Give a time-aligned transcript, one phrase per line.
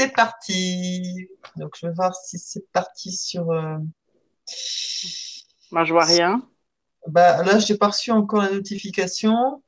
[0.00, 1.28] C'est parti.
[1.56, 3.50] Donc, je vais voir si c'est parti sur.
[3.50, 3.76] euh,
[5.70, 6.42] Moi, je vois rien.
[7.06, 9.62] Bah, là, j'ai pas reçu encore la notification.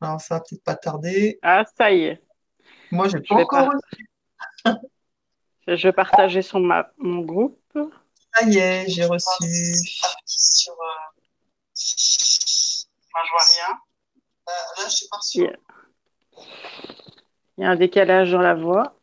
[0.00, 1.38] Alors, ça va peut-être pas tarder.
[1.42, 2.22] Ah, ça y est.
[2.92, 4.06] Moi, j'ai Je pas vais encore reçu.
[5.68, 7.60] Je vais partager sur ma, mon groupe.
[8.34, 9.88] Ça y est, j'ai reçu.
[10.24, 10.76] Sur, euh,
[13.14, 13.78] Moi, je vois rien.
[14.46, 15.38] bah, là, j'ai pas reçu.
[15.40, 15.56] Yeah.
[17.58, 18.94] Il y a un décalage dans la voix.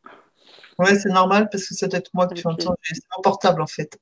[0.80, 2.54] Ouais, c'est normal parce que ça doit être moi que tu Ok.
[2.62, 2.76] entends.
[2.82, 4.00] C'est mon portable, en fait.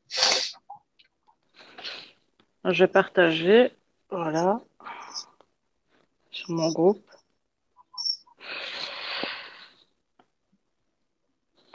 [2.65, 3.73] Je vais partager.
[4.09, 4.59] Voilà.
[6.31, 7.05] Sur mon groupe.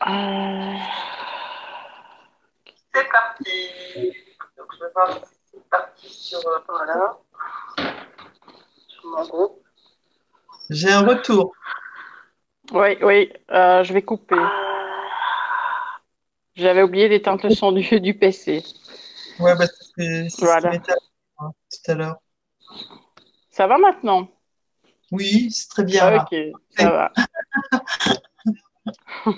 [0.06, 0.75] Euh,
[2.95, 4.12] C'est parti.
[4.56, 6.39] Donc, je vais voir si c'est parti sur.
[6.39, 7.19] euh, voilà.
[8.89, 9.62] Sur mon groupe.
[10.70, 11.53] J'ai un retour.
[12.73, 13.33] Oui, oui.
[13.51, 14.37] euh, je vais couper.
[16.56, 18.64] J'avais oublié d'éteindre le son du, du PC.
[19.39, 20.72] Ouais, bah, c'est Voilà.
[20.72, 20.92] ce
[21.39, 22.17] hein, tout à l'heure.
[23.50, 24.28] Ça va maintenant?
[25.12, 26.22] Oui, c'est très bien.
[26.22, 26.34] Ok,
[26.77, 27.12] ça va.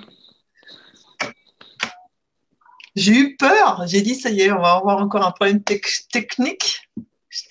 [2.95, 3.87] J'ai eu peur.
[3.87, 6.89] J'ai dit, ça y est, on va avoir encore un problème tec- technique.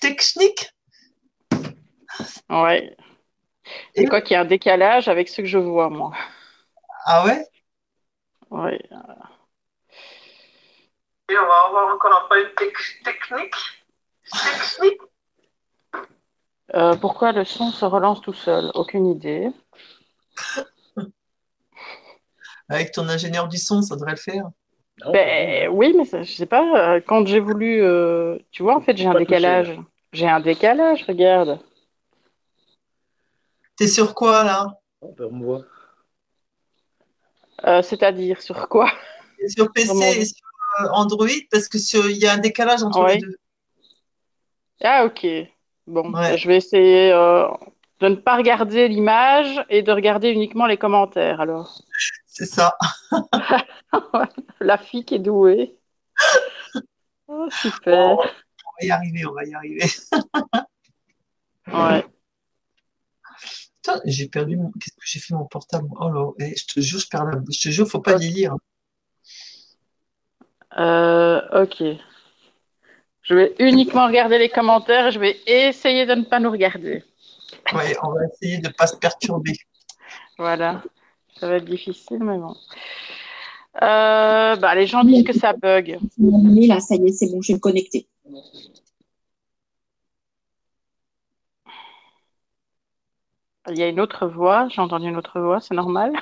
[0.00, 0.70] Technique.
[2.50, 2.96] Ouais.
[3.94, 6.12] C'est quoi qu'il y a un décalage avec ce que je vois, moi.
[7.04, 7.46] Ah ouais?
[8.50, 8.78] Ouais.
[11.30, 13.54] Et on va avoir encore un problème tec- technique.
[14.32, 15.00] Technique.
[16.74, 18.70] Euh, pourquoi le son se relance tout seul?
[18.74, 19.50] Aucune idée.
[22.68, 24.44] Avec ton ingénieur du son, ça devrait le faire.
[25.12, 26.96] Ben oui, mais ça, je sais pas.
[26.96, 29.78] euh, Quand j'ai voulu, euh, tu vois, en fait, j'ai un décalage.
[30.12, 31.60] J'ai un décalage, regarde.
[33.76, 34.66] T'es sur quoi là?
[35.00, 35.62] On peut me voir.
[37.64, 38.90] Euh, c'est-à-dire sur quoi?
[39.48, 39.90] Sur PC
[40.20, 40.47] et sur
[40.92, 43.14] Android parce que sur- il y a un décalage entre Ouais.
[43.16, 43.36] les deux.
[44.82, 45.26] Ah, ok.
[45.86, 46.36] Bon, Ouais.
[46.38, 47.46] je vais essayer euh,
[48.00, 51.40] de ne pas regarder l'image et de regarder uniquement les commentaires.
[51.40, 51.82] Alors,
[52.26, 52.76] C'est ça.
[54.60, 55.76] la fille qui est douée.
[57.30, 58.12] Oh, super.
[58.12, 58.16] On
[58.80, 59.84] va y arriver, on va y arriver.
[61.66, 62.06] Ouais.
[64.06, 64.70] J'ai perdu mon.
[64.72, 65.88] Qu'est-ce que j'ai fait mon portable?
[66.00, 67.38] Oh là, eh, je te jure, je perds la.
[67.50, 68.54] Je te jure, faut pas vieillir.
[70.78, 71.82] Euh, ok.
[73.22, 77.04] Je vais uniquement regarder les commentaires et je vais essayer de ne pas nous regarder.
[77.74, 79.52] Ouais, on va essayer de pas se perturber.
[80.38, 80.82] Voilà.
[81.38, 82.54] Ça va être difficile, mais bon.
[83.82, 85.98] Euh, bah, les gens disent que ça bug.
[86.18, 88.08] Là, ça y est, c'est bon, je vais me connecter.
[93.70, 94.68] Il y a une autre voix.
[94.70, 96.12] J'ai entendu une autre voix, c'est normal.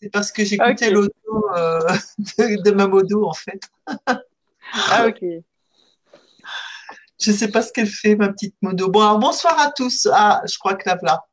[0.00, 0.92] C'est parce que j'écoutais Ok.
[0.92, 1.80] l'audio euh,
[2.38, 3.60] de, de ma modo, en fait.
[4.06, 5.22] Ah, ok.
[7.20, 8.88] Je sais pas ce qu'elle fait, ma petite modo.
[8.88, 10.08] Bon, alors, bonsoir à tous.
[10.10, 11.24] Ah, je crois que la voilà.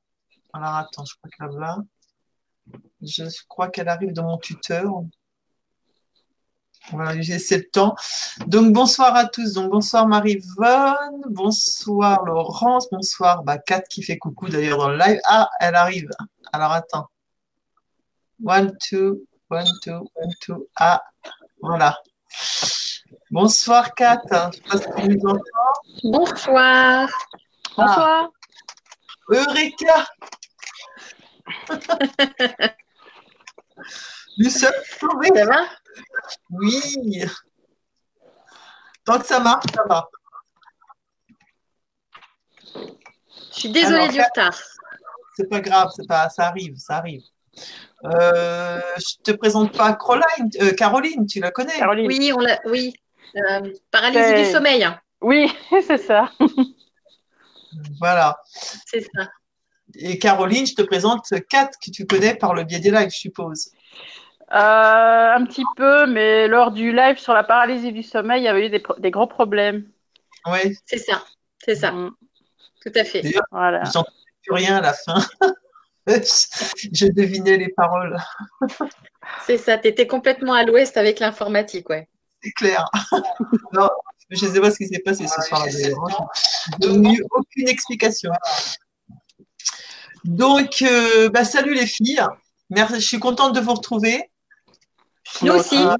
[0.51, 1.77] Alors, attends, je crois que la voilà.
[3.01, 4.91] Je crois qu'elle arrive dans mon tuteur.
[6.91, 7.95] Voilà, j'ai le temps.
[8.47, 9.53] Donc, bonsoir à tous.
[9.53, 11.21] Donc, bonsoir Marie-Vonne.
[11.29, 12.89] Bonsoir Laurence.
[12.91, 15.19] Bonsoir bah, Kat qui fait coucou d'ailleurs dans le live.
[15.25, 16.09] Ah, elle arrive.
[16.51, 17.07] Alors, attends.
[18.39, 20.67] One, two, one, two, one, two.
[20.79, 21.01] Ah,
[21.61, 21.97] voilà.
[23.31, 24.21] Bonsoir Kat.
[24.71, 25.39] Je tu nous.
[26.03, 27.09] Bonsoir.
[27.75, 28.29] Bonsoir.
[29.29, 30.07] Eureka
[34.37, 35.31] Nous sommes sauvés.
[35.35, 35.65] Ça va?
[36.51, 37.25] Oui.
[39.03, 40.07] Tant que ça marche, ça va.
[42.75, 44.55] Je suis désolée Alors, du retard.
[45.35, 47.23] C'est pas grave, c'est pas, ça arrive, ça arrive.
[48.05, 52.07] Euh, je te présente pas Caroline, euh, Caroline, tu la connais Caroline.
[52.07, 52.59] Oui, on l'a.
[52.65, 52.93] Oui.
[53.35, 54.87] Euh, paralysie C'est- du sommeil,
[55.21, 55.51] Oui,
[55.87, 56.31] c'est ça.
[57.99, 58.37] Voilà.
[58.85, 59.27] c'est ça.
[59.95, 63.17] Et Caroline, je te présente Kat, que tu connais par le biais des lives, je
[63.17, 63.71] suppose.
[64.51, 68.47] Euh, un petit peu, mais lors du live sur la paralysie du sommeil, il y
[68.47, 69.85] avait eu des, pro- des gros problèmes.
[70.45, 71.23] Oui, C'est ça.
[71.63, 71.91] C'est ça.
[71.91, 72.11] Mm,
[72.85, 73.23] Tout à fait.
[73.51, 73.83] Voilà.
[73.85, 74.07] j'entendais
[74.43, 75.15] plus rien à la fin.
[76.93, 78.17] je devinais les paroles,
[79.45, 79.77] C'est ça.
[79.77, 82.07] Tu étais complètement à l'ouest avec l'informatique, ouais.
[82.41, 82.85] c'est clair.
[83.73, 83.89] non,
[84.29, 85.65] je ne sais pas ce qui s'est passé ce soir.
[85.65, 86.29] d'ailleurs.
[86.81, 88.31] Je n'ai eu aucune explication.
[90.23, 92.21] Donc, euh, bah, salut les filles.
[92.69, 94.31] Merci, je suis contente de vous retrouver.
[95.41, 95.77] Nous aussi.
[95.77, 95.95] Euh,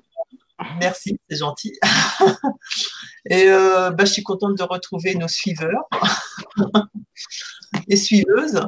[0.79, 1.77] merci, c'est gentil.
[3.29, 5.87] Et euh, bah, je suis contente de retrouver nos suiveurs
[7.89, 8.61] et suiveuses.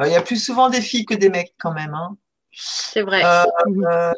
[0.00, 1.92] Bah, Il y a plus souvent des filles que des mecs quand même.
[1.92, 2.16] hein.
[2.52, 3.22] C'est vrai.
[3.22, 3.44] Euh,
[3.84, 4.12] euh,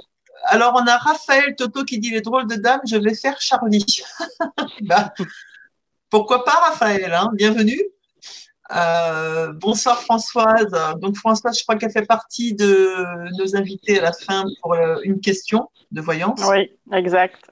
[0.45, 4.01] alors, on a Raphaël Toto qui dit les drôles de dames, je vais faire Charlie.
[4.83, 5.13] Bah,
[6.09, 7.81] pourquoi pas, Raphaël hein Bienvenue.
[8.73, 10.71] Euh, bonsoir Françoise.
[11.01, 12.95] Donc Françoise, je crois qu'elle fait partie de
[13.37, 16.41] nos invités à la fin pour euh, une question de voyance.
[16.49, 17.51] Oui, exact.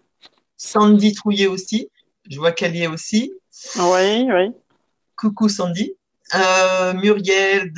[0.56, 1.91] Sandy Trouillet aussi.
[2.31, 3.33] Je vois qu'elle y est aussi.
[3.76, 4.53] Oui, oui.
[5.17, 5.97] Coucou Sandy.
[6.35, 7.73] Euh, Muriel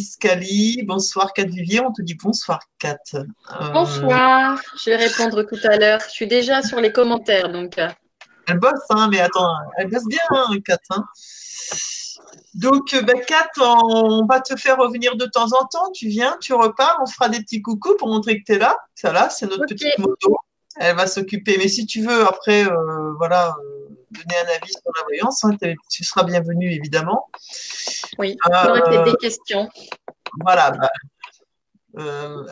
[0.00, 0.82] Scali.
[0.84, 1.80] Bonsoir Kat Vivier.
[1.80, 2.96] On te dit bonsoir Kat.
[3.14, 3.24] Euh,
[3.72, 4.60] bonsoir.
[4.82, 6.00] Je vais répondre tout à l'heure.
[6.06, 7.78] Je suis déjà sur les commentaires donc.
[7.78, 7.88] Euh.
[8.46, 10.78] Elle bosse, hein, mais attends, elle bosse bien, hein, Kat.
[10.90, 11.04] Hein.
[12.54, 15.90] Donc, ben, Kat, on va te faire revenir de temps en temps.
[15.92, 18.74] Tu viens, tu repars, on fera des petits coucous pour montrer que tu es là.
[18.94, 20.38] Ça là, c'est notre petite moto.
[20.76, 21.56] Elle va s'occuper.
[21.58, 23.54] Mais si tu veux, après, euh, voilà,
[24.10, 25.56] donner un avis sur la voyance, hein,
[25.90, 27.28] tu seras bienvenue, évidemment.
[28.18, 29.68] Oui, j'aurais peut-être des questions.
[30.44, 30.72] Voilà.
[30.72, 30.90] Bah,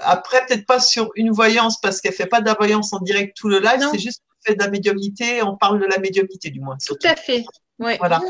[0.03, 3.37] après, peut-être pas sur une voyance parce qu'elle fait pas de la voyance en direct
[3.37, 6.61] tout le live, c'est juste fait de la médiumnité, on parle de la médiumnité du
[6.61, 6.76] moins.
[6.85, 7.44] Tout à fait.
[7.79, 7.97] Oui.
[7.99, 8.20] Voilà.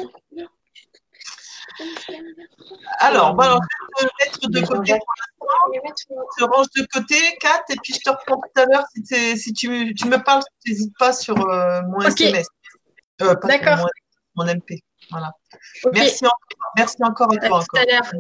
[3.01, 3.59] Alors, voilà,
[3.99, 4.99] je vais te mettre de côté
[5.39, 5.49] pour
[5.85, 6.15] l'instant.
[6.39, 9.53] Je range de côté, Kat, et puis je te reprends tout à l'heure si, si
[9.53, 12.47] tu, me parles, n'hésite pas sur euh, mon SMS.
[13.23, 13.89] Euh, D'accord.
[14.35, 14.83] Mon, MP.
[15.11, 15.33] Voilà.
[15.93, 17.61] Merci, encore, merci encore à toi.
[17.61, 18.13] Tout à l'heure.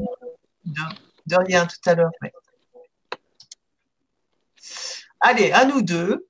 [1.26, 2.10] De, rien, tout à l'heure.
[5.20, 6.26] Allez, à nous deux.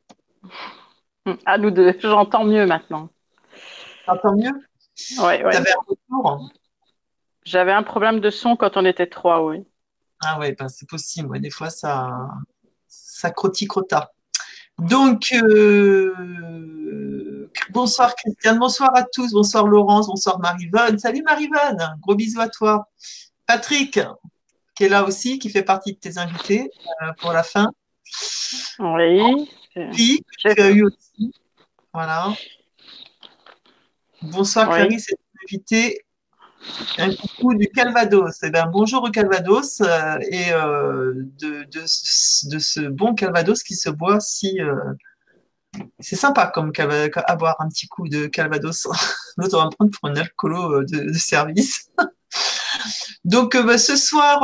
[1.45, 1.97] À nous deux.
[2.01, 3.11] J'entends mieux maintenant.
[4.07, 4.53] J'entends mieux?
[5.19, 5.57] Oui, oui.
[5.57, 6.51] Un retour?
[7.45, 9.65] J'avais un problème de son quand on était trois, oui.
[10.25, 11.39] Ah oui, ben c'est possible.
[11.41, 12.29] Des fois, ça,
[12.89, 14.13] ça crota.
[14.79, 17.16] Donc, euh,
[17.70, 20.99] bonsoir Christiane, bonsoir à tous, bonsoir Laurence, bonsoir Marivonne.
[20.99, 22.88] Salut Marivonne, gros bisous à toi.
[23.47, 24.00] Patrick,
[24.75, 26.70] qui est là aussi, qui fait partie de tes invités
[27.03, 27.70] euh, pour la fin.
[28.79, 29.50] Oui.
[29.93, 31.32] Puis, tu as eu aussi.
[31.93, 32.32] Voilà.
[34.23, 36.03] Bonsoir Clarisse, c'est invité
[36.99, 38.43] un coucou du Calvados.
[38.43, 41.87] Eh bien, bonjour au Calvados euh, et euh, de, de,
[42.58, 44.58] ce bon Calvados qui se boit si.
[45.81, 48.88] Euh, c'est sympa comme à boire un petit coup de Calvados.
[49.37, 51.90] L'autre va me prendre pour un alcoolo de, service.
[53.25, 54.40] Donc bah, ce soir,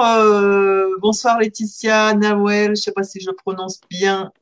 [1.00, 4.32] bonsoir Laetitia, Nawel, je ne sais pas si je prononce bien,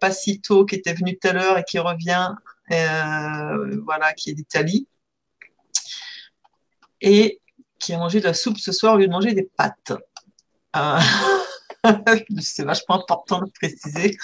[0.00, 2.34] Passito qui était venu tout à l'heure et qui revient,
[2.68, 4.86] voilà, qui est d'Italie
[7.00, 7.40] et
[7.78, 9.92] qui a mangé de la soupe ce soir au lieu de manger des pâtes.
[11.86, 11.92] Euh,
[12.40, 14.16] c'est vachement important de préciser.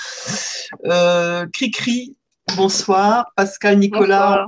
[0.84, 2.16] Euh, Cri-cri,
[2.56, 3.32] bonsoir.
[3.34, 4.44] Pascal Nicolas,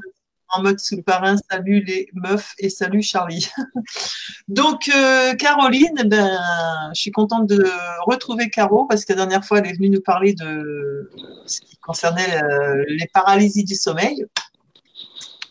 [0.51, 3.49] en mode sous-parrain, salut les meufs et salut Charlie.
[4.49, 6.39] Donc, euh, Caroline, ben,
[6.95, 7.65] je suis contente de
[8.07, 11.11] retrouver Caro parce que la dernière fois, elle est venue nous parler de
[11.47, 12.43] ce qui concernait
[12.89, 14.27] les paralysies du sommeil.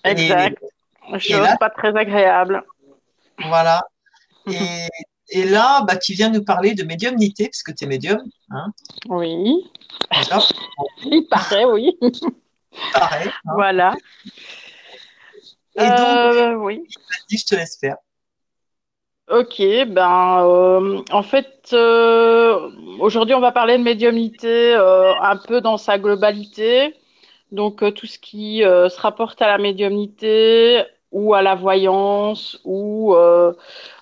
[0.03, 0.57] Exact.
[1.18, 2.63] Chose pas très agréable.
[3.39, 3.81] Voilà.
[4.48, 4.53] Et,
[5.35, 8.19] là, bah, tu viens nous parler de médiumnité, puisque tu es médium.
[8.50, 8.71] Hein
[9.09, 9.63] oui.
[11.06, 11.97] Il paraît, oui.
[12.01, 12.12] Il
[12.94, 13.27] paraît.
[13.27, 13.53] Hein.
[13.56, 13.94] Voilà.
[15.75, 16.83] Et donc, euh, oui.
[17.29, 17.97] je te laisse faire.
[19.29, 25.77] Ok, ben euh, en fait, euh, aujourd'hui on va parler de médiumnité un peu dans
[25.77, 26.96] sa globalité.
[27.51, 33.15] Donc tout ce qui se rapporte à la médiumnité, ou à la voyance, ou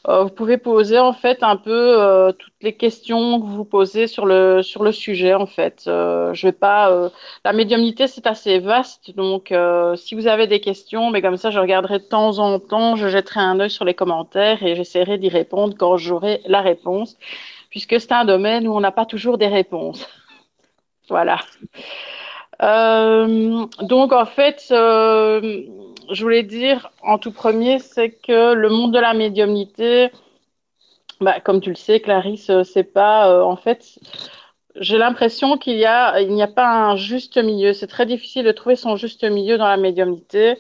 [0.08, 4.26] vous pouvez poser en fait un peu euh, toutes les questions que vous posez sur
[4.26, 5.84] le sur le sujet en fait.
[5.86, 7.10] je vais pas.
[7.44, 9.54] la médiumnité c'est assez vaste, donc
[9.96, 13.08] si vous avez des questions, mais comme ça je regarderai de temps en temps, je
[13.08, 17.18] jetterai un œil sur les commentaires et j'essaierai d'y répondre quand j'aurai la réponse,
[17.70, 20.08] puisque c'est un domaine où on n'a pas toujours des réponses.
[21.10, 21.40] voilà.
[23.82, 24.72] donc en fait
[26.12, 30.12] je voulais dire en tout premier, c'est que le monde de la médiumnité,
[31.22, 34.00] bah, comme tu le sais, Clarisse, euh, c'est pas euh, en fait.
[34.76, 37.74] J'ai l'impression qu'il y a, il n'y a pas un juste milieu.
[37.74, 40.58] C'est très difficile de trouver son juste milieu dans la médiumnité.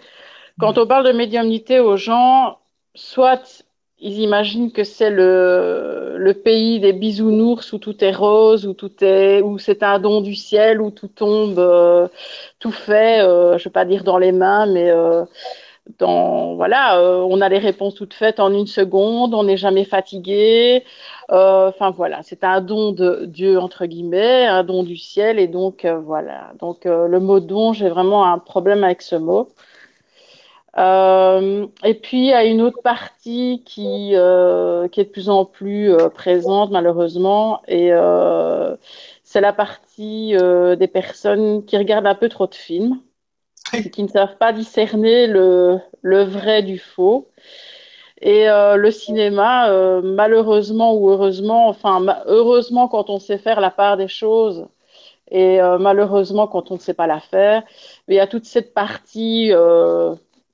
[0.59, 2.59] Quand on parle de médiumnité aux gens,
[2.95, 3.64] soit
[3.99, 8.91] ils imaginent que c'est le, le pays des bisounours où tout est rose, où tout
[9.03, 12.07] est, où c'est un don du ciel, où tout tombe, euh,
[12.59, 15.23] tout fait, euh, je vais pas dire dans les mains, mais euh,
[15.99, 19.85] dans, voilà, euh, on a les réponses toutes faites en une seconde, on n'est jamais
[19.85, 20.83] fatigué.
[21.29, 25.85] Enfin voilà, c'est un don de Dieu entre guillemets, un don du ciel, et donc
[25.85, 26.53] voilà.
[26.59, 29.47] Donc le mot don, j'ai vraiment un problème avec ce mot.
[30.77, 35.29] Euh, et puis, il y a une autre partie qui, euh, qui est de plus
[35.29, 37.91] en plus euh, présente, malheureusement, et
[39.23, 40.35] c'est la partie
[40.77, 42.99] des personnes qui regardent un peu trop de films,
[43.73, 47.29] et qui ne savent pas discerner le, le vrai du faux.
[48.21, 49.69] Et le cinéma,
[50.01, 54.67] malheureusement ou heureusement, enfin, heureusement quand on sait faire la part des choses,
[55.29, 57.63] et malheureusement quand on ne sait pas la faire,
[58.07, 59.51] mais il y a toute cette partie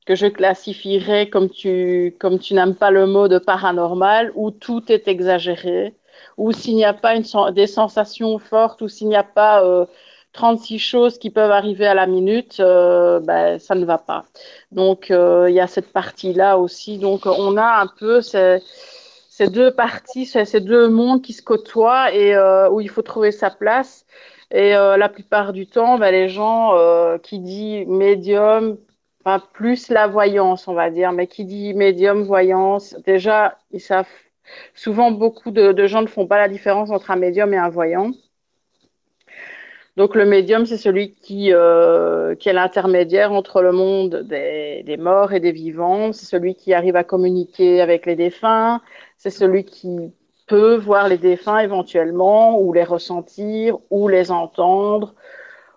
[0.05, 4.91] que je classifierais comme tu, comme tu n'aimes pas le mot de paranormal, où tout
[4.91, 5.95] est exagéré,
[6.37, 9.85] où s'il n'y a pas une, des sensations fortes, ou s'il n'y a pas euh,
[10.33, 14.25] 36 choses qui peuvent arriver à la minute, euh, ben, ça ne va pas.
[14.71, 16.97] Donc, euh, il y a cette partie-là aussi.
[16.97, 18.59] Donc, on a un peu ces,
[19.29, 23.01] ces deux parties, ces, ces, deux mondes qui se côtoient et euh, où il faut
[23.01, 24.05] trouver sa place.
[24.53, 26.75] Et la plupart du temps, ben, les gens
[27.23, 28.77] qui disent médium,
[29.23, 34.07] enfin plus la voyance, on va dire, mais qui dit médium, voyance, déjà, ils savent,
[34.73, 38.11] souvent beaucoup de, gens ne font pas la différence entre un médium et un voyant.
[39.97, 44.97] Donc le médium, c'est celui qui, euh, qui est l'intermédiaire entre le monde des, des,
[44.97, 48.81] morts et des vivants, c'est celui qui arrive à communiquer avec les défunts,
[49.17, 50.13] c'est celui qui
[50.47, 55.13] peut voir les défunts éventuellement, ou les ressentir, ou les entendre,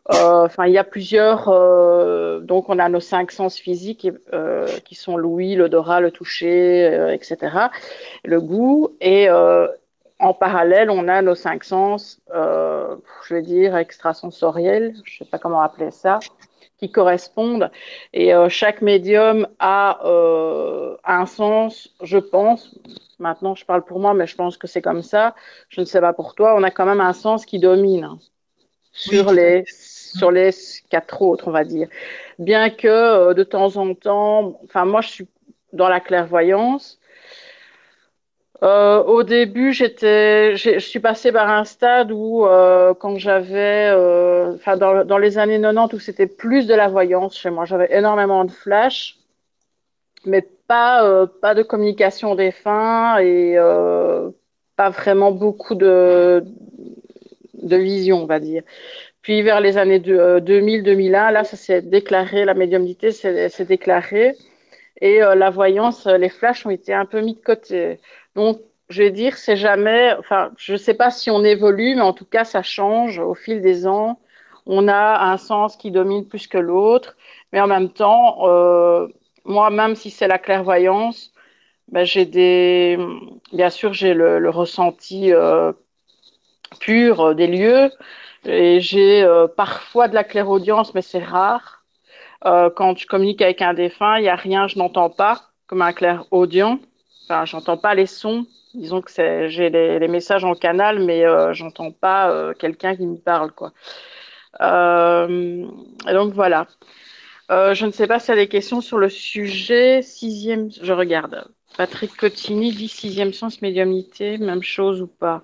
[0.08, 1.48] enfin, il y a plusieurs.
[1.48, 7.12] Euh, donc, on a nos cinq sens physiques euh, qui sont l'ouïe, l'odorat, le toucher,
[7.12, 7.68] etc.
[8.24, 8.96] Le goût.
[9.00, 15.30] Et en parallèle, on a nos cinq sens, je vais dire extrasensoriels, je ne sais
[15.30, 16.20] pas comment appeler ça,
[16.78, 17.70] qui correspondent.
[18.12, 20.00] Et chaque médium a
[21.04, 22.78] un sens, je pense.
[23.18, 25.34] Maintenant, je parle pour moi, mais je pense que c'est comme ça.
[25.68, 26.54] Je ne sais pas pour toi.
[26.56, 28.08] On a quand même un sens qui domine
[28.92, 29.64] sur les
[30.14, 30.50] sur les
[30.90, 31.88] quatre autres, on va dire.
[32.38, 35.28] Bien que euh, de temps en temps, enfin moi je suis
[35.72, 37.00] dans la clairvoyance.
[38.62, 43.90] Euh, au début, j'étais, je suis passée par un stade où, euh, quand j'avais,
[44.54, 48.44] enfin dans, les années 90, où c'était plus de la voyance chez moi, j'avais énormément
[48.44, 49.18] de flash,
[50.24, 53.56] mais pas, pas de communication des fins et
[54.76, 56.44] pas vraiment beaucoup de,
[57.54, 58.62] de vision, on va dire.
[59.24, 64.36] Puis vers les années 2000-2001, euh, là, ça s'est déclaré, la médiumnité s'est déclarée
[65.00, 68.00] et euh, la voyance, euh, les flashs ont été un peu mis de côté.
[68.36, 72.02] Donc, je vais dire, c'est jamais, enfin, je ne sais pas si on évolue, mais
[72.02, 74.20] en tout cas, ça change au fil des ans.
[74.66, 77.16] On a un sens qui domine plus que l'autre,
[77.52, 79.08] mais en même temps, euh,
[79.46, 81.32] moi, même si c'est la clairvoyance,
[81.88, 82.98] ben, j'ai des,
[83.54, 85.72] bien sûr, j'ai le, le, ressenti euh,
[86.80, 87.90] pur des lieux,
[88.46, 91.84] et j'ai euh, parfois de la clairaudience, mais c'est rare.
[92.44, 95.82] Euh, quand je communique avec un défunt, il n'y a rien, je n'entends pas, comme
[95.82, 96.78] un clairaudient.
[97.24, 98.46] Enfin, j'entends pas les sons.
[98.74, 99.10] Disons que
[99.48, 103.72] j'ai les, messages en canal, mais euh, j'entends pas quelqu'un qui me parle, quoi.
[104.60, 106.66] Donc voilà.
[107.48, 110.02] je ne sais pas s'il y a des questions sur le sujet.
[110.02, 111.46] Sixième, je regarde.
[111.76, 115.42] Patrick Cottini dit sixième sens, médiumnité, même chose ou pas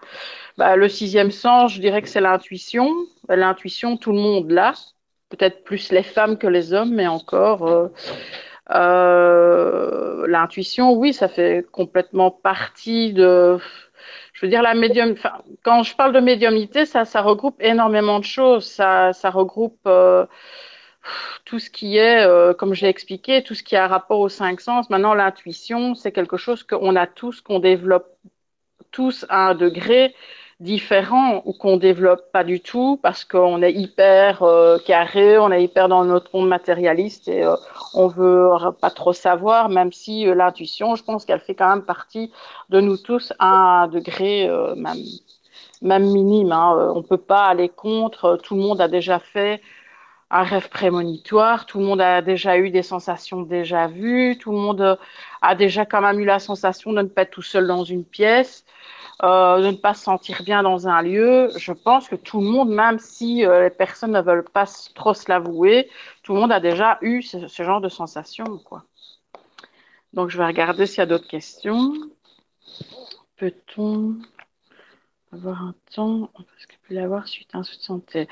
[0.60, 2.94] bah, Le sixième sens, je dirais que c'est l'intuition.
[3.30, 4.74] L'intuition, tout le monde l'a.
[5.30, 7.66] Peut-être plus les femmes que les hommes, mais encore.
[7.66, 7.88] Euh,
[8.70, 13.56] euh, l'intuition, oui, ça fait complètement partie de.
[14.34, 15.14] Je veux dire, la médium.
[15.62, 18.66] Quand je parle de médiumnité, ça, regroupe énormément de choses.
[18.66, 19.80] Ça, regroupe.
[19.86, 20.26] Euh,
[21.46, 24.60] tout ce qui est, comme je l'ai expliqué, tout ce qui a rapport aux cinq
[24.60, 24.90] sens.
[24.90, 28.14] Maintenant, l'intuition, c'est quelque chose qu'on a tous, qu'on développe
[28.90, 30.14] tous à un degré
[30.60, 35.64] différent ou qu'on développe pas du tout parce qu'on est hyper euh, carré, on est
[35.64, 37.56] hyper dans notre monde matérialiste et euh,
[37.94, 38.50] on veut
[38.80, 42.30] pas trop savoir, même si euh, l'intuition, je pense qu'elle fait quand même partie
[42.68, 45.02] de nous tous à un degré même,
[45.80, 46.52] même minime.
[46.52, 46.92] Hein.
[46.94, 49.62] On peut pas aller contre, tout le monde a déjà fait
[50.30, 54.58] un rêve prémonitoire, tout le monde a déjà eu des sensations déjà vues, tout le
[54.58, 54.98] monde
[55.42, 58.04] a déjà quand même eu la sensation de ne pas être tout seul dans une
[58.04, 58.64] pièce,
[59.22, 61.50] euh, de ne pas se sentir bien dans un lieu.
[61.56, 65.12] Je pense que tout le monde, même si euh, les personnes ne veulent pas trop
[65.12, 65.90] se l'avouer,
[66.22, 68.58] tout le monde a déjà eu ce, genre de sensation.
[68.64, 68.84] Quoi.
[70.14, 71.92] Donc je vais regarder s'il y a d'autres questions.
[73.36, 74.16] Peut-on
[75.32, 76.30] avoir un temps?
[76.34, 78.28] Parce que peut l'avoir suite à un souci de santé.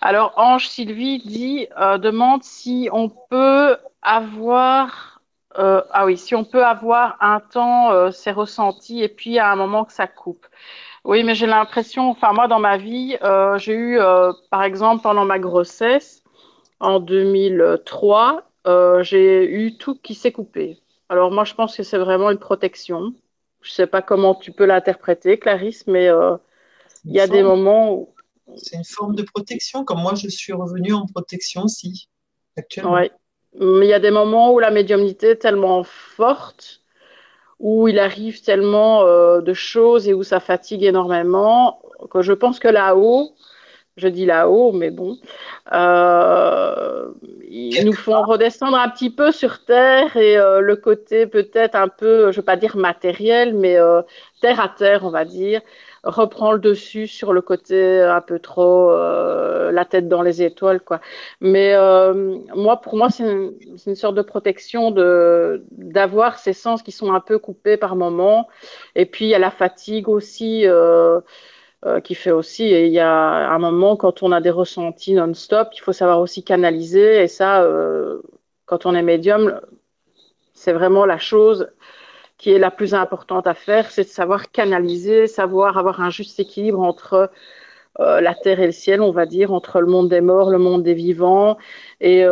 [0.00, 5.11] Alors Ange Sylvie dit euh, demande si on peut avoir
[5.58, 9.50] euh, ah oui si on peut avoir un temps euh, c'est ressenti et puis à
[9.52, 10.46] un moment que ça coupe.
[11.04, 15.02] Oui mais j'ai l'impression enfin moi dans ma vie euh, j'ai eu euh, par exemple
[15.02, 16.22] pendant ma grossesse
[16.80, 20.78] en 2003 euh, j'ai eu tout qui s'est coupé.
[21.08, 23.12] Alors moi, je pense que c'est vraiment une protection.
[23.60, 26.36] Je ne sais pas comment tu peux l'interpréter, Clarisse, mais euh,
[27.04, 28.14] il y a des moments où...
[28.56, 32.08] C'est une forme de protection, comme moi, je suis revenue en protection aussi,
[32.56, 32.98] actuellement.
[33.60, 36.80] Mais il y a des moments où la médiumnité est tellement forte,
[37.60, 41.80] où il arrive tellement euh, de choses et où ça fatigue énormément,
[42.10, 43.32] que je pense que là-haut,
[43.96, 45.18] je dis là-haut, mais bon,
[45.72, 47.08] euh,
[47.48, 51.88] ils nous font redescendre un petit peu sur Terre et euh, le côté peut-être un
[51.88, 53.76] peu, je ne veux pas dire matériel, mais
[54.40, 55.60] terre à terre, on va dire,
[56.04, 61.00] reprend le dessus sur le côté un peu trop la tête dans les étoiles, quoi.
[61.40, 61.74] Mais
[62.54, 67.20] moi, pour moi, c'est une, sorte de protection de d'avoir ces sens qui sont un
[67.20, 68.48] peu coupés par moment.
[68.94, 70.66] Et puis il y a la fatigue aussi.
[71.84, 72.62] Euh, qui fait aussi.
[72.66, 76.20] Et il y a un moment, quand on a des ressentis non-stop, il faut savoir
[76.20, 77.20] aussi canaliser.
[77.24, 78.22] Et ça, euh,
[78.66, 79.60] quand on est médium,
[80.54, 81.68] c'est vraiment la chose
[82.42, 86.40] qui est la plus importante à faire, c'est de savoir canaliser, savoir avoir un juste
[86.40, 87.30] équilibre entre
[88.00, 90.58] euh, la terre et le ciel, on va dire, entre le monde des morts, le
[90.58, 91.56] monde des vivants.
[92.00, 92.24] Et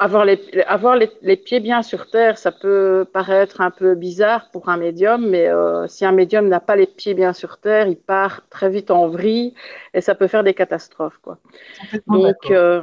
[0.00, 4.70] avoir les, avoir les, pieds bien sur terre, ça peut paraître un peu bizarre pour
[4.70, 7.98] un médium, mais euh, si un médium n'a pas les pieds bien sur terre, il
[7.98, 9.54] part très vite en vrille
[9.92, 11.18] et ça peut faire des catastrophes.
[11.22, 11.36] Quoi.
[12.06, 12.80] Donc, euh,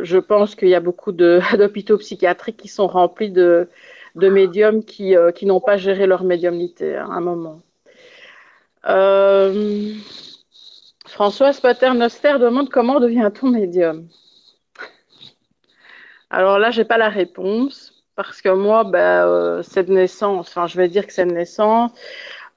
[0.00, 3.68] je pense qu'il y a beaucoup d'hôpitaux psychiatriques qui sont remplis de,
[4.14, 7.60] de médiums qui, euh, qui n'ont pas géré leur médiumnité à un moment.
[11.06, 14.08] Françoise Paternoster demande comment devient-on médium
[16.32, 20.48] alors là, j'ai pas la réponse parce que moi, ben, euh, c'est de naissance.
[20.48, 21.92] Enfin, je vais dire que c'est de naissance.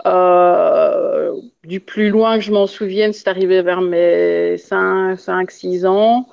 [0.05, 1.33] Euh,
[1.65, 6.27] du plus loin que je m'en souvienne, c'est arrivé vers mes 5, 5 6 ans,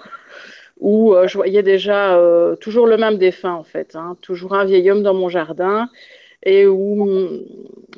[0.83, 2.19] où euh, je voyais déjà
[2.61, 3.97] toujours le même défunt, en fait.
[3.97, 5.89] Hein, toujours un vieil homme dans mon jardin,
[6.45, 7.09] et où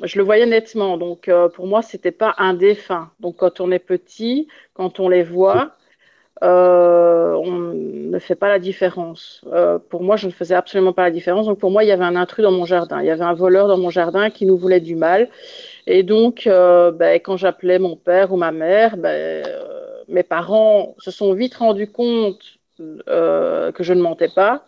[0.03, 0.97] je le voyais nettement.
[0.97, 3.11] Donc, pour moi, c'était pas un défunt.
[3.19, 5.75] Donc, quand on est petit, quand on les voit,
[6.43, 9.41] euh, on ne fait pas la différence.
[9.53, 11.45] Euh, pour moi, je ne faisais absolument pas la différence.
[11.47, 13.01] Donc pour moi, il y avait un intrus dans mon jardin.
[13.01, 15.29] Il y avait un voleur dans mon jardin qui nous voulait du mal.
[15.87, 19.45] Et donc, euh, ben, quand j'appelais mon père ou ma mère, ben,
[20.09, 24.65] mes parents se sont vite rendus compte que je ne mentais pas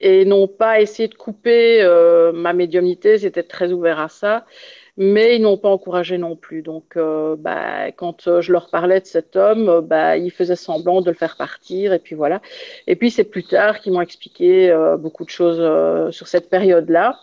[0.00, 1.82] et n'ont pas essayé de couper
[2.34, 3.14] ma médiumnité.
[3.14, 4.44] Ils étaient très ouverts à ça
[4.98, 6.60] mais ils n'ont pas encouragé non plus.
[6.60, 10.56] Donc, euh, bah, quand euh, je leur parlais de cet homme, euh, bah, ils faisaient
[10.56, 12.42] semblant de le faire partir, et puis voilà.
[12.88, 17.18] Et puis, c'est plus tard qu'ils m'ont expliqué beaucoup de choses sur cette période-là.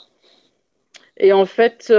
[1.18, 1.94] Et en fait,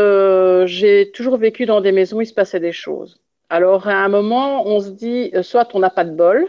[0.67, 3.21] j'ai toujours vécu dans des maisons où il se passait des choses.
[3.51, 6.47] Alors, à un moment, on se dit, soit on n'a pas de bol,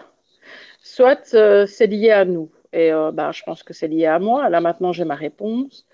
[0.87, 1.35] soit
[1.67, 2.51] c'est lié à nous.
[2.73, 4.49] Et bah, je pense que c'est lié à moi.
[4.49, 5.85] Là, maintenant, j'ai ma réponse.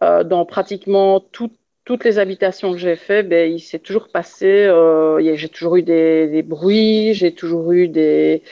[0.00, 5.48] dans pratiquement toutes les habitations que j'ai fait, ben, il s'est toujours passé, euh, j'ai
[5.48, 8.42] toujours eu des, bruits, j'ai toujours eu des,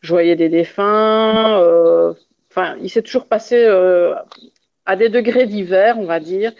[0.00, 2.14] je voyais des défunts, euh,
[2.50, 4.14] enfin, il s'est toujours passé euh,
[4.86, 6.52] à des degrés divers, on va dire,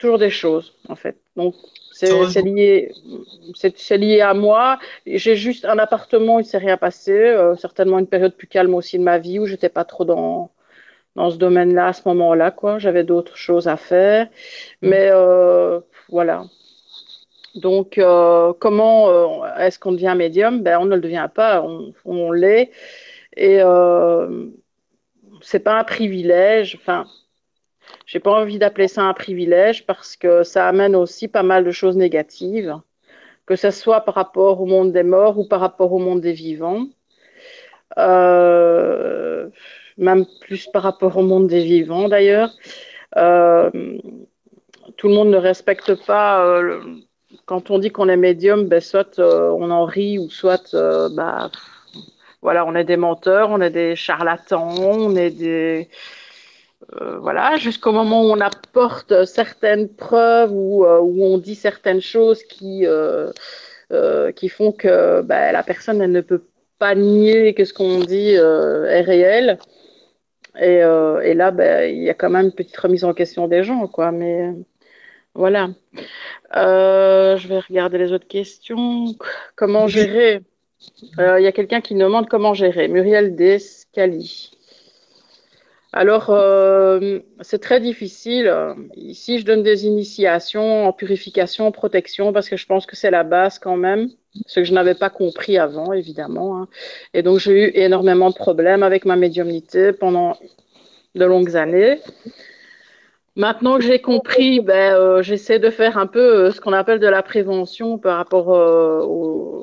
[0.00, 1.16] toujours des choses, en fait.
[1.36, 1.54] Donc,
[1.98, 2.92] c'est lié,
[3.54, 4.78] c'est lié à moi.
[5.06, 7.34] J'ai juste un appartement, il s'est rien passé.
[7.58, 10.50] certainement une période plus calme aussi de ma vie où j'étais pas trop dans
[11.16, 12.78] dans ce domaine-là à ce moment-là, quoi.
[12.78, 14.88] J'avais d'autres choses à faire, mm.
[14.88, 15.80] mais euh,
[16.10, 16.44] voilà.
[17.54, 20.62] Donc, euh, comment euh, est-ce qu'on devient médium?
[20.62, 22.70] Ben, on ne le devient pas, on, on l'est,
[23.36, 23.60] et
[25.42, 26.76] c'est pas un privilège.
[26.80, 27.06] Enfin,
[28.04, 31.70] j'ai pas envie d'appeler ça un privilège parce que ça amène aussi pas mal de
[31.70, 32.76] choses négatives,
[33.46, 36.32] que ce soit par rapport au monde des morts ou par rapport au monde des
[36.32, 36.86] vivants.
[37.98, 39.48] Euh,
[39.96, 42.50] même plus par rapport au monde des vivants d'ailleurs.
[43.16, 43.70] Euh,
[44.96, 46.44] tout le monde ne respecte pas.
[46.44, 46.80] Euh,
[47.46, 50.74] quand on dit qu'on est médium, ben, soit on en rit ou soit
[51.14, 51.50] bah,
[52.42, 55.88] voilà, on est des menteurs, on est des charlatans, on est des
[57.20, 62.84] voilà, jusqu'au moment où on apporte certaines preuves ou où on dit certaines choses qui
[64.36, 66.44] qui font que ben, la personne elle ne peut
[66.78, 69.58] pas nier que ce qu'on dit est réel.
[70.58, 73.46] Et, euh, et là, ben, il y a quand même une petite remise en question
[73.46, 74.10] des gens, quoi.
[74.10, 74.52] Mais
[75.34, 75.68] voilà.
[76.56, 79.14] Euh, je vais regarder les autres questions.
[79.54, 80.42] Comment gérer?
[81.18, 82.88] Euh, Il y a quelqu'un qui nous demande comment gérer.
[82.88, 84.55] Muriel Descali.
[85.96, 88.54] Alors, euh, c'est très difficile.
[88.96, 93.10] Ici, je donne des initiations en purification, en protection, parce que je pense que c'est
[93.10, 94.10] la base quand même,
[94.44, 96.60] ce que je n'avais pas compris avant, évidemment.
[96.60, 96.68] Hein.
[97.14, 100.36] Et donc, j'ai eu énormément de problèmes avec ma médiumnité pendant
[101.14, 101.98] de longues années.
[103.34, 106.98] Maintenant que j'ai compris, ben, euh, j'essaie de faire un peu euh, ce qu'on appelle
[106.98, 108.54] de la prévention par rapport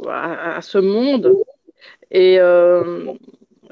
[0.10, 1.36] à, ce monde.
[2.10, 2.40] Et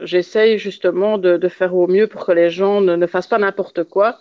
[0.03, 4.17] j'essaye justement de, faire au mieux pour que les gens ne, fassent pas n'importe quoi.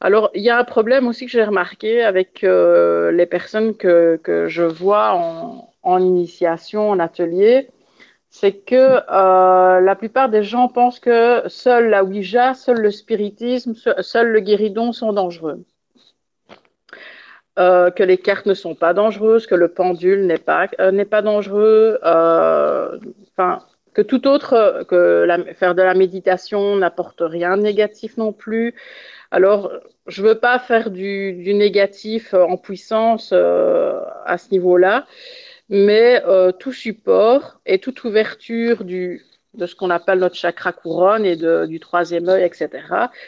[0.00, 4.20] Alors, il y a un problème aussi que j'ai remarqué avec euh, les personnes que,
[4.48, 5.14] je vois
[5.82, 7.68] en, initiation, en atelier,
[8.30, 13.74] c'est que euh, la plupart des gens pensent que seul la Ouija, seul le spiritisme,
[13.74, 15.64] seul le guéridon sont dangereux.
[17.56, 21.98] Euh, que les cartes ne sont pas dangereuses, que le pendule n'est pas, pas dangereux.
[22.02, 23.60] Enfin,
[23.94, 25.26] que tout autre, que
[25.56, 28.74] faire de la méditation n'apporte rien de négatif non plus.
[29.30, 29.72] Alors,
[30.06, 35.06] je ne veux pas faire du, négatif en puissance euh, à ce niveau-là,
[35.68, 39.24] mais euh, tout support et toute ouverture du,
[39.56, 42.68] de ce qu'on appelle notre chakra couronne et de, du troisième œil, etc.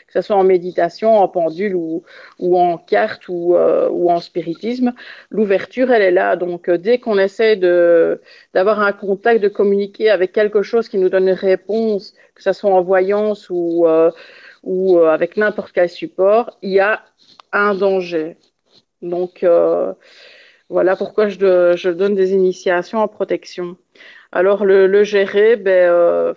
[0.06, 2.02] Que ce soit en méditation, en pendule ou,
[2.38, 4.92] ou en carte ou, euh, ou en spiritisme,
[5.30, 6.36] l'ouverture, elle est là.
[6.36, 8.20] Donc, euh, dès qu'on essaie de,
[8.54, 12.52] d'avoir un contact, de communiquer avec quelque chose qui nous donne une réponse, que ce
[12.52, 14.10] soit en voyance ou, euh,
[14.62, 17.02] ou avec n'importe quel support, il y a
[17.52, 18.36] un danger.
[19.02, 19.46] Donc,
[20.68, 23.76] voilà pourquoi je, je donne des initiations en protection.
[24.32, 26.34] Alors le, gérer, ben,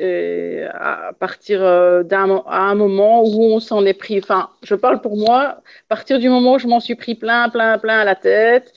[0.00, 4.18] euh, à partir euh, d'un à un moment où on s'en est pris.
[4.18, 5.40] Enfin, je parle pour moi.
[5.42, 8.72] À partir du moment où je m'en suis pris plein, plein, plein à la tête,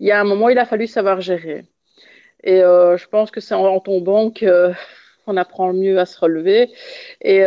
[0.00, 1.64] il y a un moment où il a fallu savoir gérer.
[2.44, 6.70] Et euh, je pense que c'est en, tombant qu'on apprend mieux à se relever.
[7.22, 7.42] Et,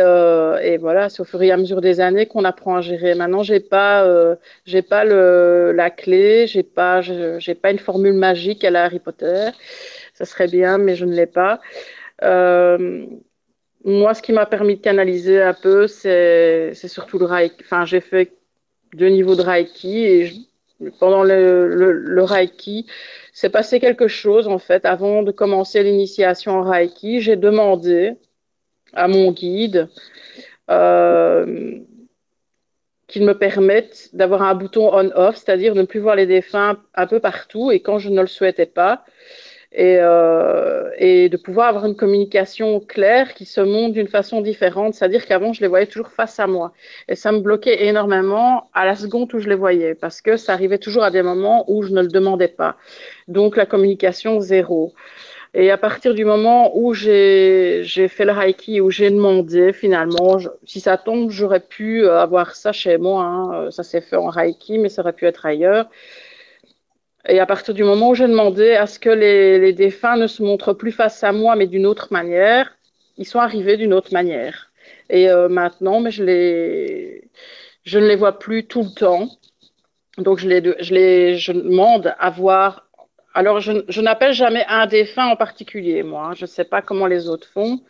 [0.78, 3.14] voilà, c'est au fur et à mesure des années qu'on apprend à gérer.
[3.14, 4.06] Maintenant, j'ai pas,
[4.66, 8.98] j'ai pas le, la clé, j'ai pas, j'ai pas une formule magique à la Harry
[8.98, 9.50] Potter
[10.12, 11.60] ça serait bien, mais je ne l'ai pas.
[12.22, 13.06] Euh,
[13.84, 17.56] moi, ce qui m'a permis de canaliser un peu, c'est surtout le Reiki.
[17.62, 18.32] Enfin, j'ai fait
[18.94, 20.32] deux niveaux de Reiki et
[20.98, 22.86] pendant le, le, Reiki,
[23.32, 24.84] c'est passé quelque chose en fait.
[24.84, 28.14] Avant de commencer l'initiation en Reiki, j'ai demandé
[28.92, 29.88] à mon guide
[30.70, 31.78] euh,
[33.08, 37.06] qu'il me permette d'avoir un bouton on-off, c'est-à-dire de ne plus voir les défunts un
[37.06, 39.04] peu partout et quand je ne le souhaitais pas,
[39.74, 44.94] et, euh, et, de pouvoir avoir une communication claire qui se montre d'une façon différente.
[44.94, 46.72] C'est-à-dire qu'avant, je les voyais toujours face à moi.
[47.08, 50.52] Et ça me bloquait énormément à la seconde où je les voyais, parce que ça
[50.52, 52.76] arrivait toujours à des moments où je ne le demandais pas.
[53.28, 54.92] Donc la communication zéro.
[55.54, 60.80] Et à partir du moment où j'ai fait le Reiki, où j'ai demandé finalement, si
[60.80, 63.24] ça tombe, j'aurais pu avoir ça chez moi.
[63.24, 63.70] Hein.
[63.70, 65.90] Ça s'est fait en Reiki, mais ça aurait pu être ailleurs.
[67.28, 70.42] Et à partir du moment où j'ai demandé à ce que les, défunts ne se
[70.42, 72.76] montrent plus face à moi, mais d'une autre manière,
[73.16, 74.72] ils sont arrivés d'une autre manière.
[75.08, 77.30] Et euh, maintenant, mais je, les,
[77.84, 79.28] je ne les vois plus tout le temps.
[80.18, 82.88] Donc, je, les, je, les, je demande à voir.
[83.34, 86.32] Alors, je, je n'appelle jamais un défunt en particulier, moi.
[86.36, 87.80] Je ne sais pas comment les autres font.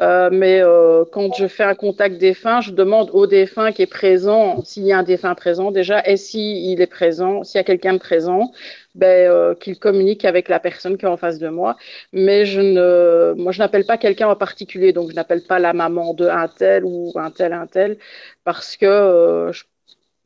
[0.00, 3.86] Euh, mais euh, quand je fais un contact défunt, je demande au défunt qui est
[3.86, 7.64] présent, s'il y a un défunt présent déjà, et s'il est présent, s'il y a
[7.64, 8.50] quelqu'un de présent,
[8.94, 11.76] ben, euh, qu'il communique avec la personne qui est en face de moi.
[12.14, 15.74] Mais je ne, moi, je n'appelle pas quelqu'un en particulier, donc je n'appelle pas la
[15.74, 17.98] maman de un tel ou un tel, un tel,
[18.44, 19.64] parce que je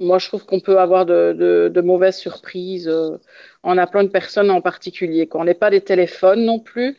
[0.01, 3.19] moi, je trouve qu'on peut avoir de, de, mauvaises surprises euh,
[3.63, 5.29] en appelant une personne en particulier.
[5.33, 6.97] On n'est pas des téléphones non plus.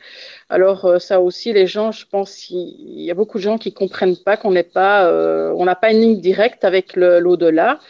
[0.48, 3.74] Alors, euh, ça aussi, les gens, je pense, il y a beaucoup de gens qui
[3.74, 7.80] comprennent pas qu'on n'est pas, euh, on n'a pas une ligne directe avec l'au-delà.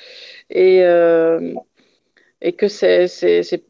[0.50, 0.82] Et,
[2.42, 3.08] et que c'est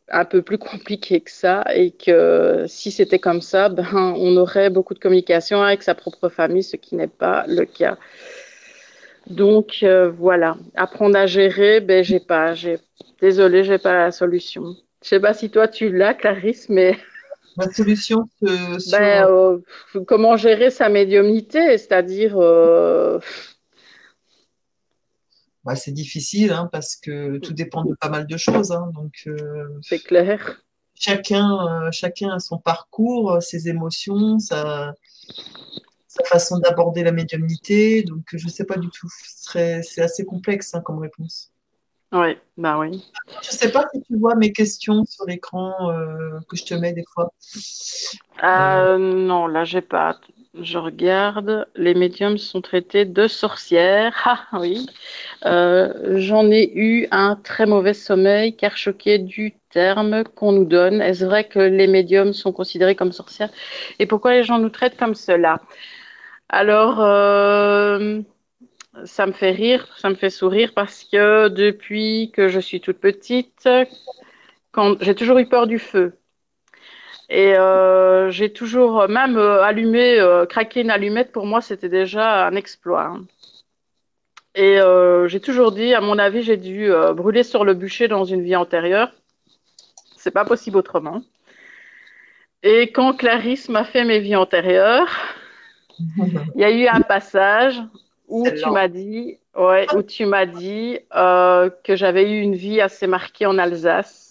[0.08, 4.70] un peu plus compliqué que ça et que si c'était comme ça, ben, on aurait
[4.70, 7.96] beaucoup de communication avec sa propre famille, ce qui n'est pas le cas.
[9.28, 12.78] Donc euh, voilà, apprendre à gérer, ben j'ai pas, j'ai,
[13.20, 14.76] désolé, j'ai pas la solution.
[15.02, 16.96] Je sais pas si toi tu l'as, Clarisse, mais
[17.56, 19.58] la solution, ben, euh,
[20.06, 22.36] comment gérer sa médiumnité, c'est-à-dire.
[22.38, 23.18] Euh,
[25.64, 28.70] bah, c'est difficile hein, parce que tout dépend de pas mal de choses.
[28.70, 29.28] Hein, donc.
[29.82, 30.62] c'est clair.
[30.94, 34.94] Chacun, chacun a son parcours, ses émotions, sa
[36.16, 38.02] sa façon d'aborder la médiumnité.
[38.02, 39.08] Donc, je ne sais pas du tout.
[39.10, 41.52] C'est assez complexe hein, comme réponse.
[42.12, 43.04] Oui, bah oui.
[43.42, 46.74] Je ne sais pas si tu vois mes questions sur l'écran euh, que je te
[46.74, 47.32] mets des fois.
[48.44, 50.16] Euh, non, là, j'ai pas.
[50.58, 54.14] Je regarde, les médiums sont traités de sorcières.
[54.52, 54.86] Ah oui,
[55.44, 61.02] euh, j'en ai eu un très mauvais sommeil car choqué du terme qu'on nous donne.
[61.02, 63.50] Est-ce vrai que les médiums sont considérés comme sorcières?
[63.98, 65.60] Et pourquoi les gens nous traitent comme cela?
[66.48, 68.20] Alors, euh,
[69.04, 72.98] ça me fait rire, ça me fait sourire parce que depuis que je suis toute
[72.98, 73.68] petite,
[74.72, 76.16] quand j'ai toujours eu peur du feu.
[77.28, 82.54] Et euh, j'ai toujours, même euh, allumé, craqué une allumette, pour moi, c'était déjà un
[82.54, 83.06] exploit.
[83.06, 83.26] Hein.
[84.54, 84.78] Et
[85.28, 88.56] j'ai toujours dit, à mon avis, j'ai dû brûler sur le bûcher dans une vie
[88.56, 89.12] antérieure.
[90.16, 91.22] C'est pas possible autrement.
[92.62, 95.08] Et quand Clarisse m'a fait mes vies antérieures,
[95.98, 97.82] il y a eu un passage
[98.28, 103.06] où tu m'as dit, ouais, où tu m'as dit que j'avais eu une vie assez
[103.06, 104.26] marquée en Alsace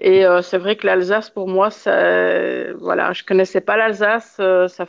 [0.00, 4.36] et euh, c'est vrai que l'Alsace, pour moi, ça, voilà, je connaissais pas l'Alsace.
[4.40, 4.86] Euh, ça,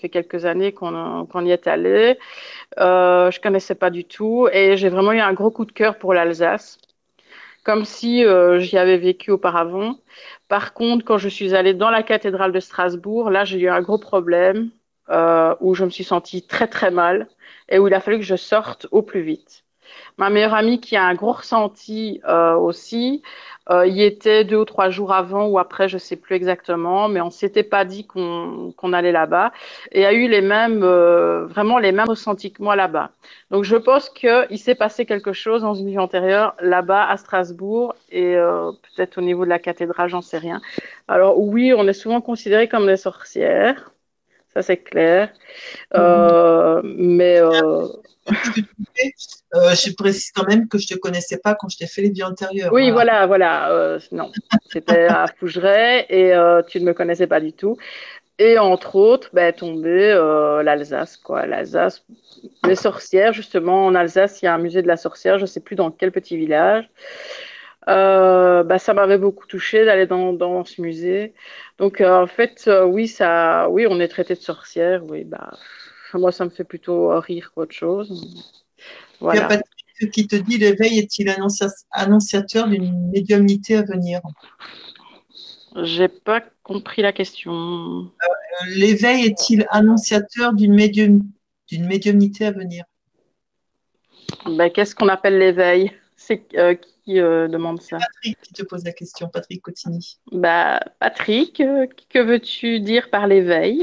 [0.00, 2.18] fait quelques années qu'on y est allé.
[2.78, 5.98] Euh, je connaissais pas du tout, et j'ai vraiment eu un gros coup de cœur
[5.98, 6.78] pour l'Alsace,
[7.68, 9.98] comme si euh, j'y avais vécu auparavant.
[10.48, 13.82] Par contre, quand je suis allée dans la cathédrale de Strasbourg, là, j'ai eu un
[13.82, 14.70] gros problème
[15.10, 17.28] euh, où je me suis sentie très très mal
[17.68, 19.64] et où il a fallu que je sorte au plus vite.
[20.16, 23.22] Ma meilleure amie qui a un gros ressenti euh, aussi,
[23.70, 27.20] euh, y était deux ou trois jours avant ou après, je sais plus exactement, mais
[27.20, 29.52] on s'était pas dit qu'on allait là-bas
[29.92, 33.10] et a eu les mêmes, euh, vraiment les mêmes ressentis que moi là-bas.
[33.50, 37.94] Donc je pense qu'il s'est passé quelque chose dans une vie antérieure là-bas à Strasbourg
[38.10, 40.60] et euh, peut-être au niveau de la cathédrale, j'en sais rien.
[41.06, 43.90] Alors oui, on est souvent considérés comme des sorcières,
[44.58, 45.32] ça c'est clair,
[45.94, 47.86] euh, mais euh,
[49.54, 52.10] euh, je précise quand même que je te connaissais pas quand je t'ai fait les
[52.10, 52.72] vies antérieures.
[52.72, 53.98] Oui, voilà, voilà.
[54.10, 54.32] Non,
[54.68, 56.32] c'était à Fougeray et
[56.68, 57.76] tu ne me connaissais pas du tout.
[58.40, 60.12] Et entre autres, ben, tombé
[60.64, 61.46] l'Alsace, quoi.
[61.46, 62.04] L'Alsace,
[62.64, 63.86] les sorcières, justement.
[63.86, 66.10] En Alsace, il y a un musée de la sorcière, je sais plus dans quel
[66.10, 66.88] petit village.
[67.88, 71.32] Euh, bah, ça m'avait beaucoup touché d'aller dans, dans ce musée.
[71.78, 75.02] Donc, euh, en fait, euh, oui, ça, oui, on est traité de sorcière.
[75.06, 75.56] Oui, bah,
[76.12, 78.44] moi, ça me fait plutôt rire qu'autre chose.
[79.20, 79.40] Voilà.
[79.40, 81.34] Il y a Patrick qui te dit l'éveil est-il
[81.92, 84.20] annonciateur d'une médiumnité à venir?
[85.82, 88.10] J'ai pas compris la question.
[88.76, 91.22] L'éveil est-il annonciateur d'une médium,
[91.68, 92.84] d'une médiumnité à venir?
[94.46, 95.92] Ben, Qu'est-ce qu'on appelle l'éveil?
[96.16, 96.42] C'est
[97.08, 100.18] qui euh, demande ça Patrick qui te pose la question, Patrick Cottini.
[100.30, 103.82] Bah, Patrick, euh, que veux-tu dire par l'éveil?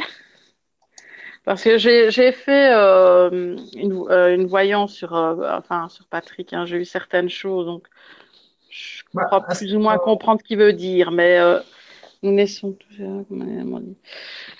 [1.43, 6.85] Parce que j'ai fait euh, une, une, voyance sur, enfin, sur Patrick, hein, j'ai eu
[6.85, 7.87] certaines choses, donc
[8.69, 11.39] je bah, crois plus ou moins comprendre ce qu'il veut dire, mais
[12.21, 12.95] nous naissons tous.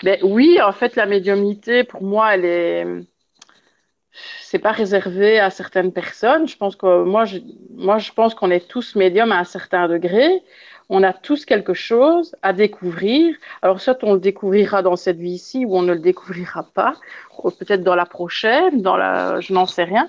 [0.02, 2.86] Ben, oui, en fait, la médiumnité, pour moi, elle est
[4.40, 6.48] c'est pas réservé à certaines personnes.
[6.48, 7.38] Je pense que moi, je,
[7.74, 10.42] moi, je pense qu'on est tous médiums à un certain degré.
[10.88, 13.34] On a tous quelque chose à découvrir.
[13.62, 16.94] Alors, soit on le découvrira dans cette vie-ci ou on ne le découvrira pas.
[17.58, 20.08] Peut-être dans la prochaine, dans la, je n'en sais rien.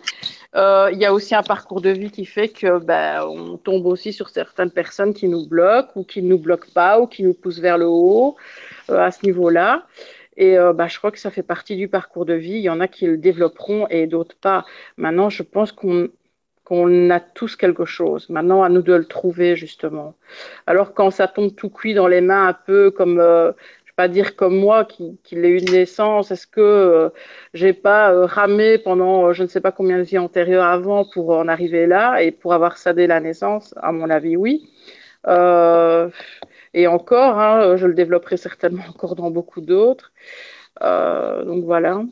[0.56, 3.86] Euh, il y a aussi un parcours de vie qui fait que ben, on tombe
[3.86, 7.24] aussi sur certaines personnes qui nous bloquent ou qui ne nous bloquent pas ou qui
[7.24, 8.36] nous poussent vers le haut
[8.90, 9.84] euh, à ce niveau-là.
[10.38, 12.54] Et euh, bah, je crois que ça fait partie du parcours de vie.
[12.54, 14.66] Il y en a qui le développeront et d'autres pas.
[14.98, 16.10] Maintenant, je pense qu'on
[16.64, 18.30] qu'on a tous quelque chose.
[18.30, 20.16] Maintenant, à nous de le trouver, justement.
[20.68, 23.52] Alors, quand ça tombe tout cuit dans les mains, un peu comme, euh,
[23.86, 27.10] je vais pas dire comme moi, qui, qui eu de naissance, est-ce que euh,
[27.54, 31.06] j'ai pas euh, ramé pendant euh, je ne sais pas combien de vies antérieures avant
[31.06, 32.22] pour en arriver là?
[32.22, 34.70] Et pour avoir ça dès la naissance À mon avis, oui.
[36.78, 40.12] Euh, et encore, hein, je le développerai certainement encore dans beaucoup d'autres.
[40.82, 42.04] Euh, donc voilà.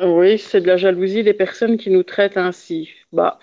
[0.00, 2.90] Oui, c'est de la jalousie des personnes qui nous traitent ainsi.
[3.12, 3.38] Bah,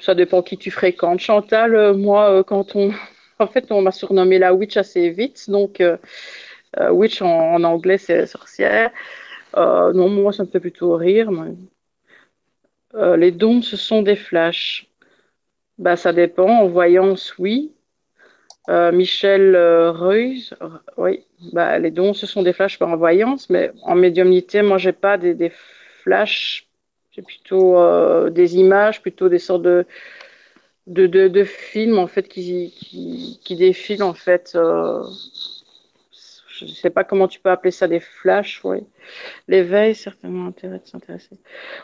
[0.00, 1.20] ça dépend qui tu fréquentes.
[1.20, 2.90] Chantal, euh, moi, euh, quand on,
[3.38, 5.96] en fait, on m'a surnommé la witch assez vite, donc euh,
[6.90, 8.90] witch en, anglais c'est sorcière.
[9.56, 11.30] non, moi, ça me fait plutôt rire.
[13.16, 14.86] Les dons, ce sont des flashs.
[15.78, 16.48] Bah, ça dépend.
[16.48, 17.72] En voyance, oui.
[18.68, 19.92] Euh, Michel euh,
[20.96, 21.26] oui.
[21.52, 25.18] Bah, les dons, ce sont des flashs en voyance, mais en médiumnité, moi, j'ai pas
[25.18, 25.52] des,
[26.02, 26.66] flashs.
[27.12, 29.86] J'ai plutôt euh, des images, plutôt des sortes de,
[30.86, 34.52] de, de, films, en fait, qui, qui, qui défilent, en fait.
[34.54, 35.02] Euh,
[36.56, 38.78] je ne sais pas comment tu peux appeler ça des flashs, oui.
[39.48, 41.36] L'éveil, certainement intérêt de s'intéresser.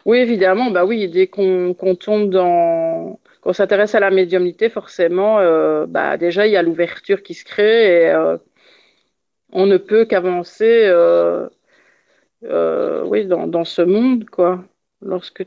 [0.07, 4.69] Oui, évidemment, bah oui, dès qu'on qu tombe dans quand on s'intéresse à la médiumnité,
[4.69, 8.37] forcément, euh, bah, déjà, il y a l'ouverture qui se crée et euh,
[9.53, 10.91] on ne peut qu'avancer
[12.43, 14.65] oui, dans, ce monde, quoi.
[15.03, 15.47] Lorsque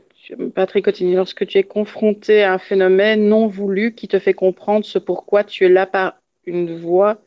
[0.54, 4.84] Patrick continue, lorsque tu es confronté à un phénomène non voulu qui te fait comprendre
[4.84, 6.14] ce pourquoi tu es là par
[6.46, 7.18] une voix,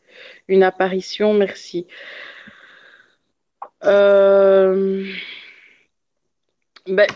[0.46, 1.86] une apparition, merci.
[3.84, 5.04] Euh,
[6.88, 7.06] ben,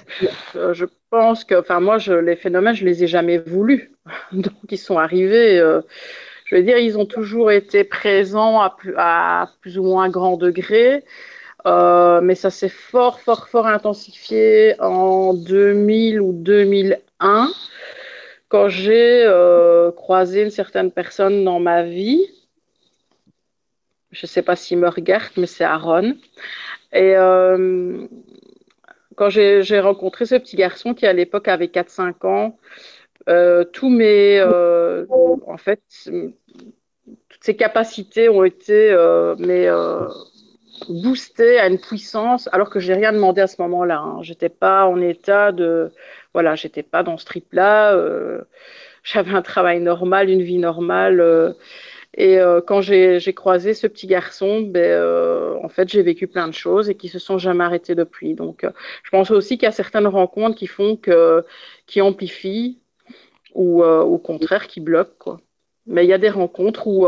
[0.54, 3.92] je pense que, enfin, moi, les phénomènes, je les ai jamais voulus.
[4.32, 5.58] Donc, ils sont arrivés.
[5.58, 5.82] Euh,
[6.44, 11.04] je veux dire, ils ont toujours été présents à plus, ou moins grand degré.
[11.64, 17.48] Euh, mais ça s'est fort, fort, fort intensifié en 2000 ou 2001,
[18.48, 22.26] quand j'ai euh, croisé une certaine personne dans ma vie.
[24.11, 24.90] Je ne sais pas s'il me
[25.38, 26.16] mais c'est Aaron.
[26.92, 28.06] Et euh,
[29.16, 32.59] quand j'ai rencontré ce petit garçon qui à l'époque avait 4-5 ans,
[33.72, 38.96] tous mes, en fait, toutes ses capacités ont été,
[39.38, 39.68] mais
[40.88, 43.98] boosté à une puissance alors que j'ai rien demandé à ce moment-là.
[43.98, 44.22] Hein.
[44.22, 45.92] J'étais pas en état de,
[46.33, 47.94] voilà, j'étais pas dans ce trip-là.
[47.94, 48.42] Euh,
[49.05, 51.20] j'avais un travail normal, une vie normale.
[52.18, 56.48] Euh, et euh, quand j'ai croisé ce petit garçon, ben, en fait, j'ai vécu plein
[56.48, 58.35] de choses et qui se sont jamais arrêtées depuis.
[58.35, 58.66] Donc,
[59.03, 61.44] je pense aussi qu'il y a certaines rencontres qui font que,
[61.87, 62.81] qui amplifient
[63.55, 65.40] ou au contraire qui bloquent, quoi.
[65.87, 67.07] Mais il y a des rencontres où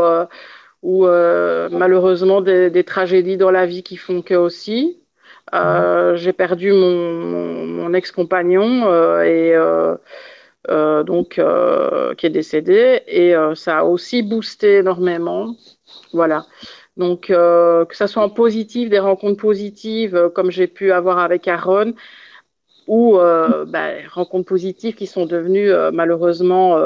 [1.05, 5.01] euh, malheureusement des, tragédies dans la vie qui font que aussi.
[5.53, 9.55] Euh, j'ai perdu mon, ex-compagnon euh, et
[10.67, 11.39] donc
[12.17, 15.55] qui est décédé et ça a aussi boosté énormément.
[16.13, 16.45] Voilà.
[16.97, 21.93] Donc que ça soit en positif, des rencontres positives comme j'ai pu avoir avec Aaron,
[22.87, 26.77] ou ben, rencontres positives qui sont devenues malheureusement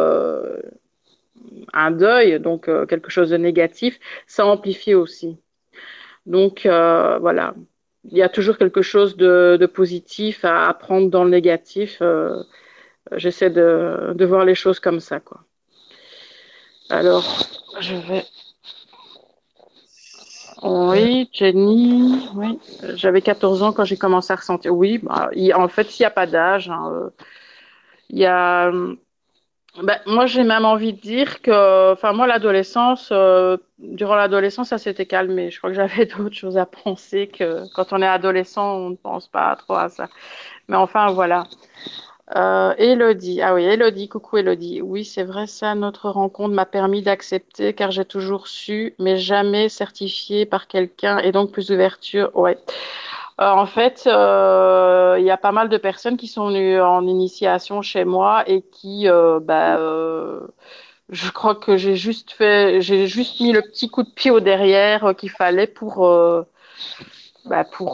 [1.74, 5.38] un deuil, donc euh, quelque chose de négatif, ça amplifie aussi.
[6.26, 7.56] Donc euh, voilà,
[8.12, 12.02] il y a toujours quelque chose de, positif à apprendre dans le négatif.
[13.12, 15.42] Euh, j'essaie de, de, voir les choses comme ça, quoi.
[16.90, 17.24] Alors,
[17.80, 18.26] je vais.
[20.62, 22.60] Oui, Jenny, oui.
[22.96, 24.76] J'avais 14 ans quand j'ai commencé à ressentir.
[24.76, 26.70] Oui, bah, en fait, il n'y a pas d'âge.
[26.70, 27.12] Hein,
[28.10, 28.72] il y a
[29.84, 34.78] ben, moi, j'ai même envie de dire que, enfin, moi, l'adolescence, euh, durant l'adolescence, ça
[34.78, 35.52] s'était calmé.
[35.52, 38.96] Je crois que j'avais d'autres choses à penser que quand on est adolescent, on ne
[38.96, 40.10] pense pas trop à ça.
[40.68, 41.46] Mais enfin, voilà.
[42.36, 44.82] Euh, Elodie, ah oui, Elodie, coucou Elodie.
[44.82, 49.68] Oui, c'est vrai, ça, notre rencontre m'a permis d'accepter car j'ai toujours su, mais jamais
[49.68, 52.30] certifié par quelqu'un et donc plus d'ouverture.
[52.36, 52.58] Ouais.
[53.42, 57.08] Euh, en fait, euh, il y a pas mal de personnes qui sont venues en
[57.08, 59.80] initiation chez moi et qui, euh, bah,
[61.10, 64.40] je crois que j'ai juste fait, j'ai juste mis le petit coup de pied au
[64.40, 66.08] derrière qu'il fallait pour,
[67.50, 67.94] bah, pour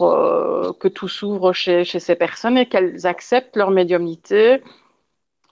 [0.80, 4.62] que tout s'ouvre chez, ces personnes et qu'elles acceptent leur médiumnité.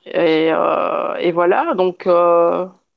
[0.06, 2.08] Et, et voilà, donc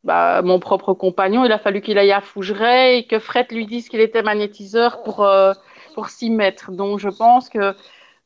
[0.05, 3.67] bah, mon propre compagnon, il a fallu qu'il aille à Fougeray et que Fred lui
[3.67, 5.27] dise qu'il était magnétiseur pour
[5.97, 6.73] pour s'y mettre.
[6.73, 7.75] Donc, je pense que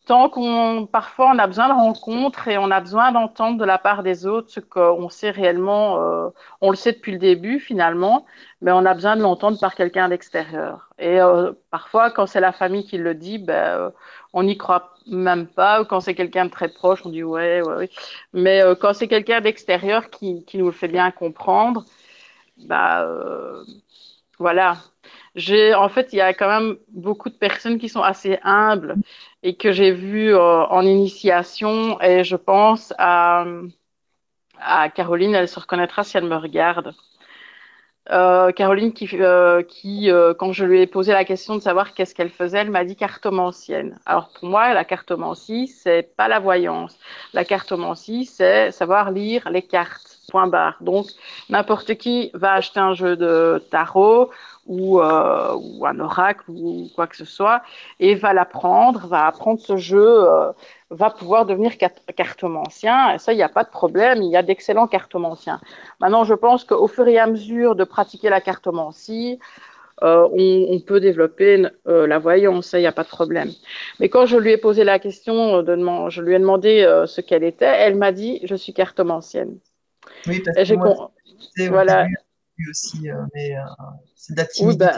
[0.07, 3.79] tant qu'on, parfois, on a besoin de rencontres et on a besoin d'entendre de la
[3.79, 6.29] part des autres ce qu'on sait réellement, euh,
[6.61, 8.27] on le sait depuis le début finalement,
[8.63, 10.91] mais on a besoin de l'entendre par quelqu'un d'extérieur.
[10.99, 13.91] Et euh, parfois, quand c'est la famille qui le dit, ben, euh,
[14.33, 15.83] on n'y croit même pas.
[15.83, 17.91] Ou quand c'est quelqu'un de très proche, on dit ouais, ouais, ouais.
[18.33, 21.85] Mais quand c'est quelqu'un d'extérieur qui, qui, nous le fait bien comprendre,
[22.67, 23.07] bah,
[24.41, 24.79] voilà,
[25.37, 28.97] j'ai, en fait, il y a quand même beaucoup de personnes qui sont assez humbles
[29.43, 32.01] et que j'ai vues euh, en initiation.
[32.03, 33.45] Et je pense à,
[34.95, 36.95] Caroline, elle se reconnaîtra si elle me regarde.
[38.11, 42.15] Euh, Caroline qui, euh, qui quand je lui ai posé la question de savoir qu'est-ce
[42.15, 43.99] qu'elle faisait, elle m'a dit cartomancienne.
[44.07, 46.99] Alors pour moi, la cartomancie, c'est pas la voyance.
[47.35, 50.10] La cartomancie, c'est savoir lire les cartes.
[50.81, 51.07] Donc
[51.49, 54.31] n'importe qui va acheter un jeu de tarot
[54.71, 57.63] ou, euh, ou, un oracle ou quoi que ce soit,
[57.99, 60.53] et va l'apprendre, va apprendre ce jeu, euh,
[60.91, 61.73] va pouvoir devenir
[62.17, 63.15] cartomancien.
[63.15, 65.61] Et ça, il n'y a pas de problème, il y a d'excellents cartomanciens.
[66.01, 69.41] Maintenant, je pense qu'au fur et à mesure de pratiquer la cartomancie,
[70.03, 73.51] euh, on, peut développer la voyance, ça, il n'y a pas de problème.
[73.99, 75.65] Mais quand je lui ai posé la question,
[76.09, 79.59] je lui ai demandé ce qu'elle était, elle m'a dit, je suis cartomancienne.
[80.27, 81.13] Oui, parce que moi,
[81.69, 82.07] voilà
[82.71, 83.63] aussi, euh, mais euh,
[84.15, 84.97] c'est de bah,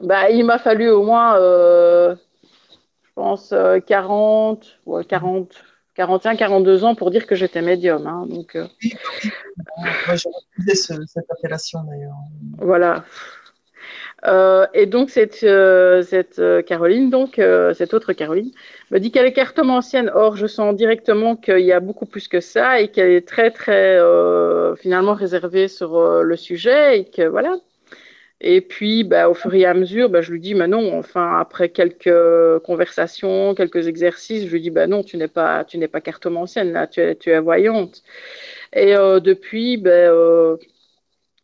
[0.00, 2.14] bah, il m'a fallu au moins, euh,
[3.02, 3.52] je pense,
[3.86, 5.52] 40, ou 40,
[5.94, 8.06] 41, 42 ans pour dire que j'étais médium.
[8.06, 8.66] Hein, donc, euh,
[10.06, 12.14] Moi, j'ai refusé ce- cette appellation d'ailleurs.
[12.58, 13.04] Voilà.
[14.24, 18.52] Euh, et donc cette, euh, cette euh, Caroline, donc euh, cette autre Caroline,
[18.90, 20.10] me dit qu'elle est cartomancienne.
[20.14, 23.50] Or, je sens directement qu'il y a beaucoup plus que ça et qu'elle est très
[23.50, 27.56] très euh, finalement réservée sur euh, le sujet et que voilà.
[28.44, 31.38] Et puis, bah, au fur et à mesure, bah, je lui dis, mais non, enfin,
[31.38, 32.10] après quelques
[32.64, 36.72] conversations, quelques exercices, je lui dis, bah non, tu n'es pas, tu n'es pas cartomancienne,
[36.72, 38.02] là, tu es, tu es voyante.
[38.72, 40.56] Et euh, depuis, ben, euh,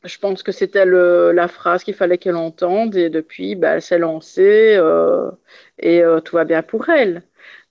[0.05, 3.99] je pense que c'était la phrase qu'il fallait qu'elle entende et depuis, bah, elle s'est
[3.99, 5.31] lancée euh,
[5.79, 7.23] et euh, tout va bien pour elle.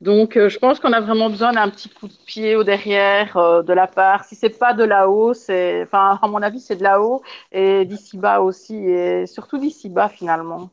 [0.02, 3.64] Donc, euh, je pense qu'on a vraiment besoin d'un petit coup de pied au derrière
[3.64, 4.26] de la part.
[4.26, 8.18] Si c'est pas de là-haut, c'est, enfin, à mon avis, c'est de là-haut et d'ici
[8.18, 10.70] bas aussi et surtout d'ici bas finalement.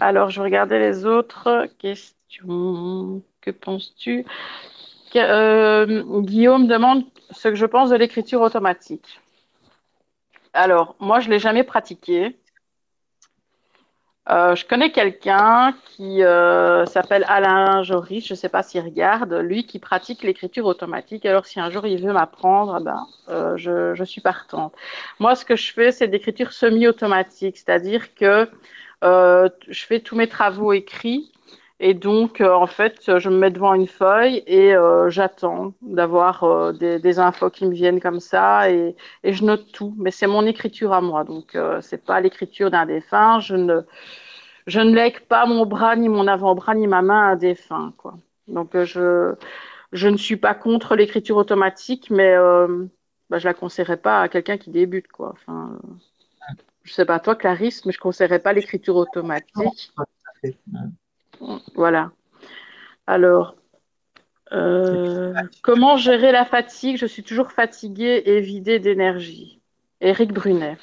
[0.00, 3.22] Alors, je regarder les autres questions.
[3.40, 4.24] Que penses-tu?
[5.12, 9.20] Guillaume demande ce que je pense de l'écriture automatique.
[10.56, 12.34] Alors, moi, je l'ai jamais pratiqué.
[14.28, 19.34] Euh, je connais quelqu'un qui euh, s'appelle Alain Joris, je ne sais pas s'il regarde,
[19.34, 21.24] lui qui pratique l'écriture automatique.
[21.26, 24.74] Alors, si un jour il veut m'apprendre, ben, euh, je, je suis partante.
[25.20, 28.50] Moi, ce que je fais, c'est d'écriture semi-automatique, c'est-à-dire que
[29.02, 31.30] je fais tous mes travaux écrits
[31.78, 36.44] et donc, euh, en fait, je me mets devant une feuille et euh, j'attends d'avoir
[36.44, 39.94] euh, des, infos qui me viennent comme ça et, je note tout.
[39.98, 43.40] Mais c'est mon écriture à moi, donc c'est pas l'écriture d'un défunt.
[43.40, 43.82] Je ne,
[44.66, 47.92] je ne lègue pas mon bras, ni mon avant-bras, ni ma main à un défunt,
[47.98, 48.14] quoi.
[48.48, 49.34] Donc, je,
[49.92, 52.36] je ne suis pas contre l'écriture automatique, mais
[53.30, 55.34] bah, je la conseillerais pas à quelqu'un qui débute, quoi.
[55.34, 55.78] Enfin,
[56.84, 59.92] je sais pas toi, Clarisse, mais je conseillerais pas l'écriture automatique.
[61.74, 62.10] Voilà.
[63.06, 63.56] Alors,
[64.52, 66.96] euh, comment gérer la fatigue?
[66.96, 69.60] Je suis toujours fatiguée et vidée d'énergie.
[70.00, 70.76] Éric Brunet.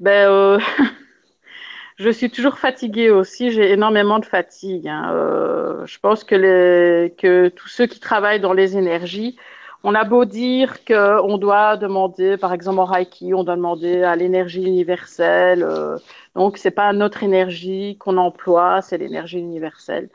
[0.00, 0.58] Ben, euh,
[1.96, 3.50] je suis toujours fatiguée aussi.
[3.50, 4.88] J'ai énormément de fatigue.
[4.88, 5.12] hein.
[5.12, 9.36] Euh, je pense que, tous ceux qui travaillent dans les énergies,
[9.84, 14.16] on a beau dire qu'on doit demander, par exemple en Reiki, on doit demander à
[14.16, 15.62] l'énergie universelle.
[15.62, 15.98] euh,
[16.34, 20.10] donc, c'est pas notre énergie qu'on emploie, c'est l'énergie universelle.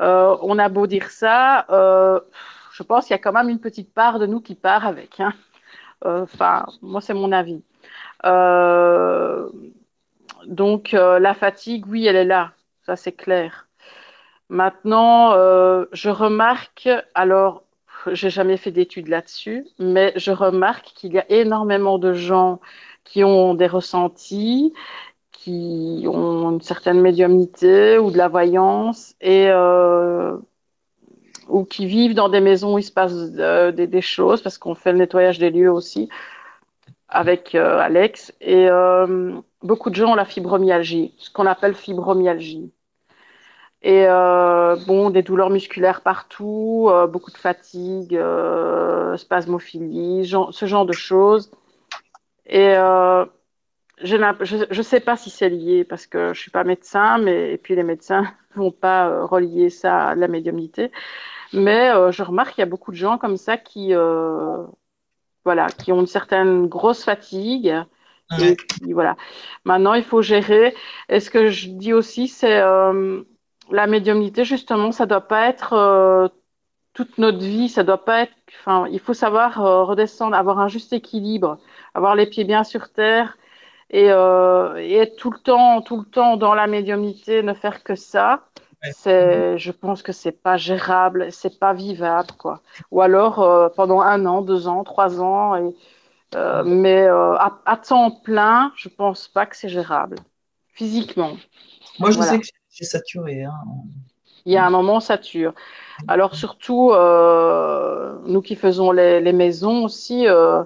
[0.00, 2.20] Euh, on a beau dire ça, euh,
[2.72, 5.20] je pense qu'il y a quand même une petite part de nous qui part avec.
[5.20, 5.32] hein.
[6.06, 7.62] Euh, Enfin, moi, c'est mon avis.
[10.46, 12.52] Donc, la fatigue, oui, elle est là,
[12.84, 13.68] ça c'est clair.
[14.50, 15.32] Maintenant,
[15.92, 17.64] je remarque, alors,
[18.12, 22.60] j'ai jamais fait d'études là-dessus, mais je remarque qu'il y a énormément de gens
[23.04, 24.72] qui ont des ressentis,
[25.32, 30.36] qui ont une certaine médiumnité ou de la voyance et euh,
[31.48, 34.74] ou qui vivent dans des maisons où il se passe euh, des, choses parce qu'on
[34.74, 36.08] fait le nettoyage des lieux aussi
[37.08, 38.66] avec euh, Alex et
[39.62, 42.72] beaucoup de gens ont la fibromyalgie, ce qu'on appelle fibromyalgie.
[43.86, 50.66] Et euh, bon, des douleurs musculaires partout, euh, beaucoup de fatigue, euh, spasmophilie, genre- ce
[50.66, 51.52] genre de choses.
[52.46, 52.74] Et
[54.02, 57.58] je ne sais pas si c'est lié parce que je suis pas médecin, mais et
[57.58, 58.24] puis les médecins
[58.56, 60.90] vont pas euh, relier ça à la médiumnité.
[61.52, 64.64] Mais euh, je remarque qu'il y a beaucoup de gens comme ça qui, euh,
[65.44, 67.72] voilà, qui ont une certaine grosse fatigue.
[68.84, 69.16] Et voilà.
[69.64, 70.74] Maintenant, il faut gérer.
[71.08, 72.60] Et ce que je dis aussi, c'est
[73.70, 76.28] la médiumnité, justement, ça doit pas être euh,
[76.94, 78.32] toute notre vie, ça doit pas être.
[78.60, 81.58] Enfin, il faut savoir euh, redescendre, avoir un juste équilibre,
[81.94, 83.36] avoir les pieds bien sur terre
[83.90, 87.82] et, euh, et être tout le temps, tout le temps dans la médiumnité, ne faire
[87.84, 88.44] que ça.
[88.92, 92.60] C'est, je pense que c'est pas gérable, c'est pas vivable, quoi.
[92.92, 95.74] Ou alors pendant un an, deux ans, trois ans, et,
[96.64, 100.16] mais à, à temps plein, je pense pas que c'est gérable
[100.72, 101.32] physiquement.
[101.98, 102.32] Moi, je Voilà.
[102.32, 102.46] sais que
[102.84, 103.44] saturé.
[103.44, 103.52] hein.
[104.46, 105.48] Il y a un moment, ça tue.
[106.06, 110.62] Alors surtout, euh, nous qui faisons les, maisons aussi, euh,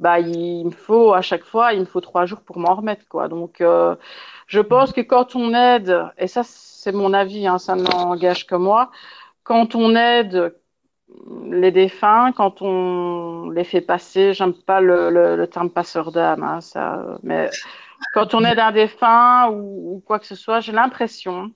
[0.00, 3.06] bah, il me faut à chaque fois, il me faut trois jours pour m'en remettre,
[3.08, 3.28] quoi.
[3.28, 3.94] Donc, euh,
[4.46, 8.54] je pense que quand on aide, et ça c'est mon avis, hein, ça n'engage que
[8.54, 8.90] moi,
[9.44, 10.54] quand on aide
[11.50, 17.18] les défunts, quand on les fait passer, j'aime pas le, terme passeur d'âme, hein, ça,
[17.22, 17.50] mais
[18.12, 21.52] quand on aide un défunt ou, quoi que ce soit, j'ai l'impression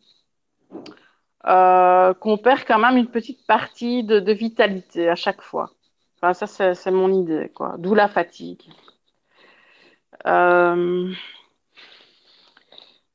[1.46, 5.70] euh, qu'on perd quand même une petite partie de, vitalité à chaque fois.
[6.16, 7.76] Enfin, ça, c'est mon idée, quoi.
[7.78, 8.62] D'où la fatigue.
[10.26, 11.12] Euh,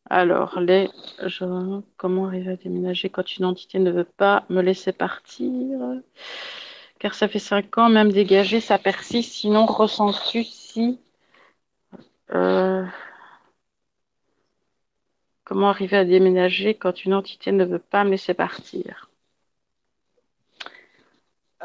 [0.09, 0.89] Alors, les,
[1.97, 5.51] comment arriver à déménager quand une entité ne veut pas me laisser partir?
[6.99, 9.33] Car ça fait cinq ans, même dégagé, ça persiste.
[9.33, 10.99] Sinon, ressens-tu si.
[12.33, 12.85] Euh,
[15.51, 19.09] comment arriver à déménager quand une entité ne veut pas me laisser partir?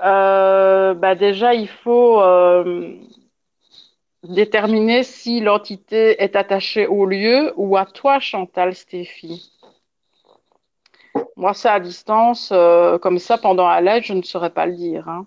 [0.05, 2.20] Euh, bah Déjà, il faut.
[2.20, 2.97] Euh,
[4.24, 9.53] déterminer si l'entité est attachée au lieu ou à toi, Chantal Stéphie.
[11.37, 14.74] Moi, ça à distance, euh, comme ça, pendant à l'aide, je ne saurais pas le
[14.74, 15.09] dire.
[15.09, 15.26] Hein.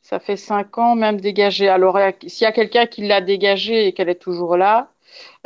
[0.00, 1.68] Ça fait cinq ans, même dégagé.
[1.68, 4.92] Alors, s'il y a quelqu'un qui l'a dégagé et qu'elle est toujours là,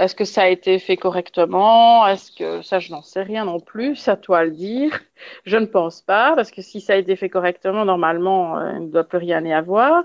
[0.02, 2.06] est-ce que ça a été fait correctement?
[2.08, 3.94] Est-ce que ça, je n'en sais rien non plus.
[3.94, 5.00] C'est à toi le dire.
[5.44, 8.86] Je ne pense pas, parce que si ça a été fait correctement, normalement, euh, il
[8.86, 10.04] ne doit plus rien y avoir.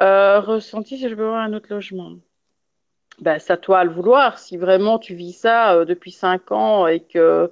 [0.00, 2.12] Euh, ressenti si je veux avoir un autre logement.
[3.20, 4.38] Ben, c'est à toi le vouloir.
[4.38, 7.50] Si vraiment tu vis ça euh, depuis cinq ans et que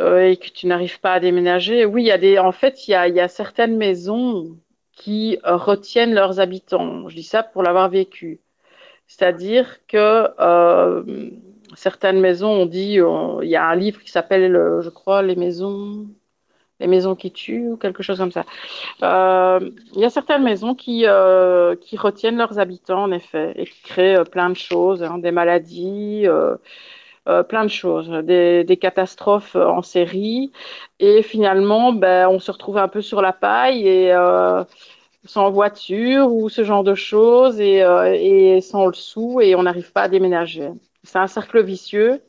[0.00, 2.38] et tu n'arrives pas à déménager, oui, y a des.
[2.38, 4.56] En fait, il y a certaines maisons
[4.92, 7.08] qui retiennent leurs habitants.
[7.08, 8.40] Je dis ça pour l'avoir vécu.
[9.10, 11.02] C'est-à-dire que euh,
[11.74, 12.98] certaines maisons, on dit,
[13.42, 16.06] il y a un livre qui s'appelle, je crois, Les maisons,
[16.78, 18.44] les maisons qui tuent ou quelque chose comme ça.
[19.02, 19.58] Euh,
[19.94, 23.82] il y a certaines maisons qui, euh, qui retiennent leurs habitants, en effet, et qui
[23.82, 26.26] créent plein de choses, hein, des maladies.
[27.48, 30.52] plein de choses, des, des, catastrophes en série,
[31.00, 34.12] et finalement, ben, on se retrouve un peu sur la paille et
[35.24, 39.62] sans voiture ou ce genre de choses et, euh, et sans le sou et on
[39.64, 40.70] n'arrive pas à déménager.
[41.02, 42.22] C'est un cercle vicieux.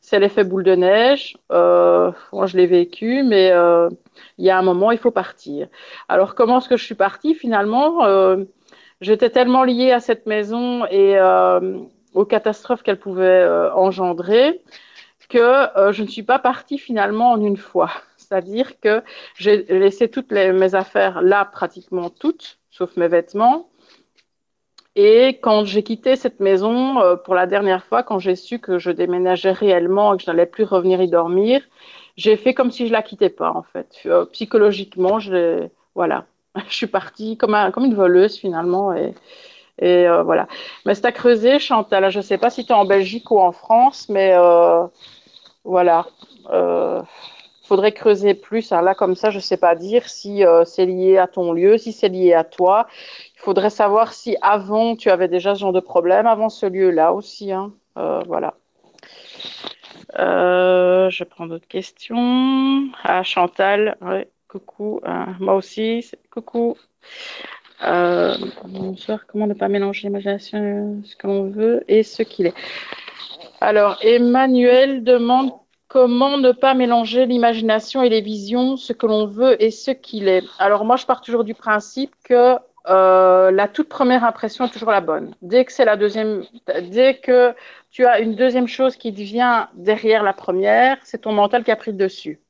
[0.00, 1.36] C'est l'effet boule de neige.
[1.50, 3.88] Euh, moi, je l'ai vécu, mais euh,
[4.36, 5.68] il y a un moment, il faut partir.
[6.10, 7.34] Alors, comment est-ce que je suis partie?
[7.34, 8.44] Finalement euh,
[9.00, 11.78] J'étais tellement liée à cette maison et euh,
[12.12, 14.60] aux catastrophes qu'elle pouvait euh, engendrer
[15.30, 17.90] que je ne suis pas partie finalement en une fois.
[18.28, 19.02] C'est-à-dire que
[19.36, 23.68] j'ai laissé toutes mes affaires là, pratiquement toutes, sauf mes vêtements.
[24.96, 28.78] Et quand j'ai quitté cette maison euh, pour la dernière fois, quand j'ai su que
[28.78, 31.62] je déménageais réellement et que je n'allais plus revenir y dormir,
[32.16, 33.88] j'ai fait comme si je la quittais pas en fait.
[34.06, 36.26] Euh, psychologiquement, je voilà,
[36.68, 39.14] je suis partie comme comme une voleuse finalement et
[39.82, 40.46] euh, voilà.
[40.86, 42.10] Mais c'est à creuser, Chantal.
[42.10, 44.34] Je sais pas si tu es en Belgique ou en France, mais
[45.64, 46.06] voilà
[47.74, 48.70] faudrait creuser plus.
[48.70, 48.82] Hein.
[48.82, 51.76] Là, comme ça, je ne sais pas dire si euh, c'est lié à ton lieu,
[51.76, 52.86] si c'est lié à toi.
[53.34, 57.12] Il faudrait savoir si avant, tu avais déjà ce genre de problème, avant ce lieu-là
[57.12, 57.50] aussi.
[57.50, 57.72] Hein.
[57.98, 58.54] Euh, voilà.
[60.20, 62.84] Euh, je prends d'autres questions.
[63.02, 63.96] Ah, Chantal,
[64.46, 65.00] coucou.
[65.40, 66.76] moi aussi, coucou.
[67.80, 72.54] bonsoir, comment ne pas mélanger l'imagination, ce que l'on veut et ce qu'il est.
[73.60, 75.50] Alors, Emmanuel demande
[75.94, 80.26] Comment ne pas mélanger l'imagination et les visions, ce que l'on veut et ce qu'il
[80.26, 80.42] est?
[80.58, 82.56] Alors moi, je pars toujours du principe que
[82.88, 85.36] euh, la toute première impression est toujours la bonne.
[85.40, 86.42] Dès que c'est la deuxième,
[86.90, 87.54] dès que
[87.92, 91.76] tu as une deuxième chose qui vient derrière la première, c'est ton mental qui a
[91.76, 92.40] pris le dessus.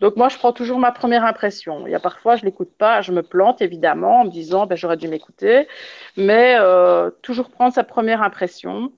[0.00, 1.86] Donc moi, je prends toujours ma première impression.
[1.86, 4.76] Il y a parfois, je l'écoute pas, je me plante évidemment en me disant, ben,
[4.76, 5.68] j'aurais dû m'écouter,
[6.16, 8.92] mais euh, toujours prendre sa première impression.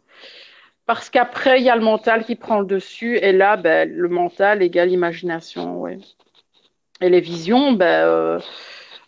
[0.91, 4.09] Parce qu'après, il y a le mental qui prend le dessus, et là, ben, le
[4.09, 5.86] mental égale l'imagination.
[5.86, 8.41] Et les visions, ben, euh,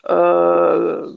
[0.09, 1.13] euh,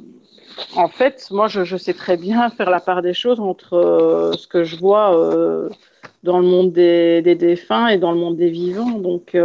[0.76, 4.48] en fait, moi, je, sais très bien faire la part des choses entre euh, ce
[4.48, 5.12] que je vois
[6.24, 8.98] dans le monde des, défunts et dans le monde des vivants.
[8.98, 9.38] Donc,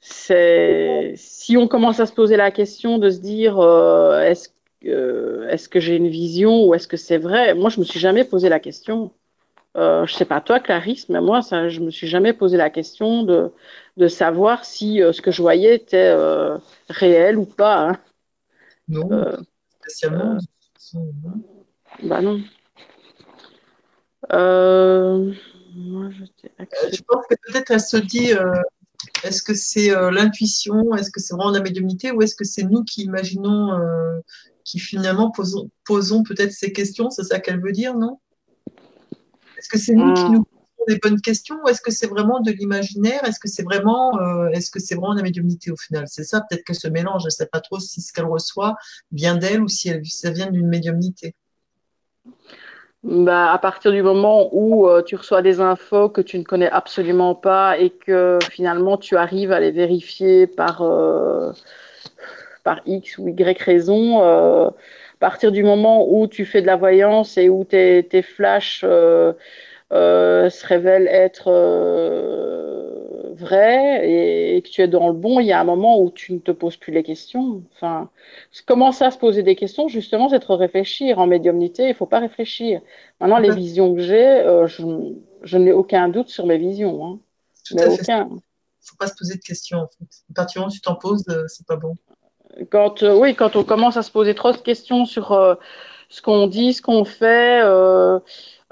[0.00, 3.60] si on commence à se poser la question de se dire
[4.22, 4.48] est-ce
[4.82, 8.24] est-ce que j'ai une vision ou est-ce que c'est vrai Moi, je me suis jamais
[8.24, 9.10] posé la question.
[9.76, 12.70] Euh, je sais pas toi, Clarisse, mais moi, ça, je me suis jamais posé la
[12.70, 13.52] question de,
[13.96, 16.56] de savoir si euh, ce que je voyais était euh,
[16.88, 17.90] réel ou pas.
[17.90, 17.98] Hein.
[18.88, 19.36] Non, euh,
[19.80, 20.38] spécialement.
[22.02, 22.40] bah non.
[25.74, 28.30] moi, je, pense que peut-être elle se dit
[29.24, 32.82] est-ce que c'est l'intuition, est-ce que c'est vraiment la médiumnité ou est-ce que c'est nous
[32.82, 33.78] qui imaginons,
[34.64, 38.20] qui finalement posons, posons peut-être ces questions C'est ça qu'elle veut dire, non?
[39.58, 40.32] Est-ce que c'est nous qui hmm.
[40.32, 43.24] nous posons des bonnes questions ou est-ce que c'est vraiment de l'imaginaire?
[43.24, 46.04] Est-ce que c'est vraiment, euh, est-ce que c'est vraiment la médiumnité au final?
[46.06, 47.22] C'est ça, peut-être qu'elle se mélange.
[47.22, 48.76] Je ne sais pas trop si ce qu'elle reçoit
[49.12, 51.34] vient d'elle ou si ça vient d'une médiumnité.
[53.06, 56.68] Bah, à partir du moment où euh, tu reçois des infos que tu ne connais
[56.68, 61.52] absolument pas et que finalement tu arrives à les vérifier par, euh,
[62.64, 64.72] par X ou Y raison,
[65.18, 69.32] partir du moment où tu fais de la voyance et où tes, tes flashs euh,
[69.92, 75.46] euh, se révèlent être euh, vrais et, et que tu es dans le bon, il
[75.46, 77.62] y a un moment où tu ne te poses plus les questions.
[77.74, 78.10] Enfin,
[78.66, 81.18] commencer à se poser des questions, justement, c'est de réfléchir.
[81.18, 82.80] En médiumnité, il ne faut pas réfléchir.
[83.20, 84.82] Maintenant, les visions que j'ai, euh, je,
[85.42, 87.04] je n'ai aucun doute sur mes visions.
[87.06, 87.18] Hein.
[87.64, 88.02] Tout Mais à fait.
[88.02, 88.28] aucun.
[88.80, 89.78] faut pas se poser de questions.
[89.78, 90.04] En fait.
[90.30, 91.94] À partir du moment où tu t'en poses, c'est pas bon.
[92.70, 95.54] Quand, euh, oui, quand on commence à se poser trop de questions sur euh,
[96.08, 98.18] ce qu'on dit, ce qu'on fait, euh,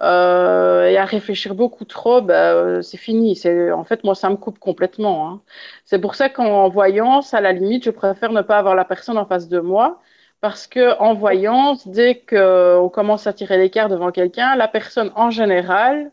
[0.00, 3.36] euh, et à réfléchir beaucoup trop, bah, euh, c'est fini.
[3.36, 5.28] C'est, en fait, moi, ça me coupe complètement.
[5.28, 5.42] hein.
[5.84, 9.18] C'est pour ça qu'en voyance, à la limite, je préfère ne pas avoir la personne
[9.18, 10.00] en face de moi.
[10.40, 15.30] Parce que en voyance, dès qu'on commence à tirer l'écart devant quelqu'un, la personne en
[15.30, 16.10] général,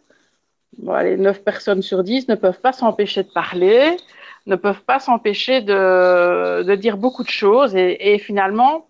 [0.77, 3.97] bon, les 9 personnes sur 10 ne peuvent pas s'empêcher de parler,
[4.47, 8.87] ne peuvent pas s'empêcher de, de dire beaucoup de choses et, et finalement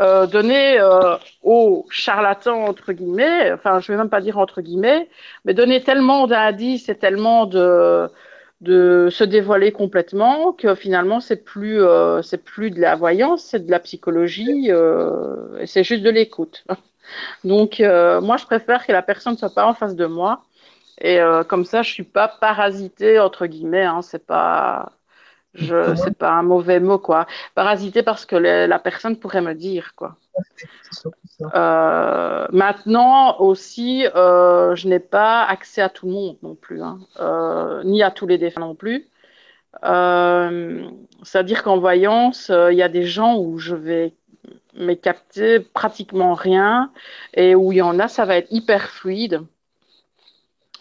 [0.00, 4.62] euh, donner euh, aux charlatans, entre guillemets, enfin je ne vais même pas dire entre
[4.62, 5.08] guillemets,
[5.44, 8.08] mais donner tellement d'indices et tellement de,
[8.60, 13.66] de se dévoiler complètement que finalement c'est plus, euh, c'est plus de la voyance, c'est
[13.66, 16.64] de la psychologie, euh, c'est juste de l'écoute.
[17.44, 20.44] Donc euh, moi je préfère que la personne ne soit pas en face de moi
[21.00, 23.84] et euh, comme ça, je suis pas parasitée entre guillemets.
[23.84, 24.92] Hein, c'est pas,
[25.54, 27.26] je, c'est pas un mauvais mot quoi.
[27.54, 30.18] Parasitée parce que le- la personne pourrait me dire quoi.
[31.54, 37.00] Euh, maintenant aussi, euh, je n'ai pas accès à tout le monde non plus, hein,
[37.84, 39.08] ni à tous les défunts non plus.
[41.22, 44.14] C'est-à-dire qu'en voyance, il y a des gens où je vais
[44.74, 46.92] mais capter pratiquement rien
[47.34, 49.42] et où il y en a, ça va être hyper fluide.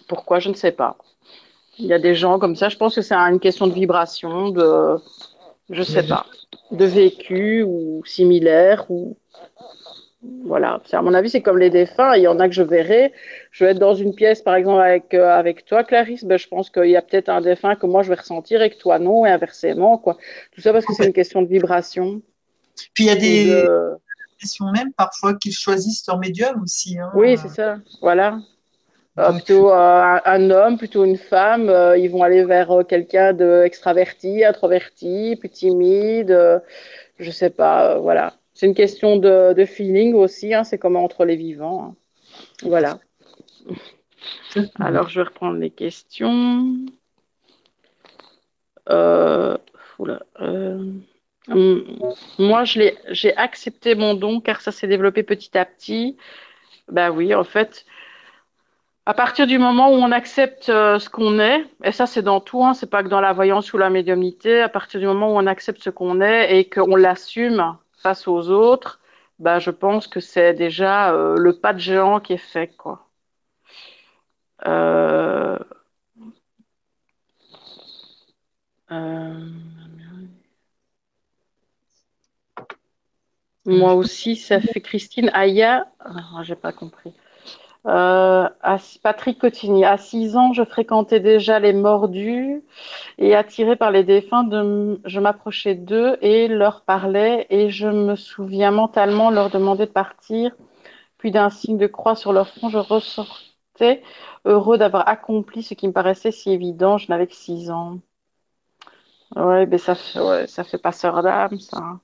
[0.10, 0.97] Pourquoi, je ne sais pas.
[1.78, 4.49] Il y a des gens comme ça, je pense que c'est une question de vibration,
[4.49, 4.97] de,
[5.70, 6.26] je sais pas,
[6.72, 9.16] de vécu ou similaire ou
[10.43, 10.82] voilà.
[10.91, 12.14] À mon avis, c'est comme les défunts.
[12.16, 13.14] Il y en a que je verrai.
[13.51, 16.26] Je vais être dans une pièce, par exemple, avec, euh, avec toi, Clarisse.
[16.26, 18.70] Ben, je pense qu'il y a peut-être un défunt que moi je vais ressentir et
[18.70, 20.18] que toi non, et inversement, quoi.
[20.53, 22.22] Tout ça parce que c'est une question de vibration.
[22.93, 23.95] Puis il y a des de-
[24.39, 26.97] questions même parfois qu'ils choisissent leur médium aussi.
[26.99, 27.12] hein.
[27.14, 27.78] Oui, c'est ça.
[28.01, 28.39] Voilà.
[29.20, 34.45] Euh, plutôt euh, un, homme, plutôt une femme, euh, ils vont aller vers quelqu'un d'extraverti,
[34.45, 36.61] introverti, plus timide,
[37.20, 38.34] je sais pas, voilà.
[38.53, 41.84] C'est une question de, feeling aussi, hein, c'est comme entre les vivants.
[41.84, 41.95] hein.
[42.63, 42.99] Voilà.
[44.80, 46.76] Alors, je vais reprendre les questions.
[48.89, 49.57] Euh,
[49.99, 50.91] oula, euh,
[51.47, 51.84] hum,
[52.38, 56.17] moi, j'ai accepté mon don car ça s'est développé petit à petit.
[56.89, 57.86] Ben oui, en fait,
[59.10, 62.39] à partir du moment où on accepte euh, ce qu'on est, et ça c'est dans
[62.41, 65.34] tout, hein, c'est pas que dans la voyance ou la médiumnité, à partir du moment
[65.34, 68.99] où on accepte ce qu'on est et qu'on l'assume face aux autres,
[69.39, 72.72] ben, je pense que c'est déjà euh, le pas de géant qui est fait,
[74.68, 75.57] euh,
[83.66, 85.88] Moi aussi, ça fait Christine Aya.
[85.99, 87.14] Ah, j'ai pas compris.
[87.86, 92.61] Euh, à- Patrick Cotigny, à 6 ans, je fréquentais déjà les mordus
[93.19, 98.15] et attiré par les défunts, de, je m'approchais d'eux et leur parlais et je me
[98.15, 100.55] souviens mentalement leur demander de partir.
[101.19, 104.03] Puis d'un signe de croix sur leur front, je ressortais
[104.45, 106.97] heureux d'avoir accompli ce qui me paraissait si évident.
[106.99, 107.99] Je n'avais que 6 ans.
[109.36, 111.99] Ouais, ben ça ouais, ça fait passeur d'âme, ça.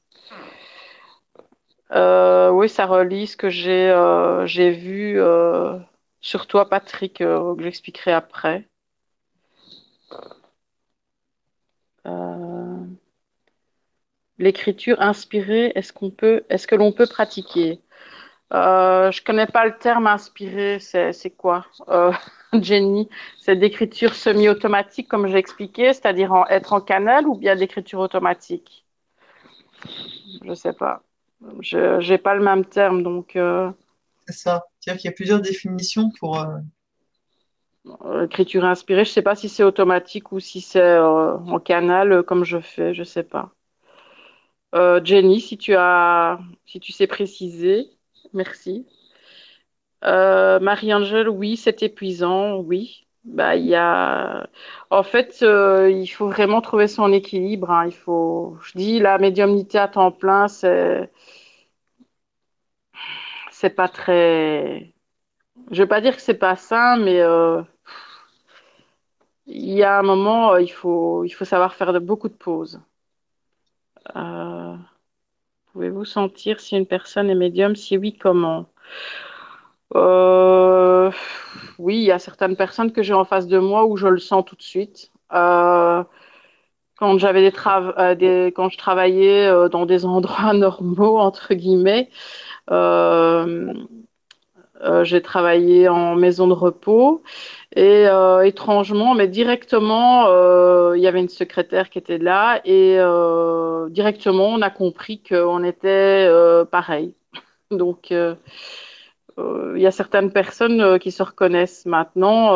[1.92, 5.78] Euh, oui, ça relie ce que j'ai euh, vu euh,
[6.22, 8.68] sur toi, Patrick, que j'expliquerai après.
[12.08, 12.86] Euh,
[14.38, 17.82] l'écriture inspirée, est-ce qu'on peut, est-ce que l'on peut pratiquer?
[18.54, 21.66] Euh, je connais pas le terme inspiré, c'est quoi?
[21.90, 22.12] Euh,
[22.54, 23.10] Jenny,
[23.40, 28.86] c'est d'écriture semi-automatique, comme j'ai expliqué, c'est-à-dire être en canal ou bien d'écriture automatique?
[30.44, 31.04] Je sais pas.
[31.62, 33.72] Je j'ai pas le même terme, donc euh,
[34.28, 34.64] c'est ça.
[34.80, 36.40] C'est-à-dire qu'il y a plusieurs définitions pour.
[36.40, 36.60] euh,
[38.06, 39.06] euh, écriture inspirée.
[39.06, 42.60] Je sais pas si c'est automatique ou si c'est euh, en canal, euh, comme je
[42.60, 43.54] fais, je sais pas.
[44.76, 47.88] Euh, Jenny, si tu as, si tu sais préciser,
[48.34, 48.86] merci.
[50.06, 53.05] Euh, Marie-Angèle, oui, c'est épuisant, oui.
[53.26, 54.48] Bah, y a,
[54.92, 57.72] en fait, euh, il faut vraiment trouver son équilibre.
[57.72, 57.86] hein.
[57.88, 61.10] Il faut, je dis, la médiumnité à temps plein, c'est,
[63.52, 64.94] c'est pas très.
[65.72, 67.62] Je vais pas dire que c'est pas sain, mais euh,
[69.48, 72.80] il y a un moment, euh, il faut, il faut savoir faire beaucoup de pauses.
[74.14, 77.76] Vous Pouvez-vous sentir si une personne est médium?
[77.76, 78.66] Si oui, comment?
[79.96, 81.12] Euh,
[81.80, 84.20] Oui, il y a certaines personnes que j'ai en face de moi où je le
[84.20, 85.12] sens tout de suite.
[85.34, 86.04] Euh,
[86.98, 92.10] quand j'avais des, euh, des, quand je travaillais dans des endroits normaux entre guillemets,
[95.04, 97.24] j'ai travaillé en maison de repos
[97.76, 98.06] et
[98.44, 100.26] étrangement, mais directement,
[100.94, 102.98] il y avait une secrétaire qui était là et
[103.92, 106.30] directement, on a compris qu'on était
[106.72, 107.14] pareil.
[107.72, 108.14] Donc,
[109.38, 112.56] il y a certaines personnes qui se reconnaissent maintenant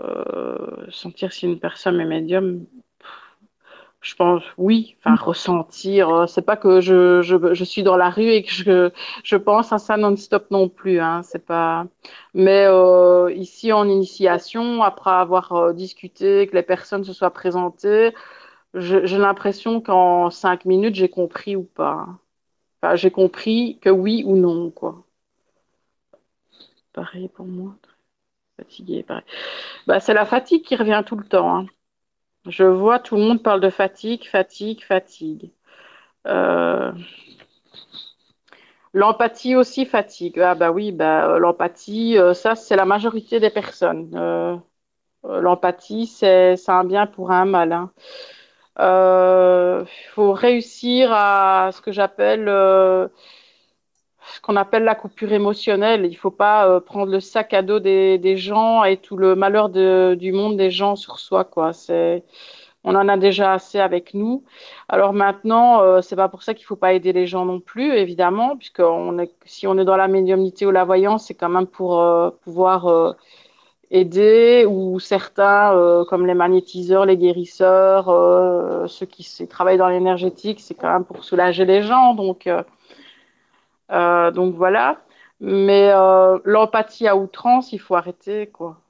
[0.00, 2.66] euh, sentir si une personne est médium,
[4.00, 6.08] je pense oui, enfin ressentir.
[6.10, 8.90] Euh, c'est pas que je, je, je, suis dans la rue et que je,
[9.24, 11.00] je pense à ça non-stop non plus.
[11.00, 11.86] Hein, c'est pas.
[12.34, 18.14] Mais euh, ici en initiation, après avoir euh, discuté, que les personnes se soient présentées,
[18.74, 22.06] j'ai l'impression qu'en cinq minutes j'ai compris ou pas.
[22.82, 25.04] Enfin, j'ai compris que oui ou non quoi.
[26.92, 27.76] Pareil pour moi
[28.60, 29.04] fatigué.
[29.86, 31.56] Bah, c'est la fatigue qui revient tout le temps.
[31.56, 31.66] Hein.
[32.46, 35.50] Je vois tout le monde parle de fatigue, fatigue, fatigue.
[36.26, 36.92] Euh,
[38.92, 40.38] l'empathie aussi fatigue.
[40.40, 44.10] Ah bah oui, bah, l'empathie, euh, ça c'est la majorité des personnes.
[44.14, 44.56] Euh,
[45.24, 47.88] l'empathie, c'est un bien pour un mal.
[48.80, 49.84] Il hein.
[50.14, 52.48] faut réussir à ce que j'appelle
[54.34, 56.04] ce qu'on appelle la coupure émotionnelle.
[56.04, 59.34] Il ne faut pas euh, prendre le sac à dos des, gens et tout le
[59.34, 61.44] malheur du monde des gens sur soi.
[62.82, 64.42] On en a déjà assez avec nous.
[64.88, 67.92] Alors maintenant, euh, c'est pas pour ça qu'il faut pas aider les gens non plus,
[67.94, 68.82] évidemment, puisque
[69.44, 72.86] si on est dans la médiumnité ou la voyance, c'est quand même pour euh, pouvoir
[72.86, 73.12] euh,
[73.90, 78.06] aider ou certains, comme les magnétiseurs, les guérisseurs,
[78.88, 82.14] ceux qui travaillent dans l'énergétique, c'est quand même pour soulager les gens.
[82.14, 82.48] Donc
[83.90, 85.00] euh, donc voilà.
[85.40, 88.80] Mais euh, l'empathie à outrance, il faut arrêter, quoi.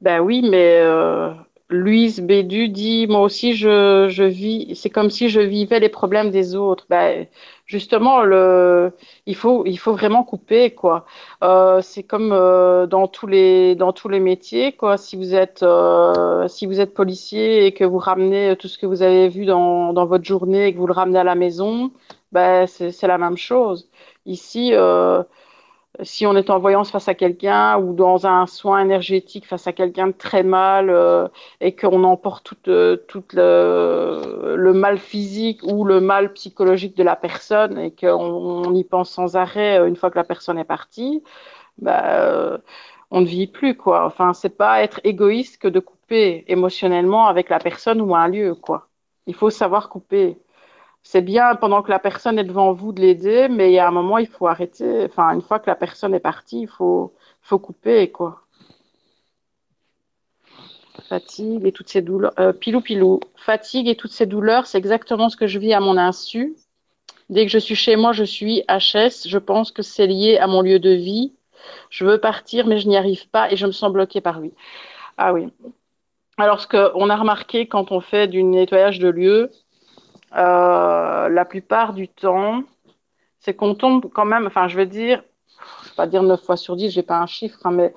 [0.00, 1.32] Ben oui, mais euh,
[1.68, 6.30] Louise Bédu dit, moi aussi, je, je vis, c'est comme si je vivais les problèmes
[6.30, 6.86] des autres.
[6.88, 7.26] Ben,
[7.66, 8.92] justement, le,
[9.26, 11.06] il faut, il faut vraiment couper, quoi.
[11.42, 14.96] Euh, c'est comme euh, dans tous les, dans tous les métiers, quoi.
[14.96, 18.86] Si vous êtes, euh, si vous êtes policier et que vous ramenez tout ce que
[18.86, 21.90] vous avez vu dans, dans votre journée et que vous le ramenez à la maison,
[22.30, 23.88] ben, c'est la même chose.
[24.24, 25.22] Ici, euh,
[26.02, 29.72] si on est en voyance face à quelqu'un ou dans un soin énergétique face à
[29.72, 31.28] quelqu'un de très mal euh,
[31.60, 32.96] et qu'on emporte tout, euh,
[33.32, 38.84] le, le, mal physique ou le mal psychologique de la personne et qu'on on y
[38.84, 41.22] pense sans arrêt euh, une fois que la personne est partie,
[41.78, 42.58] bah,
[43.10, 44.04] on ne vit plus quoi.
[44.06, 48.54] Enfin, c'est pas être égoïste que de couper émotionnellement avec la personne ou un lieu
[48.54, 48.88] quoi.
[49.26, 50.38] Il faut savoir couper
[51.06, 53.86] c'est bien pendant que la personne est devant vous de l'aider, mais il y a
[53.86, 55.04] un moment, il faut arrêter.
[55.04, 58.42] Enfin, une fois que la personne est partie, il faut, faut couper, quoi.
[61.08, 62.32] Fatigue et toutes ces douleurs.
[62.40, 63.20] Euh, pilou, pilou.
[63.36, 66.56] Fatigue et toutes ces douleurs, c'est exactement ce que je vis à mon insu.
[67.30, 69.28] Dès que je suis chez moi, je suis HS.
[69.28, 71.34] Je pense que c'est lié à mon lieu de vie.
[71.88, 74.54] Je veux partir, mais je n'y arrive pas et je me sens bloquée par lui.
[75.18, 75.52] Ah oui.
[76.36, 79.52] Alors, ce qu'on a remarqué quand on fait du nettoyage de lieu,
[80.36, 82.62] euh, la plupart du temps,
[83.40, 85.22] c'est qu'on tombe quand même, enfin, je veux dire,
[85.84, 87.94] je vais pas dire 9 fois sur 10, j'ai pas un chiffre, hein, mais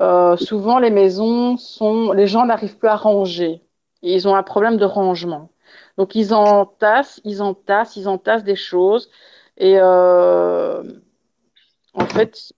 [0.00, 3.62] euh, souvent les maisons sont, les gens n'arrivent plus à ranger.
[4.02, 5.50] ils ont un problème de rangement.
[5.98, 9.10] Donc ils entassent, ils entassent, ils entassent des choses.
[9.58, 10.82] Et euh,
[11.94, 12.52] en fait,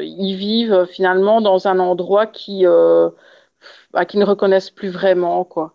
[0.00, 2.64] ils vivent finalement dans un endroit qui,
[3.92, 5.74] bah, qui ne reconnaissent plus vraiment, quoi.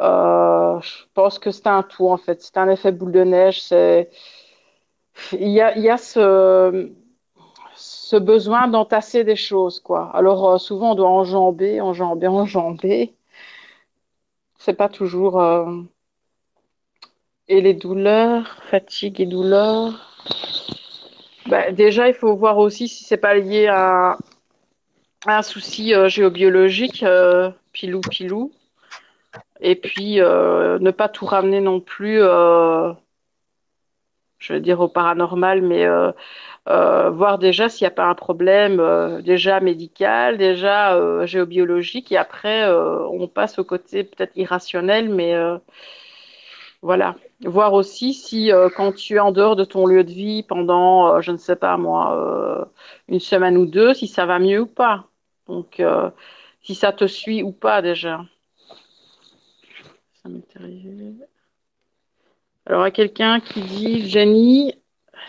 [0.00, 2.42] Euh, je pense que c'est un tout en fait.
[2.42, 3.62] C'est un effet boule de neige.
[3.62, 4.10] C'est
[5.32, 6.88] il y a, il y a ce,
[8.16, 10.10] besoin d'entasser des choses quoi.
[10.14, 13.14] Alors euh, souvent on doit enjamber, enjamber, enjamber.
[14.58, 15.40] C'est pas toujours.
[15.40, 15.82] Euh,
[17.48, 20.06] et les douleurs, fatigue et douleurs.
[21.48, 24.16] Ben, déjà, il faut voir aussi si c'est pas lié à,
[25.26, 27.04] un souci géobiologique,
[27.72, 28.52] pilou pilou.
[29.60, 32.92] Et puis, euh, ne pas tout ramener non plus, euh,
[34.38, 36.12] je veux dire, au paranormal, mais euh,
[37.10, 43.28] voir déjà s'il n'y a pas un problème déjà médical, déjà géobiologique, et après, on
[43.28, 45.34] passe au côté peut-être irrationnel, mais
[46.82, 47.16] voilà.
[47.44, 51.32] Voir aussi si quand tu es en dehors de ton lieu de vie pendant, je
[51.32, 52.70] ne sais pas moi,
[53.08, 55.04] une semaine ou deux, si ça va mieux ou pas.
[55.48, 55.82] Donc,
[56.62, 58.22] si ça te suit ou pas déjà.
[62.66, 64.74] Alors, à quelqu'un qui dit Jenny,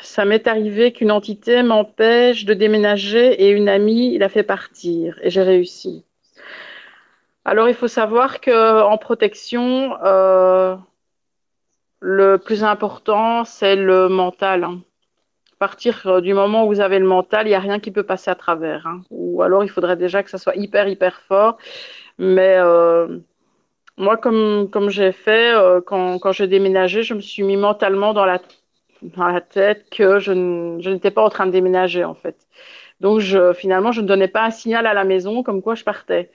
[0.01, 5.29] ça m'est arrivé qu'une entité m'empêche de déménager et une amie l'a fait partir et
[5.29, 6.05] j'ai réussi.
[7.45, 10.75] Alors, il faut savoir qu'en protection, euh,
[11.99, 14.63] le plus important, c'est le mental.
[14.63, 14.81] Hein.
[15.53, 17.91] À partir euh, du moment où vous avez le mental, il n'y a rien qui
[17.91, 18.85] peut passer à travers.
[18.87, 19.01] Hein.
[19.09, 21.57] Ou alors, il faudrait déjà que ça soit hyper, hyper fort.
[22.19, 23.19] Mais euh,
[23.97, 28.13] moi, comme, comme j'ai fait, euh, quand, quand j'ai déménagé, je me suis mis mentalement
[28.13, 28.41] dans la,
[29.01, 32.47] dans la tête que je, n'étais pas en train de déménager, en fait.
[33.01, 35.83] Donc, je, finalement, je ne donnais pas un signal à la maison comme quoi je
[35.83, 36.31] partais.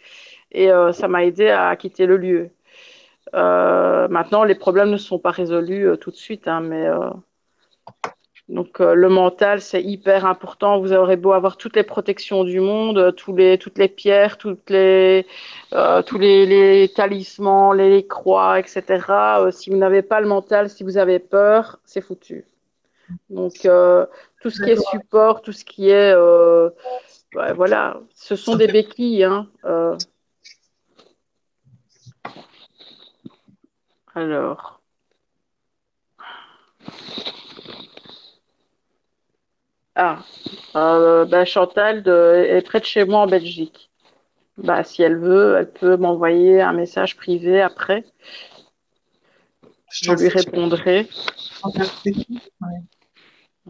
[0.52, 2.50] Et euh, ça m'a aidé à quitter le lieu.
[3.34, 6.86] Euh, maintenant, les problèmes ne sont pas résolus tout de suite, hein, mais
[8.48, 10.78] donc euh, le mental, c'est hyper important.
[10.78, 14.38] Vous aurez beau avoir toutes les protections du monde, euh, tous les, toutes les pierres,
[14.38, 15.26] toutes les,
[15.72, 18.84] euh, tous les, les, talismans, les croix, etc.
[19.10, 22.44] Euh, si vous n'avez pas le mental, si vous avez peur, c'est foutu.
[23.30, 26.14] Donc tout ce qui est support, tout ce qui est,
[27.32, 29.24] voilà, ce sont des béquilles.
[29.24, 29.48] Hein,
[34.14, 34.80] alors.
[39.96, 40.22] Ah,
[40.76, 43.90] euh, bah, Chantal est près de chez moi en Belgique.
[44.58, 48.04] Bah, si elle veut, elle peut m'envoyer un message privé après.
[49.90, 51.08] Je, lui répondrai.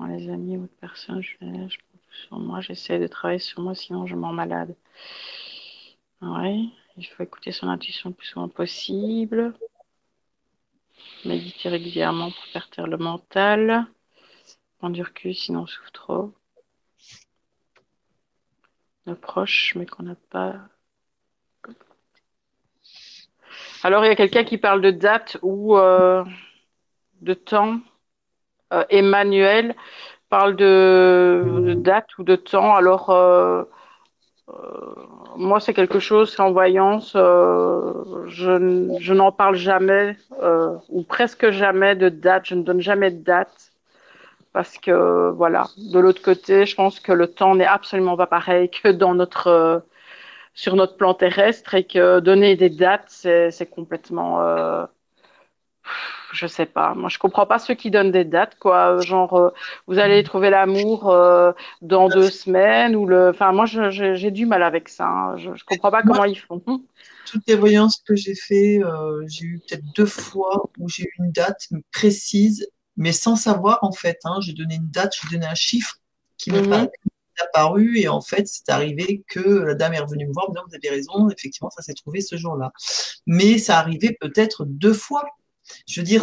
[0.08, 1.76] les amis, autres personnes, je, je
[2.26, 4.74] sur moi, j'essaie de travailler sur moi, sinon je m'en malade.
[6.22, 9.54] Oui, il faut écouter son intuition le plus souvent possible.
[11.24, 13.86] Méditer régulièrement pour faire taire le mental.
[14.78, 16.32] Prendre du sinon on souffre trop.
[19.06, 20.56] Nos proches, mais qu'on n'a pas.
[23.82, 26.24] Alors, il y a quelqu'un qui parle de date ou euh,
[27.22, 27.78] de temps.
[28.72, 29.76] Euh, Emmanuel
[30.28, 32.74] parle de, date ou de temps.
[32.74, 33.62] Alors, euh,
[35.36, 40.16] moi, c'est quelque chose en voyance, je, je n'en parle jamais
[40.88, 42.46] ou presque jamais de date.
[42.46, 43.65] Je ne donne jamais de date
[44.56, 48.70] parce que voilà, de l'autre côté, je pense que le temps n'est absolument pas pareil
[48.70, 49.80] que dans notre euh,
[50.54, 54.86] sur notre plan terrestre et que donner des dates, c'est complètement euh,
[56.32, 56.94] je sais pas.
[56.94, 58.98] Moi, je comprends pas ceux qui donnent des dates, quoi.
[59.02, 59.50] Genre, euh,
[59.88, 61.52] vous allez trouver l'amour euh,
[61.82, 63.28] dans deux semaines ou le.
[63.28, 65.06] Enfin, moi, j'ai du mal avec ça.
[65.06, 65.36] Hein.
[65.36, 66.62] Je, je comprends pas comment ils font.
[67.26, 68.80] Toutes les voyances que j'ai fait,
[69.26, 72.66] j'ai eu peut-être deux fois où j'ai eu une date précise
[72.96, 74.18] mais sans savoir en fait.
[74.24, 75.96] Hein, j'ai donné une date, j'ai donné un chiffre
[76.38, 76.88] qui m'est mhm.
[77.42, 80.88] apparu et en fait c'est arrivé que la dame est revenue me voir, vous avez
[80.88, 82.72] raison, effectivement ça s'est trouvé ce jour-là.
[83.26, 85.24] Mais ça arrivait peut-être deux fois.
[85.86, 86.22] Je veux dire,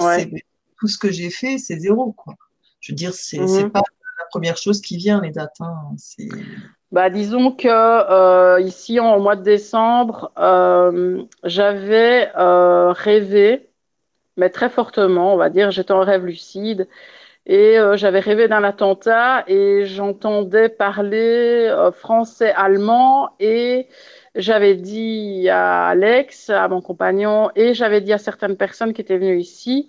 [0.80, 2.36] tout ce que j'ai fait, c'est zéro quoi.
[2.80, 3.72] Je veux dire, c'est mhm.
[3.72, 5.56] pas la première chose qui vient les dates.
[5.62, 5.96] Hein.
[6.94, 13.73] Bah, disons que euh, ici en mois de décembre, euh, j'avais euh, rêvé
[14.38, 15.72] mais très fortement, on va dire.
[15.72, 16.88] J'étais en rêve lucide
[17.46, 23.88] et euh, j'avais rêvé d'un attentat et j'entendais parler euh, français, allemand et
[24.36, 29.18] j'avais dit à Alex, à mon compagnon, et j'avais dit à certaines personnes qui étaient
[29.18, 29.88] venues ici,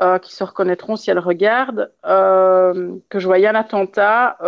[0.00, 4.38] euh, qui se reconnaîtront si elles regardent, que je voyais un attentat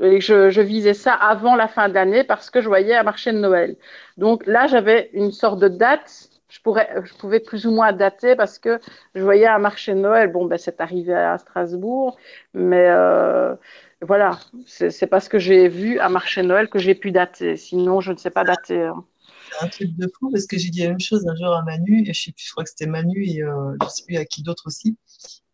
[0.00, 3.32] et je, je, visais ça avant la fin d'année parce que je voyais un marché
[3.32, 3.76] de Noël.
[4.18, 8.78] Donc là, j'avais une sorte de date je, pouvais plus ou moins dater parce que
[9.14, 10.30] je voyais un marché Noël.
[10.30, 12.18] Bon, ben, c'est arrivé à Strasbourg,
[12.52, 13.54] mais euh,
[14.02, 17.56] voilà, c'est parce que j'ai vu un marché Noël que j'ai pu dater.
[17.56, 18.82] Sinon, je ne sais pas dater.
[18.82, 19.04] Hein.
[19.50, 21.62] C'est un truc de fou parce que j'ai dit la même chose un jour à
[21.62, 24.64] Manu, et je crois que c'était Manu et euh, je sais plus à qui d'autre
[24.66, 24.96] aussi.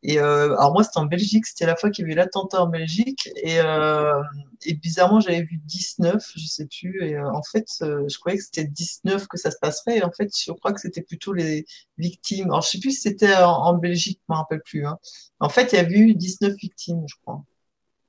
[0.03, 2.63] Et euh, alors moi, c'était en Belgique, c'était la fois qu'il y avait eu l'attentat
[2.63, 3.29] en Belgique.
[3.43, 4.23] Et, euh,
[4.65, 7.03] et bizarrement, j'avais vu 19, je sais plus.
[7.05, 9.99] Et euh, en fait, euh, je croyais que c'était 19 que ça se passerait.
[9.99, 12.47] Et en fait, je crois que c'était plutôt les victimes.
[12.47, 14.87] Alors, je sais plus si c'était en, en, Belgique, je me rappelle plus.
[14.87, 14.99] Hein.
[15.41, 17.43] En fait, il y a eu 19 victimes, je crois.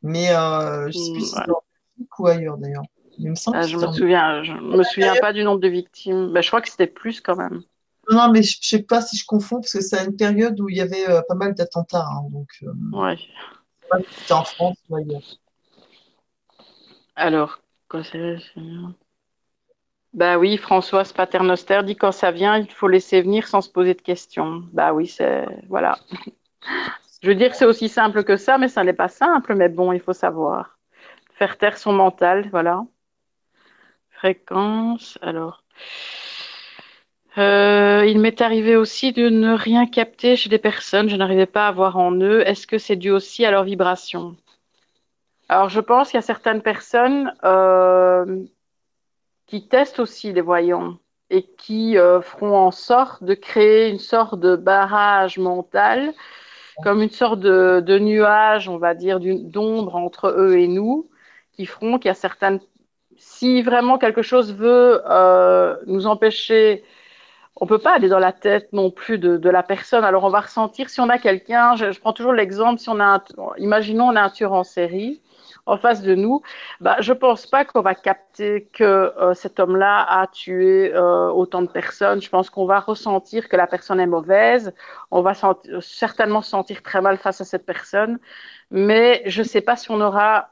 [0.03, 1.63] Mais euh, je sais plus si c'était en
[1.97, 2.83] Belgique ou ailleurs d'ailleurs.
[3.53, 6.31] Ah, je me souviens, je me souviens pas du nombre de victimes.
[6.31, 7.63] Ben, je crois que c'était plus quand même.
[8.11, 10.69] Non, mais je ne sais pas si je confonds, parce que c'est une période où
[10.69, 12.07] il y avait euh, pas mal d'attentats.
[12.07, 13.17] Hein, donc, euh, ouais.
[14.09, 15.21] C'était en France ou ailleurs.
[17.15, 18.37] Alors, quoi c'est
[20.13, 23.93] Bah oui, Françoise Paternoster dit quand ça vient, il faut laisser venir sans se poser
[23.93, 24.63] de questions.
[24.73, 25.45] Bah oui, c'est.
[25.67, 25.97] Voilà.
[27.21, 29.55] Je veux dire, c'est aussi simple que ça, mais ça n'est pas simple.
[29.55, 30.79] Mais bon, il faut savoir.
[31.33, 32.83] Faire taire son mental, voilà.
[34.11, 35.17] fréquence.
[35.21, 35.63] Alors,
[37.37, 41.09] euh, il m'est arrivé aussi de ne rien capter chez des personnes.
[41.09, 42.41] Je n'arrivais pas à voir en eux.
[42.47, 44.35] Est-ce que c'est dû aussi à leur vibration?
[45.47, 48.43] Alors, je pense qu'il y a certaines personnes euh,
[49.47, 50.97] qui testent aussi les voyants
[51.29, 56.13] et qui euh, feront en sorte de créer une sorte de barrage mental,
[56.83, 61.09] comme une sorte de, de nuage, on va dire, d'ombre entre eux et nous,
[61.53, 62.59] qui feront qu'il y a certaines...
[63.17, 66.83] Si vraiment quelque chose veut euh, nous empêcher
[67.61, 70.03] on peut pas aller dans la tête non plus de, la personne.
[70.03, 71.75] Alors on va ressentir si on a quelqu'un.
[71.75, 73.23] Je, prends toujours l'exemple si on a, un,
[73.57, 75.21] imaginons on a un tueur en série
[75.65, 76.41] en face de nous.
[76.79, 81.61] Bah, je pense pas qu'on va capter que euh, cet homme-là a tué euh, autant
[81.61, 82.21] de personnes.
[82.21, 84.73] Je pense qu'on va ressentir que la personne est mauvaise.
[85.11, 85.33] On va
[85.81, 88.19] certainement se sentir très mal face à cette personne,
[88.71, 90.49] mais je sais pas si on aura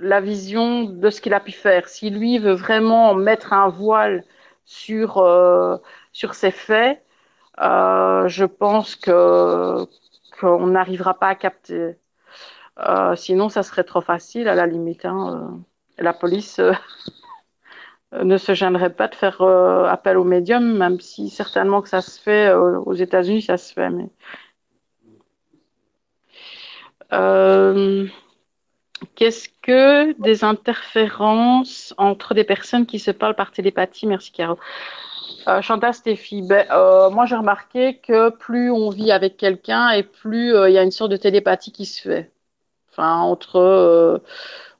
[0.00, 1.88] la vision de ce qu'il a pu faire.
[1.88, 4.24] Si lui veut vraiment mettre un voile
[4.64, 5.76] sur euh,
[6.12, 7.04] sur ces faits,
[7.60, 9.86] euh, je pense que
[10.40, 11.96] qu'on n'arrivera pas à capter.
[12.78, 15.04] Euh, sinon, ça serait trop facile à la limite.
[15.04, 15.50] Hein.
[15.98, 16.60] Euh, la police
[18.12, 22.20] ne se gênerait pas de faire appel aux médiums, même si certainement que ça se
[22.20, 23.90] fait aux États-Unis, ça se fait.
[23.90, 24.08] Mais...
[29.14, 34.06] Qu'est-ce que des interférences entre des personnes qui se parlent par télépathie?
[34.06, 34.58] Merci Caro.
[35.48, 40.02] Euh, Chantal Stéphie, ben, euh, moi j'ai remarqué que plus on vit avec quelqu'un et
[40.02, 42.30] plus euh, il y a une sorte de télépathie qui se fait.
[42.90, 43.56] Enfin, entre.
[43.56, 44.18] Euh,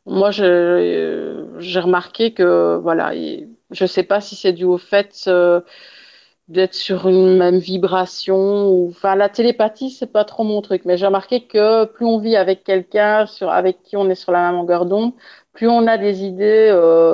[0.06, 5.28] moi j'ai remarqué que, voilà, je ne sais pas si c'est dû au fait
[6.48, 8.68] d'être sur une même vibration.
[8.70, 12.18] Ou, enfin, la télépathie, c'est pas trop mon truc, mais j'ai remarqué que plus on
[12.18, 15.12] vit avec quelqu'un avec qui on est sur la même longueur d'onde,
[15.52, 16.70] plus on a des idées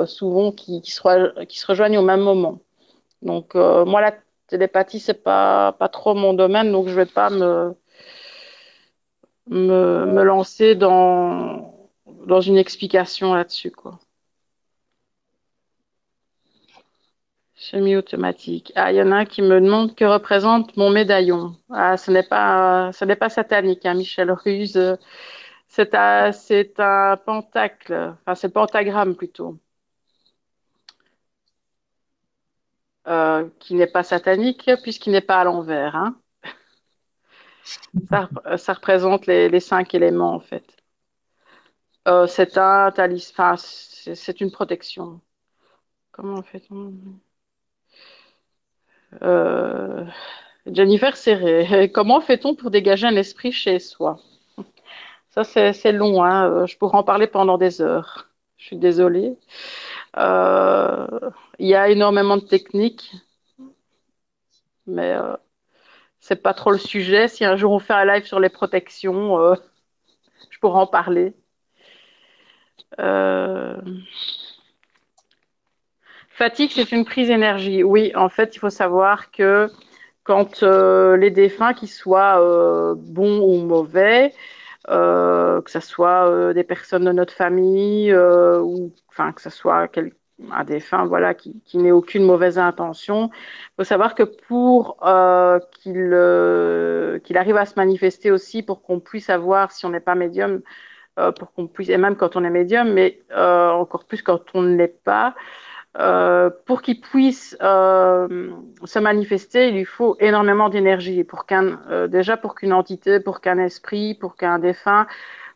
[0.07, 2.59] souvent qui, qui, se, qui se rejoignent au même moment.
[3.21, 4.13] Donc, euh, moi, la
[4.47, 7.75] télépathie, c'est pas, pas trop mon domaine, donc je vais pas me,
[9.49, 11.89] me, me lancer dans,
[12.27, 13.99] dans une explication là-dessus, quoi.
[17.55, 18.71] Semi-automatique.
[18.75, 21.55] Ah, il y en a un qui me demande que représente mon médaillon.
[21.71, 24.97] Ah, ce n'est pas, ce n'est pas satanique, hein, Michel Ruse.
[25.67, 29.57] C'est un, c'est un pentacle, enfin, c'est pentagramme plutôt.
[33.07, 35.95] Euh, qui n'est pas satanique puisqu'il n'est pas à l'envers.
[35.95, 36.17] Hein.
[38.57, 40.65] Ça, représente les, cinq éléments en fait.
[42.09, 45.21] Euh, c'est un talisman, c'est une protection.
[46.11, 46.93] Comment fait-on
[49.21, 50.05] euh,
[50.65, 54.19] Jennifer Serré, comment fait-on pour dégager un esprit chez soi?
[55.29, 56.65] Ça, c'est long, hein.
[56.65, 58.29] je pourrais en parler pendant des heures.
[58.57, 59.37] Je suis désolée.
[60.17, 63.13] Euh, il y a énormément de techniques,
[64.87, 65.35] mais euh,
[66.19, 67.27] c'est pas trop le sujet.
[67.27, 69.55] Si un jour on fait un live sur les protections, euh,
[70.49, 71.33] je pourrais en parler.
[76.29, 77.83] Fatigue, c'est une prise d'énergie.
[77.83, 79.69] Oui, en fait, il faut savoir que
[80.23, 84.33] quand les défunts, qu'ils soient bons ou mauvais,
[84.89, 89.49] euh, que ce soit euh, des personnes de notre famille euh, ou enfin que ce
[89.49, 90.13] soit quel,
[90.51, 93.29] un défunt voilà qui, qui n'ait aucune mauvaise intention.
[93.33, 94.97] Il faut savoir que pour
[95.71, 100.15] qu'il qu'il arrive à se manifester aussi, pour qu'on puisse savoir si on n'est pas
[100.15, 100.61] médium,
[101.37, 104.75] pour qu'on puisse et même quand on est médium, mais encore plus quand on ne
[104.75, 105.35] l'est pas.
[105.99, 108.51] Euh, pour qu'il puisse euh,
[108.83, 111.23] se manifester, il lui faut énormément d'énergie.
[111.23, 115.07] Pour qu'un, euh, déjà pour qu'une entité, pour qu'un esprit, pour qu'un défunt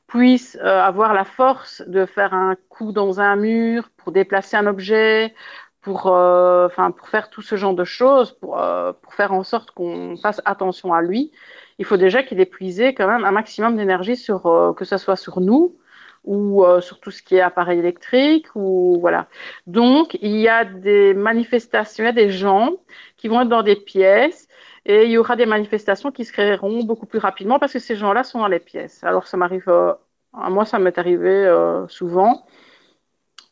[0.07, 5.33] puisse avoir la force de faire un coup dans un mur, pour déplacer un objet,
[5.81, 8.61] pour, enfin, pour faire tout ce genre de choses, pour,
[9.01, 11.31] pour faire en sorte qu'on fasse attention à lui.
[11.79, 15.15] Il faut déjà qu'il ait puisé quand même un maximum d'énergie sur que ce soit
[15.15, 15.77] sur nous,
[16.23, 19.27] ou euh, sur tout ce qui est appareil électrique ou voilà.
[19.67, 22.71] Donc il y a des manifestations, il y a des gens
[23.17, 24.47] qui vont être dans des pièces
[24.85, 27.95] et il y aura des manifestations qui se créeront beaucoup plus rapidement parce que ces
[27.95, 29.03] gens-là sont dans les pièces.
[29.03, 29.93] Alors ça m'arrive, euh,
[30.33, 32.45] moi ça m'est arrivé euh, souvent.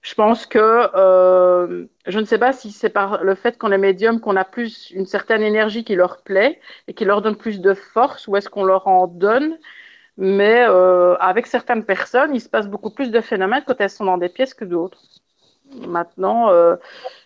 [0.01, 0.57] Je pense que
[0.95, 4.45] euh, je ne sais pas si c'est par le fait qu'on est médium qu'on a
[4.45, 8.37] plus une certaine énergie qui leur plaît et qui leur donne plus de force ou
[8.37, 9.57] est-ce qu'on leur en donne
[10.19, 14.03] mais euh, avec certaines personnes, il se passe beaucoup plus de phénomènes quand elles sont
[14.03, 15.01] dans des pièces que d'autres.
[15.87, 16.75] Maintenant, euh,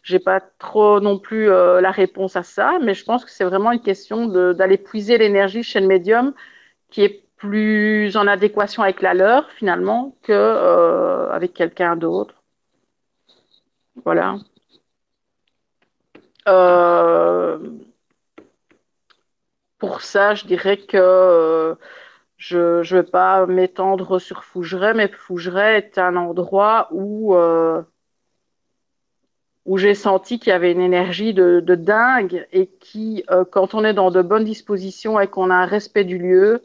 [0.04, 3.46] j'ai pas trop non plus euh, la réponse à ça, mais je pense que c'est
[3.46, 6.34] vraiment une question d'aller puiser l'énergie chez le médium
[6.92, 12.36] qui est plus en adéquation avec la leur finalement que euh, avec quelqu'un d'autre.
[14.06, 14.38] Voilà.
[19.80, 21.76] pour ça, je dirais que
[22.44, 27.36] je ne vais pas m'étendre sur Fougeray, mais Fougeray est un endroit où,
[29.66, 33.94] où j'ai senti qu'il y avait une énergie de, dingue et qui, quand on est
[33.94, 36.62] dans de bonnes dispositions et qu'on a un respect du lieu,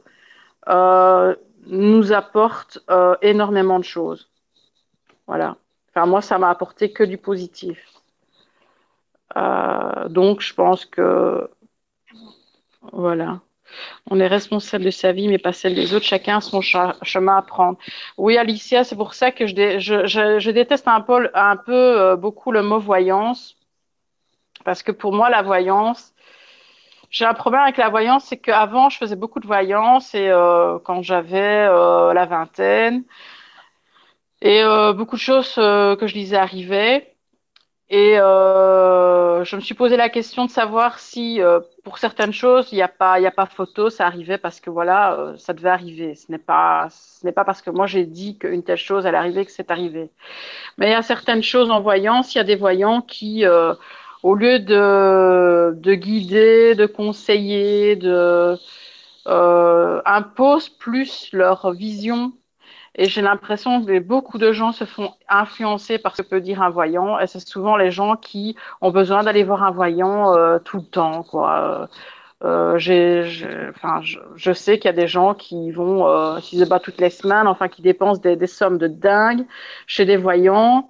[1.66, 2.80] nous apporte
[3.22, 4.28] énormément de choses.
[5.28, 5.58] Voilà.
[5.90, 7.78] Enfin, moi, ça m'a apporté que du positif.
[9.36, 11.48] Euh, donc, je pense que
[12.92, 13.40] voilà.
[14.10, 16.04] On est responsable de sa vie, mais pas celle des autres.
[16.06, 17.78] Chacun a son chemin à prendre.
[18.16, 23.56] Oui, Alicia, c'est pour ça que je, déteste un peu, euh, beaucoup le mot voyance.
[24.64, 26.12] Parce que pour moi, la voyance,
[27.10, 30.78] j'ai un problème avec la voyance, c'est qu'avant, je faisais beaucoup de voyance et euh,
[30.80, 33.04] quand j'avais la vingtaine,
[34.42, 34.62] et
[34.94, 37.17] beaucoup de choses que je lisais arrivaient.
[37.90, 42.68] Et euh, je me suis posé la question de savoir si, euh, pour certaines choses,
[42.70, 45.70] il n'y a pas, a pas photo, ça arrivait parce que voilà, euh, ça devait
[45.70, 46.14] arriver.
[46.14, 49.16] Ce n'est pas, ce n'est pas parce que moi j'ai dit qu'une telle chose allait
[49.16, 50.10] arriver que c'est arrivé.
[50.78, 53.44] Mais il y a certaines choses en voyance, il y a des voyants qui,
[54.22, 58.58] au lieu de, de guider, de conseiller, de
[60.06, 62.32] imposent plus leur vision
[62.98, 66.60] et j'ai l'impression que beaucoup de gens se font influencer par ce que peut dire
[66.62, 67.18] un voyant.
[67.20, 70.82] Et c'est souvent les gens qui ont besoin d'aller voir un voyant euh, tout le
[70.82, 71.22] temps.
[71.22, 71.88] Quoi.
[72.44, 73.24] Euh, j'ai,
[73.70, 77.00] enfin, je, sais qu'il y a des gens qui vont, euh, s'ils se battent toutes
[77.00, 79.46] les semaines, enfin, qui dépensent des, des sommes de dingue
[79.86, 80.88] chez des voyants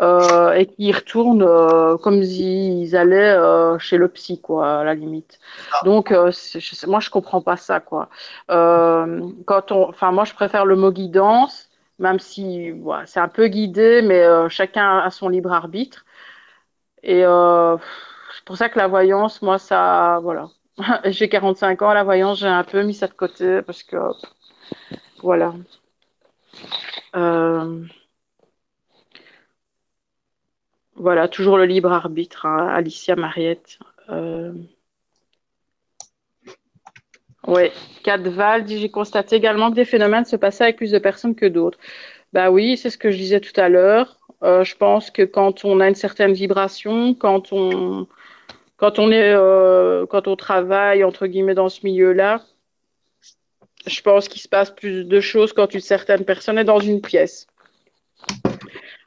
[0.00, 4.94] euh, et qui retournent euh, comme s'ils allaient euh, chez le psy, quoi, à la
[4.94, 5.38] limite.
[5.72, 5.80] Ah.
[5.84, 8.08] Donc, je, moi, je comprends pas ça, quoi.
[8.48, 11.68] quand on, enfin, moi, je préfère le mot guidance,
[11.98, 12.72] même si
[13.06, 16.04] c'est un peu guidé, mais chacun a son libre arbitre.
[17.02, 20.48] Et c'est pour ça que la voyance, moi, ça, voilà.
[21.04, 23.96] j'ai 45 ans, la voyance, j'ai un peu mis ça de côté parce que,
[25.22, 25.52] voilà.
[27.14, 27.84] Euh,
[31.02, 33.78] voilà, toujours le libre arbitre, hein, Alicia Mariette.
[34.08, 34.52] Euh...
[37.48, 37.70] Oui,
[38.04, 41.46] Cadval dit J'ai constaté également que des phénomènes se passaient avec plus de personnes que
[41.46, 41.78] d'autres.
[42.32, 44.20] Bah oui, c'est ce que je disais tout à l'heure.
[44.44, 48.06] Euh, je pense que quand on a une certaine vibration, quand on,
[49.10, 52.42] est, euh, quand on travaille entre guillemets dans ce milieu-là,
[53.86, 57.00] je pense qu'il se passe plus de choses quand une certaine personne est dans une
[57.00, 57.48] pièce.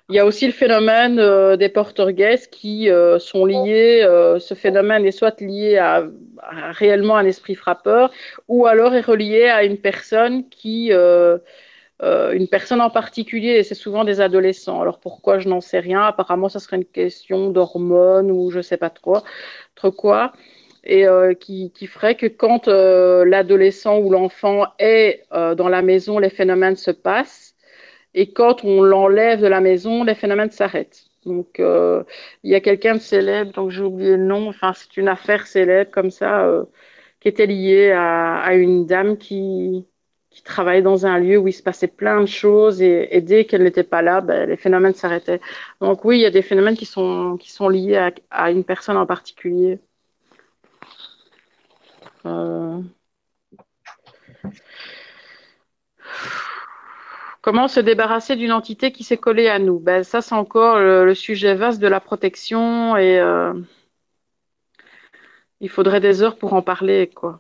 [0.10, 4.54] Il y a aussi le phénomène euh, des portugaises qui euh, sont liés, euh, ce
[4.54, 6.04] phénomène est soit lié à,
[6.74, 8.12] réellement un esprit frappeur,
[8.48, 14.04] ou alors est relié à une personne qui, une personne en particulier, et c'est souvent
[14.04, 14.80] des adolescents.
[14.80, 16.02] Alors pourquoi je n'en sais rien?
[16.04, 19.18] Apparemment, ça serait une question d'hormones ou je sais pas trop,
[19.74, 20.34] trop quoi.
[20.84, 21.06] Et
[21.40, 26.92] qui, qui, ferait que quand l'adolescent ou l'enfant est dans la maison, les phénomènes se
[26.92, 27.55] passent
[28.16, 31.06] et quand on l'enlève de la maison, les phénomènes s'arrêtent.
[31.26, 32.04] Donc, euh,
[32.44, 35.48] il y a quelqu'un de célèbre, donc j'ai oublié le nom, enfin, c'est une affaire
[35.48, 36.66] célèbre comme ça, euh,
[37.20, 39.86] qui était liée à, une dame qui,
[40.46, 43.84] travaillait dans un lieu où il se passait plein de choses et, dès qu'elle n'était
[43.84, 45.42] pas là, ben, les phénomènes s'arrêtaient.
[45.82, 48.64] Donc, oui, il y a des phénomènes qui sont, qui sont liés à, à une
[48.64, 49.80] personne en particulier.
[52.26, 52.82] Euh...
[57.46, 59.78] Comment se débarrasser d'une entité qui s'est collée à nous?
[59.78, 63.54] Ben, Ça, c'est encore le, sujet vaste de la protection et euh,
[65.60, 67.12] il faudrait des heures pour en parler.
[67.14, 67.40] quoi.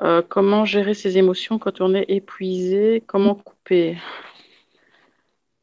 [0.00, 3.04] Euh, comment gérer ses émotions quand on est épuisé?
[3.06, 3.96] Comment couper?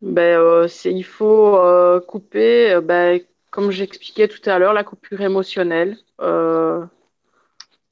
[0.02, 1.60] Ben, euh, Il faut
[2.08, 3.20] couper, ben,
[3.52, 5.98] comme j'expliquais tout à l'heure, la coupure émotionnelle.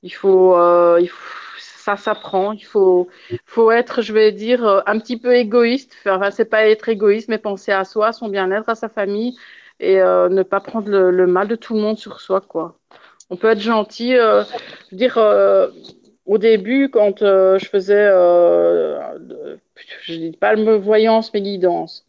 [0.01, 0.55] il faut,
[0.97, 1.50] il faut
[1.97, 2.53] ça s'apprend.
[2.53, 3.07] Il faut,
[3.45, 5.95] faut être, je vais dire, euh, un petit peu égoïste.
[6.05, 9.35] Enfin, c'est pas être égoïste, mais penser à soi, à son bien-être, à sa famille
[9.79, 12.75] et euh, ne pas prendre le, mal de tout le monde sur soi, quoi.
[13.29, 14.15] On peut être gentil.
[14.15, 15.17] Euh, je veux dire,
[16.25, 18.07] au début, quand je faisais,
[20.03, 22.05] je dis pas le mot voyance, mais guidance.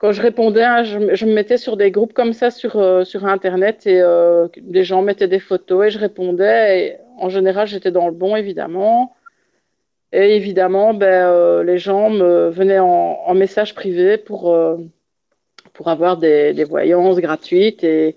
[0.00, 2.72] Quand je répondais, je, je, me mettais sur des groupes comme ça sur,
[3.06, 4.02] sur Internet et
[4.58, 7.00] des gens mettaient des photos et je répondais.
[7.18, 9.14] En général, j'étais dans le bon, évidemment.
[10.12, 14.76] Et évidemment, ben, euh, les gens me venaient en, message privé pour, euh,
[15.74, 17.84] pour avoir des, voyances gratuites.
[17.84, 18.16] Et,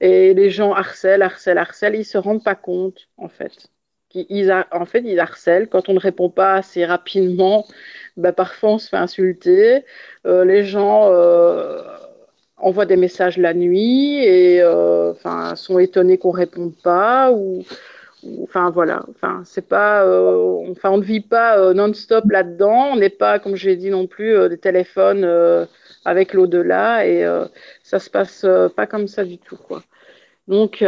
[0.00, 1.94] et les gens harcèlent, harcèlent, harcèlent.
[1.96, 3.68] Ils ne se rendent pas compte, en fait.
[4.14, 5.68] Ils, en fait, ils harcèlent.
[5.68, 7.66] Quand on ne répond pas assez rapidement,
[8.16, 9.84] ben, parfois on se fait insulter.
[10.26, 11.10] Euh, les gens
[12.58, 14.62] envoient des messages la nuit et
[15.56, 17.64] sont étonnés qu'on réponde pas ou,
[18.42, 19.04] enfin voilà.
[19.10, 22.92] Enfin c'est pas, euh, enfin on ne vit pas non-stop là-dedans.
[22.92, 25.68] On n'est pas, comme j'ai dit non plus, des téléphones
[26.04, 27.24] avec l'au-delà et
[27.82, 28.46] ça se passe
[28.76, 29.82] pas comme ça du tout quoi.
[30.48, 30.84] Donc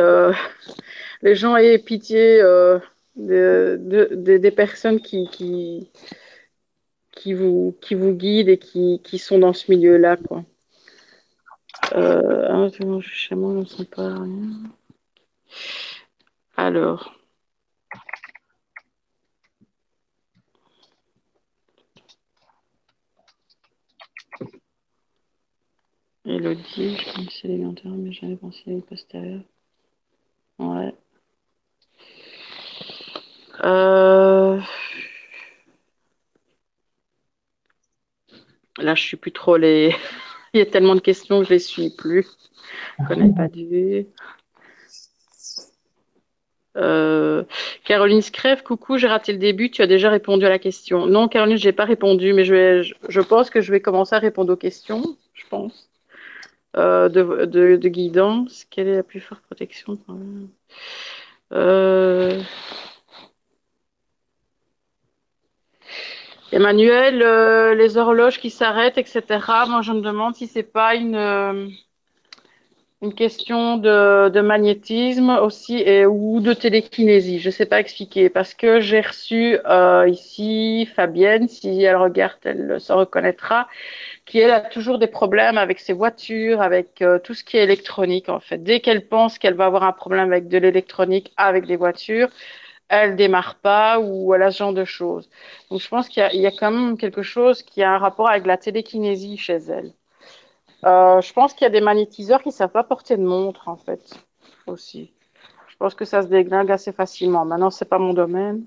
[1.22, 5.28] les gens aient pitié de, de, des personnes qui,
[7.16, 10.16] qui vous, qui vous guident et qui, qui sont dans ce milieu-là.
[10.16, 10.44] Quoi.
[11.94, 14.70] Euh, chez moi, ne sens pas rien.
[16.56, 17.15] Alors.
[26.26, 29.42] Elodie, je connaissais les mais j'avais pensé les postérieurs.
[30.58, 30.94] Ouais.
[33.64, 34.60] Euh...
[38.78, 39.94] Là, je suis plus trop les.
[40.54, 42.26] Il y a tellement de questions que je les suis plus.
[42.98, 44.06] Je connais pas du.
[46.76, 47.44] Euh,
[47.84, 51.06] Caroline Scrève, coucou, j'ai raté le début, tu as déjà répondu à la question.
[51.06, 54.52] Non, Caroline, je n'ai pas répondu, mais je, pense que je vais commencer à répondre
[54.52, 55.88] aux questions, je pense,
[56.76, 58.66] euh, de, guidance.
[58.70, 59.98] Quelle est la plus forte protection
[61.52, 62.40] euh,
[66.52, 69.22] Emmanuel, euh, les horloges qui s'arrêtent, etc.
[69.68, 71.16] Moi, je me demande si c'est pas une
[73.02, 77.38] une question de, magnétisme aussi et ou de télékinésie.
[77.38, 82.38] Je ne sais pas expliquer parce que j'ai reçu euh, ici Fabienne, si elle regarde,
[82.44, 83.68] elle se reconnaîtra,
[84.24, 88.28] qui elle a toujours des problèmes avec ses voitures, avec tout ce qui est électronique
[88.28, 88.62] en fait.
[88.62, 92.30] Dès qu'elle pense qu'elle va avoir un problème avec de l'électronique, avec des voitures,
[92.88, 95.28] elle démarre pas ou elle a ce genre de choses.
[95.70, 98.46] Donc je pense qu'il y, a quand même quelque chose qui a un rapport avec
[98.46, 99.92] la télékinésie chez elle.
[100.86, 103.68] Euh, je pense qu'il y a des magnétiseurs qui ne savent pas porter de montre
[103.68, 104.14] en fait
[104.66, 105.12] aussi.
[105.68, 107.44] Je pense que ça se déglingue assez facilement.
[107.44, 108.64] Maintenant, c'est pas mon domaine.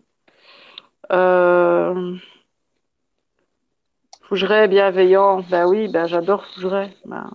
[1.12, 2.16] Euh...
[4.24, 6.96] Fougeray bienveillant, ben oui, ben j'adore Fougeray.
[7.06, 7.32] Ben,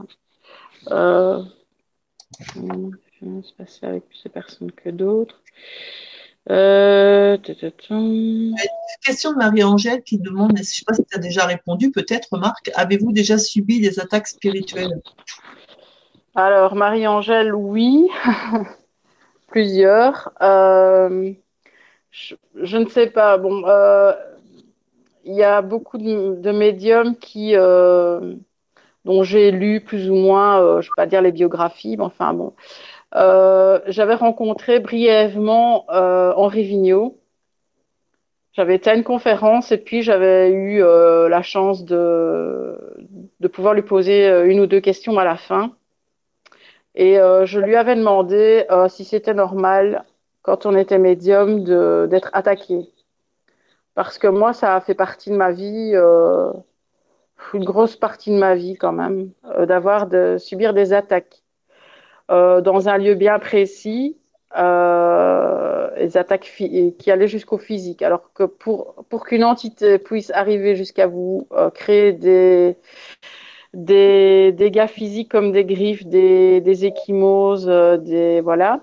[0.91, 1.43] euh...
[2.41, 5.41] se passer avec plus de personnes que d'autres.
[6.51, 7.39] Euh,
[7.89, 8.55] une
[9.03, 12.37] question de Marie-Angèle qui demande, je ne sais pas si tu as déjà répondu, peut-être
[12.37, 15.01] Marc, avez-vous déjà subi des attaques spirituelles?
[16.35, 18.09] Alors, Marie-Angèle, oui,
[19.49, 20.33] plusieurs.
[20.43, 21.33] Euh,
[22.11, 24.13] je, ne sais pas, bon, euh,
[25.25, 30.93] il y a beaucoup de, médiums qui, dont j'ai lu plus ou moins, je ne
[30.93, 32.53] vais pas dire les biographies, mais enfin bon,
[33.17, 37.19] euh, j'avais rencontré brièvement euh, Henri Vigneault.
[38.53, 42.79] J'avais été à une conférence et puis j'avais eu euh, la chance de,
[43.41, 45.73] de pouvoir lui poser une ou deux questions à la fin.
[46.97, 50.05] Et je lui avais demandé si c'était normal,
[50.43, 51.65] quand on était médium,
[52.09, 52.89] d'être attaqué.
[53.95, 55.93] Parce que moi, ça a fait partie de ma vie,
[57.53, 59.31] une grosse partie de ma vie quand même,
[59.67, 61.44] d'avoir de subir des attaques.
[62.31, 64.17] Euh, dans un lieu bien précis,
[64.57, 66.51] euh, les attaques
[66.99, 68.03] qui allaient jusqu'au physique.
[68.03, 72.77] Alors que pour, pour qu'une entité puisse arriver jusqu'à vous, euh, créer des,
[73.75, 78.81] des dégâts physiques comme des griffes, des, des échymoses, des, voilà,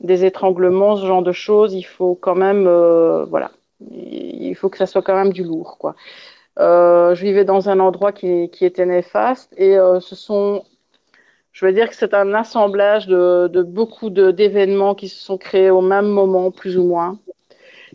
[0.00, 2.64] des étranglements, ce genre de choses, il faut quand même,
[3.28, 3.50] voilà,
[3.90, 5.94] il faut que ça soit quand même du lourd, quoi.
[6.58, 10.64] je vivais dans un endroit qui, qui était néfaste et ce sont
[11.52, 15.70] je veux dire que c'est un assemblage de, de beaucoup d'événements qui se sont créés
[15.70, 17.18] au même moment, plus ou moins,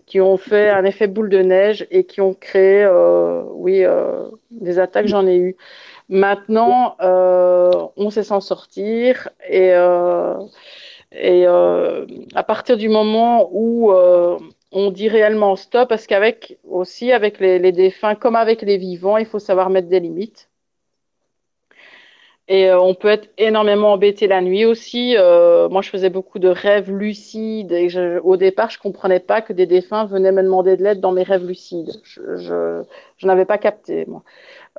[0.06, 4.28] qui ont fait un effet boule de neige et qui ont créé, euh, oui, euh,
[4.52, 5.56] des attaques, j'en ai eu.
[6.10, 10.36] Maintenant, euh, on sait s'en sortir et, euh,
[11.12, 12.06] et euh,
[12.36, 14.38] à partir du moment où euh,
[14.72, 19.18] on dit réellement stop, parce qu'avec aussi avec les, les défunts, comme avec les vivants,
[19.18, 20.50] il faut savoir mettre des limites.
[22.48, 25.16] Et euh, on peut être énormément embêté la nuit aussi.
[25.18, 29.42] Euh, moi, je faisais beaucoup de rêves lucides et je, au départ, je comprenais pas
[29.42, 31.92] que des défunts venaient me demander de l'aide dans mes rêves lucides.
[32.04, 32.84] Je, je,
[33.18, 34.24] je n'avais pas capté, moi.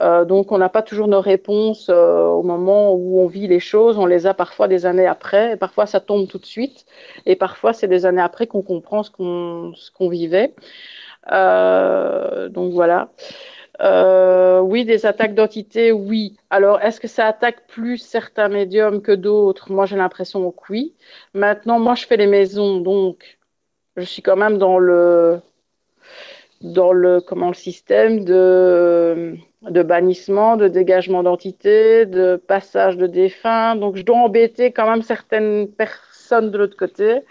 [0.01, 3.61] Euh, donc, on n'a pas toujours nos réponses euh, au moment où on vit les
[3.61, 3.99] choses.
[3.99, 5.55] On les a parfois des années après.
[5.55, 6.87] Et parfois, ça tombe tout de suite.
[7.27, 10.55] Et parfois, c'est des années après qu'on comprend ce qu'on qu'on vivait.
[11.33, 13.11] Euh, donc voilà.
[13.81, 16.37] Euh, oui, des attaques d'entité, oui.
[16.51, 19.71] Alors, est-ce que ça attaque plus certains médiums que d'autres?
[19.73, 20.95] Moi, j'ai l'impression que oui.
[21.35, 23.39] Maintenant, moi, je fais les maisons, donc
[23.97, 25.41] je suis quand même dans le
[26.63, 33.75] dans le comment le système de de bannissement, de dégagement d'entités, de passage de défunts.
[33.77, 37.23] Donc, je dois embêter quand même certaines personnes de l'autre côté.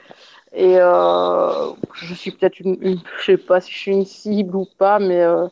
[0.54, 4.56] Et euh, je suis peut-être une, une, je sais pas si je suis une cible
[4.56, 5.48] ou pas, mais euh,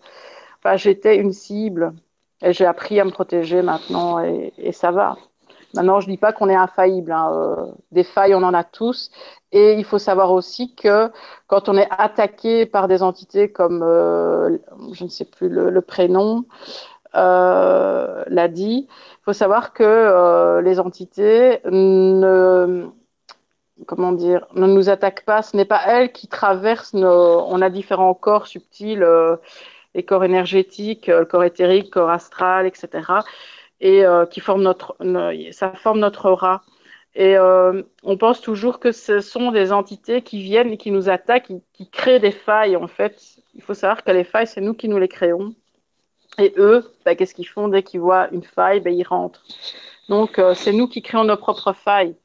[0.75, 1.93] j'étais une cible.
[2.43, 5.15] Et j'ai appris à me protéger maintenant et, ça va.
[5.73, 7.11] Maintenant, je dis pas qu'on est infaillible.
[7.11, 7.31] Hein.
[7.33, 9.09] Euh, des failles, on en a tous.
[9.53, 11.09] Et il faut savoir aussi que
[11.47, 14.57] quand on est attaqué par des entités comme, euh,
[14.91, 16.45] je ne sais plus le, prénom,
[17.15, 22.87] euh, l'a dit, il faut savoir que les entités ne,
[23.87, 25.41] comment dire, ne nous attaquent pas.
[25.41, 27.45] Ce n'est pas elles qui traversent nos.
[27.47, 29.05] On a différents corps subtils,
[29.95, 32.89] les corps énergétiques, le corps éthérique, le corps astral, etc.
[33.81, 34.95] Et qui forment notre,
[35.51, 36.63] ça forme notre aura.
[37.15, 41.09] Et euh, on pense toujours que ce sont des entités qui viennent et qui nous
[41.09, 42.75] attaquent, qui, créent des failles.
[42.75, 43.21] En fait,
[43.53, 45.53] il faut savoir que les failles, c'est nous qui nous les créons.
[46.39, 47.67] Et eux, bah, qu'est-ce qu'ils font?
[47.67, 49.43] Dès qu'ils voient une faille bah, Ils rentrent.
[50.09, 52.15] Donc, euh, c'est nous qui créons nos propres failles.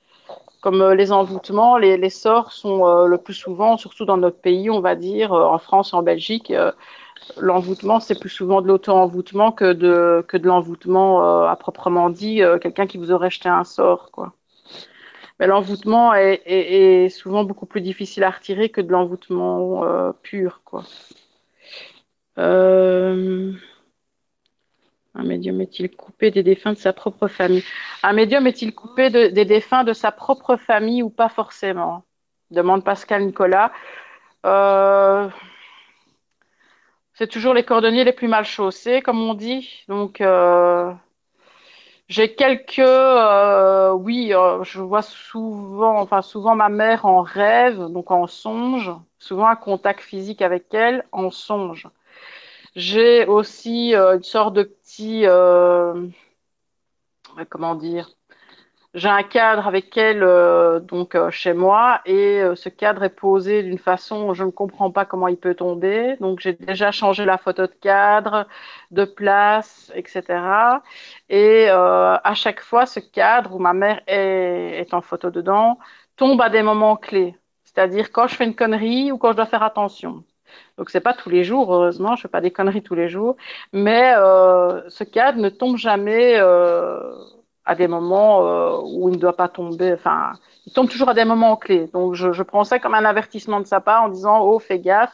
[0.60, 4.70] Comme euh, les envoûtements, les, sorts sont euh, le plus souvent, surtout dans notre pays,
[4.70, 6.72] on va dire, euh, en France, en Belgique, euh,
[7.38, 12.86] l'envoûtement, c'est plus souvent de l'auto-envoûtement que de, que de l'envoûtement à proprement dit, quelqu'un
[12.86, 14.34] qui vous aurait jeté un sort, quoi.
[15.38, 20.84] Mais l'envoûtement est, souvent beaucoup plus difficile à retirer que de l'envoûtement euh, pur, quoi.
[22.38, 23.52] Euh...
[25.14, 27.64] Un médium est-il coupé des défunts de sa propre famille?
[28.02, 32.04] Un médium est-il coupé de, des défunts de sa propre famille ou pas forcément?
[32.50, 33.72] Demande Pascal Nicolas.
[34.46, 35.28] Euh...
[37.18, 39.84] C'est toujours les cordonniers les plus mal chaussés, comme on dit.
[39.88, 40.92] Donc, euh...
[42.08, 48.10] J'ai quelques, euh, oui, euh, je vois souvent, enfin souvent ma mère en rêve, donc
[48.10, 51.88] en songe, souvent un contact physique avec elle en songe.
[52.76, 56.06] J'ai aussi euh, une sorte de petit, euh,
[57.50, 58.10] comment dire,
[58.98, 63.08] j'ai un cadre avec elle euh, donc euh, chez moi et euh, ce cadre est
[63.10, 66.16] posé d'une façon je ne comprends pas comment il peut tomber.
[66.20, 68.46] Donc j'ai déjà changé la photo de cadre
[68.90, 70.22] de place etc
[71.30, 75.78] et à chaque fois ce cadre où ma mère est, est en photo dedans
[76.16, 77.36] tombe à des moments clés.
[77.64, 80.24] C'est-à-dire quand je fais une connerie ou quand je dois faire attention.
[80.76, 83.36] Donc c'est pas tous les jours, heureusement, je fais pas des conneries tous les jours,
[83.72, 87.12] mais euh, ce cadre ne tombe jamais euh,
[87.68, 89.92] à des moments euh, où il ne doit pas tomber.
[89.92, 90.32] Enfin,
[90.66, 91.86] il tombe toujours à des moments clés.
[91.92, 94.78] Donc, je, je, prends ça comme un avertissement de sa part en disant Oh, fais
[94.78, 95.12] gaffe,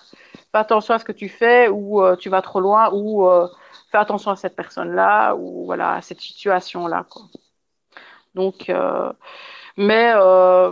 [0.53, 3.49] fais attention à ce que tu fais, ou euh, tu vas trop loin, ou euh,
[3.91, 7.07] fais attention à cette personne-là, ou voilà, à cette situation-là.
[8.37, 9.13] Donc, euh,
[9.77, 10.71] mais euh,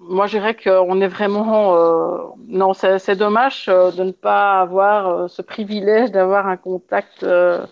[0.00, 1.76] moi, je dirais qu'on est vraiment.
[1.76, 7.64] Euh, non, c'est dommage de ne pas avoir ce privilège d'avoir un contact euh,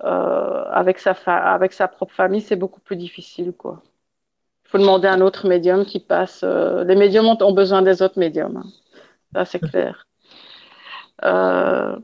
[0.00, 3.82] avec, sa avec sa propre famille, c'est beaucoup plus difficile, quoi.
[4.68, 6.42] Il faut demander à un autre médium qui passe.
[6.44, 8.58] Euh, les médiums ont, ont, besoin des autres médiums.
[8.58, 8.66] Hein.
[9.32, 10.06] Ça, c'est clair.
[11.24, 11.98] Euh...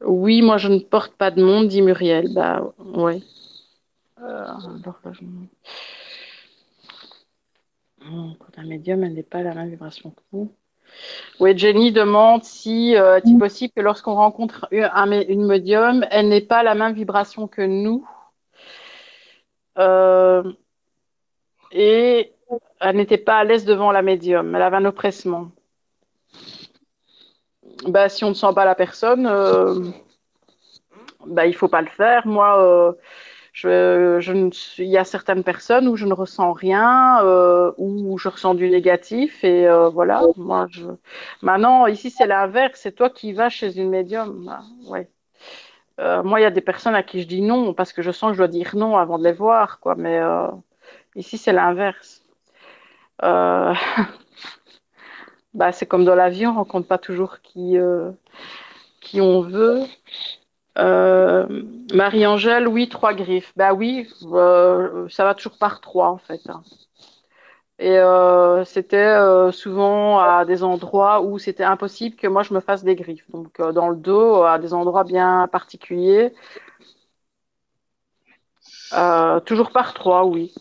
[0.00, 2.34] Oui, moi, je ne porte pas de monde, dit Muriel.
[2.34, 3.22] Bah, ouais.
[4.16, 4.70] alors
[5.04, 5.24] là, je...
[8.00, 10.52] Quand un médium, elle n'est pas à la même vibration que vous.
[11.40, 16.40] Oui, Jenny demande si euh, est-il possible que lorsqu'on rencontre un, une médium, elle n'ait
[16.40, 18.06] pas la même vibration que nous?
[19.78, 20.42] Euh,
[21.72, 22.32] et
[22.80, 25.50] elle n'était pas à l'aise devant la médium, elle avait un oppressement.
[27.86, 29.90] Bah, si on ne sent pas la personne, euh,
[31.26, 32.26] bah, il ne faut pas le faire.
[32.26, 32.92] Moi, euh,
[33.64, 38.54] ne, il y a certaines personnes où je ne ressens rien, euh, où je ressens
[38.54, 40.22] du négatif et euh, voilà.
[40.36, 40.84] Moi, je...
[41.42, 42.80] Maintenant, ici, c'est l'inverse.
[42.82, 44.44] C'est toi qui vas chez une médium.
[44.44, 45.08] Bah, ouais.
[46.00, 48.10] Euh, moi, il y a des personnes à qui je dis non parce que je
[48.10, 49.94] sens que je dois dire non avant de les voir, quoi.
[49.96, 50.20] Mais
[51.16, 52.22] ici, c'est l'inverse.
[55.54, 57.78] Bah, c'est comme dans la vie, on rencontre pas toujours qui
[59.00, 59.84] qui on veut.
[60.78, 61.46] Euh,
[61.92, 63.52] Marie-Angèle, oui, trois griffes.
[63.56, 66.40] Bah oui, euh, ça va toujours par trois en fait.
[66.48, 66.62] Hein.
[67.78, 69.16] Et euh, c'était
[69.52, 73.30] souvent à des endroits où c'était impossible que moi je me fasse des griffes.
[73.30, 76.32] Donc dans le dos, à des endroits bien particuliers.
[79.44, 80.54] Toujours par trois, oui.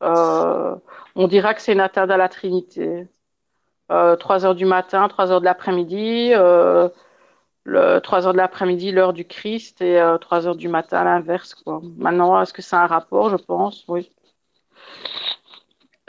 [0.00, 3.06] on dira que c'est une atteinte à la Trinité.
[3.88, 6.32] 3 heures du matin, 3 heures de l'après-midi
[7.64, 11.54] le 3 heures de l'après-midi, l'heure du Christ, et euh, 3 heures du matin, l'inverse.
[11.54, 11.80] Quoi.
[11.96, 14.10] Maintenant, est-ce que c'est un rapport Je pense, oui.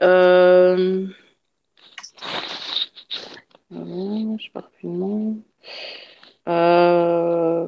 [0.02, 1.08] Euh...
[3.74, 4.70] Euh, je pars.
[6.48, 7.68] Euh,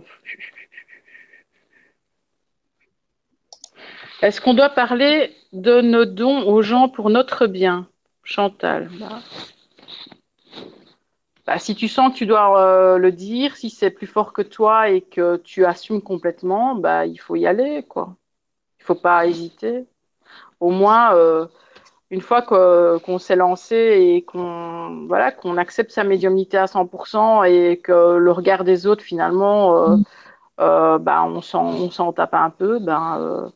[4.21, 7.87] Est-ce qu'on doit parler de nos dons aux gens pour notre bien?
[8.23, 8.89] Chantal.
[11.45, 14.41] Bah, si tu sens que tu dois euh, le dire, si c'est plus fort que
[14.41, 18.15] toi et que tu assumes complètement, bah, il faut y aller, quoi.
[18.79, 19.85] Il faut pas hésiter.
[20.59, 21.47] Au moins, euh,
[22.11, 27.79] une fois qu'on s'est lancé et qu'on voilà, qu'on accepte sa médiumnité à 100% et
[27.83, 29.97] que le regard des autres, finalement,
[30.61, 33.51] euh, bah, on s'en tape un peu, ben,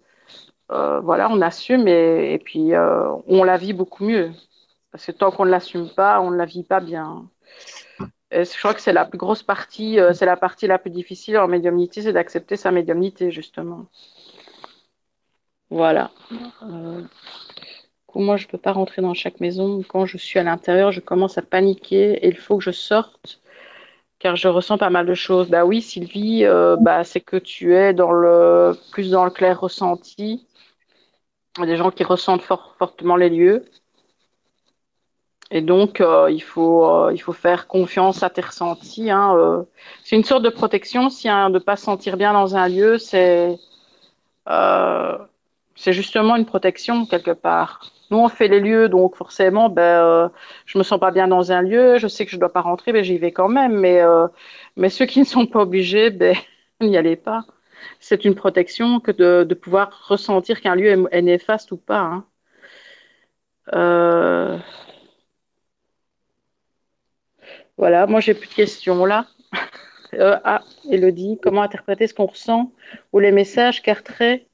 [0.69, 2.73] voilà, on assume et, et puis
[3.27, 4.31] on la vit beaucoup mieux.
[4.91, 7.29] Parce que tant qu'on ne l'assume pas, on ne la vit pas bien.
[8.31, 11.37] Je crois que c'est la plus grosse partie, euh, c'est la partie la plus difficile
[11.37, 13.85] en médiumnité, c'est d'accepter sa médiumnité, justement.
[15.69, 16.11] Voilà.
[16.63, 17.03] Euh,
[18.15, 19.83] moi, je ne peux pas rentrer dans chaque maison.
[19.87, 23.41] Quand je suis à l'intérieur, je commence à paniquer et il faut que je sorte
[24.19, 25.49] car je ressens pas mal de choses.
[25.49, 29.59] Bah oui, Sylvie, euh, bah, c'est que tu es dans le plus dans le clair
[29.59, 30.47] ressenti.
[31.59, 33.65] Des gens qui ressentent fortement les lieux.
[35.49, 39.09] Et donc, euh, il, faut, euh, il faut faire confiance à tes ressentis.
[39.09, 39.63] Hein, euh.
[40.03, 41.09] C'est une sorte de protection.
[41.09, 43.57] Si de ne pas se sentir bien dans un lieu, c'est
[45.75, 47.91] c'est justement une protection quelque part.
[48.09, 50.31] Nous, on fait les lieux, donc forcément, ben,
[50.65, 51.97] je me sens pas bien dans un lieu.
[51.97, 53.73] Je sais que je dois pas rentrer, mais j'y vais quand même.
[53.73, 54.01] Mais,
[54.75, 56.35] mais ceux qui ne sont pas obligés, ben,
[56.81, 57.45] n'y allez pas.
[57.99, 62.23] C'est une protection que de, de pouvoir ressentir qu'un lieu est, néfaste ou pas.
[63.71, 64.61] Hein.
[67.77, 69.27] Voilà, moi j'ai plus de questions là.
[70.13, 72.71] Euh, ah, Elodie, comment interpréter ce qu'on ressent
[73.11, 74.47] ou les messages qu'Artray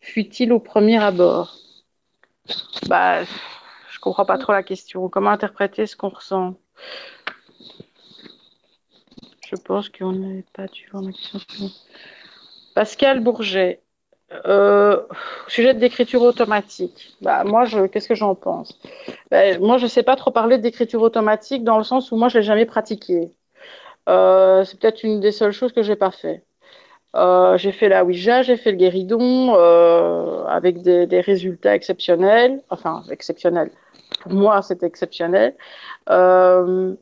[0.00, 1.56] fut-il au premier abord?
[2.88, 5.08] Bah, je comprends pas trop la question.
[5.08, 6.54] Comment interpréter ce qu'on ressent?
[9.48, 11.70] Je pense qu'on n'avait pas dû voir ma question.
[12.76, 13.82] Pascal Bourget,
[14.46, 15.00] euh,
[15.48, 17.16] sujet d'écriture automatique.
[17.20, 18.78] Bah, moi, je, qu'est-ce que j'en pense?
[19.30, 22.28] Bah, Moi, je ne sais pas trop parler d'écriture automatique dans le sens où moi,
[22.28, 23.30] je l'ai jamais pratiqué.
[24.08, 26.44] Euh, c'est peut-être une des seules choses que j'ai pas fait.
[27.16, 32.62] Euh, j'ai fait la Ouija, j'ai fait le guéridon euh, avec des, des, résultats exceptionnels.
[32.70, 33.70] Enfin, exceptionnels.
[34.22, 35.56] Pour moi, c'est exceptionnel.
[36.08, 36.94] Euh,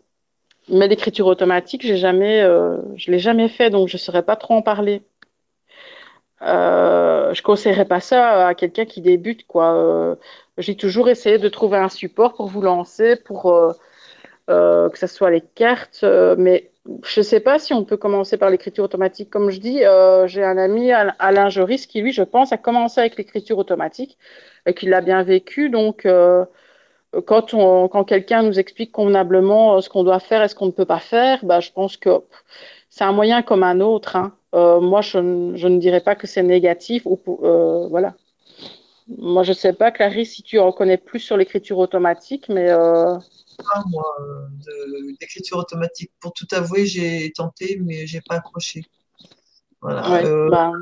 [0.71, 2.43] mais l'écriture automatique, j'ai jamais,
[2.97, 5.03] je l'ai jamais fait, donc je ne saurais pas trop en parler.
[6.43, 9.45] Euh, je conseillerais pas ça à quelqu'un qui débute.
[9.57, 10.15] Euh,
[10.59, 13.73] j'ai toujours essayé de trouver un support pour vous lancer, pour euh,
[14.51, 16.05] euh que ce soit les cartes,
[16.39, 16.71] mais
[17.05, 19.31] je sais pas si on peut commencer par l'écriture automatique.
[19.31, 19.81] Comme je dis,
[20.27, 24.19] j'ai un ami, Alain Joris, qui lui, je pense, a commencé avec l'écriture automatique
[24.67, 25.69] et qui l'a bien vécu.
[25.71, 26.09] Donc,
[27.27, 30.71] quand, on, quand quelqu'un nous explique convenablement ce qu'on doit faire et ce qu'on ne
[30.73, 32.11] peut pas faire, bah, je pense que
[32.99, 34.17] c'est un moyen comme un autre.
[34.17, 34.33] Hein.
[34.57, 37.07] Euh, moi, je, ne dirais pas que c'est négatif.
[37.07, 38.17] Ou, euh, voilà.
[39.07, 42.69] Moi, je ne sais pas, Clarisse, si tu en connais plus sur l'écriture automatique, mais.
[42.69, 43.17] Euh...
[43.73, 44.05] Ah, moi,
[45.21, 46.11] d'écriture automatique.
[46.21, 48.83] Pour tout avouer, j'ai tenté, mais j'ai pas accroché.
[49.81, 50.03] Voilà.
[50.51, 50.73] Bah.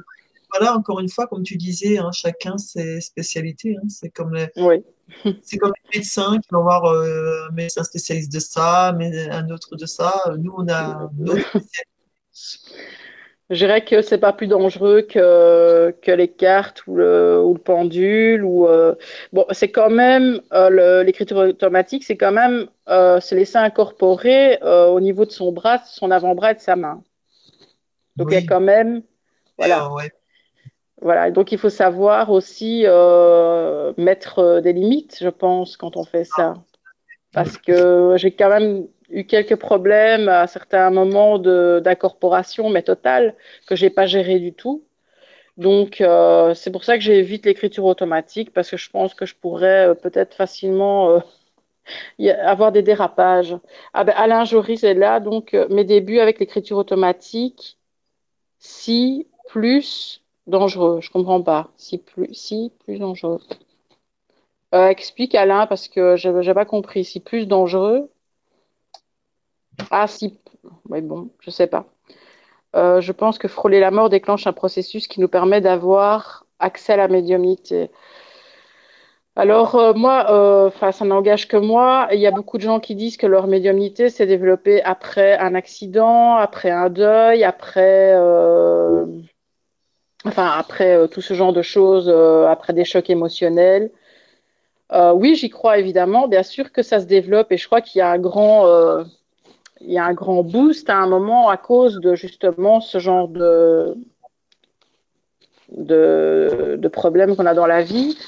[0.50, 0.74] voilà.
[0.74, 3.76] encore une fois, comme tu disais, hein, chacun ses spécialités.
[3.76, 3.88] Hein.
[3.90, 4.48] C'est comme les.
[4.56, 4.82] Oui.
[5.42, 9.76] C'est comme les médecins qui vont avoir un médecin spécialiste de ça, mais un autre
[9.76, 10.14] de ça.
[10.38, 11.95] Nous, on a notre spécialité.
[13.48, 17.60] Je dirais que c'est pas plus dangereux que, que les cartes ou le, ou le
[17.60, 18.44] pendule.
[18.44, 18.94] Ou, euh,
[19.32, 25.00] Bon, c'est quand même, euh, l'écriture automatique, c'est quand même euh, se laisser incorporer au
[25.00, 27.02] niveau de son bras, son avant-bras et de sa main.
[28.16, 29.02] Donc, il y a quand même.
[29.58, 29.88] Voilà.
[31.02, 32.84] Voilà, donc il faut savoir aussi
[33.96, 36.54] mettre des limites, je pense, quand on fait ça.
[37.32, 43.34] Parce que j'ai quand même eu quelques problèmes à certains moments d'incorporation, mais totale,
[43.66, 44.84] que j'ai pas géré du tout.
[45.56, 49.34] Donc, euh, c'est pour ça que j'évite l'écriture automatique, parce que je pense que je
[49.34, 51.20] pourrais euh, peut-être facilement euh,
[52.42, 53.56] avoir des dérapages.
[53.94, 57.78] Ah ben, Alain Joris est là, donc mes débuts avec l'écriture automatique,
[58.58, 61.70] si plus dangereux, je comprends pas.
[61.76, 63.40] Si plus, si plus dangereux.
[64.72, 67.04] explique Alain, parce que je n'ai pas compris.
[67.04, 68.10] Si plus dangereux,
[69.90, 70.38] ah si,
[70.88, 71.86] oui, bon, je sais pas.
[72.76, 76.92] Euh, je pense que frôler la mort déclenche un processus qui nous permet d'avoir accès
[76.94, 77.90] à la médiumnité.
[79.36, 82.08] Alors euh, moi, euh, ça n'engage que moi.
[82.12, 85.54] Il y a beaucoup de gens qui disent que leur médiumnité s'est développée après un
[85.54, 88.14] accident, après un deuil, après,
[90.24, 92.08] enfin après tout ce genre de choses,
[92.48, 93.90] après des chocs émotionnels.
[95.14, 96.28] oui, j'y crois évidemment.
[96.28, 99.04] Bien sûr que ça se développe et je crois qu'il y a un grand
[99.80, 103.28] il y a un grand boost à un moment à cause de justement ce genre
[103.28, 103.96] de,
[105.70, 108.18] de, problèmes qu'on a dans la vie.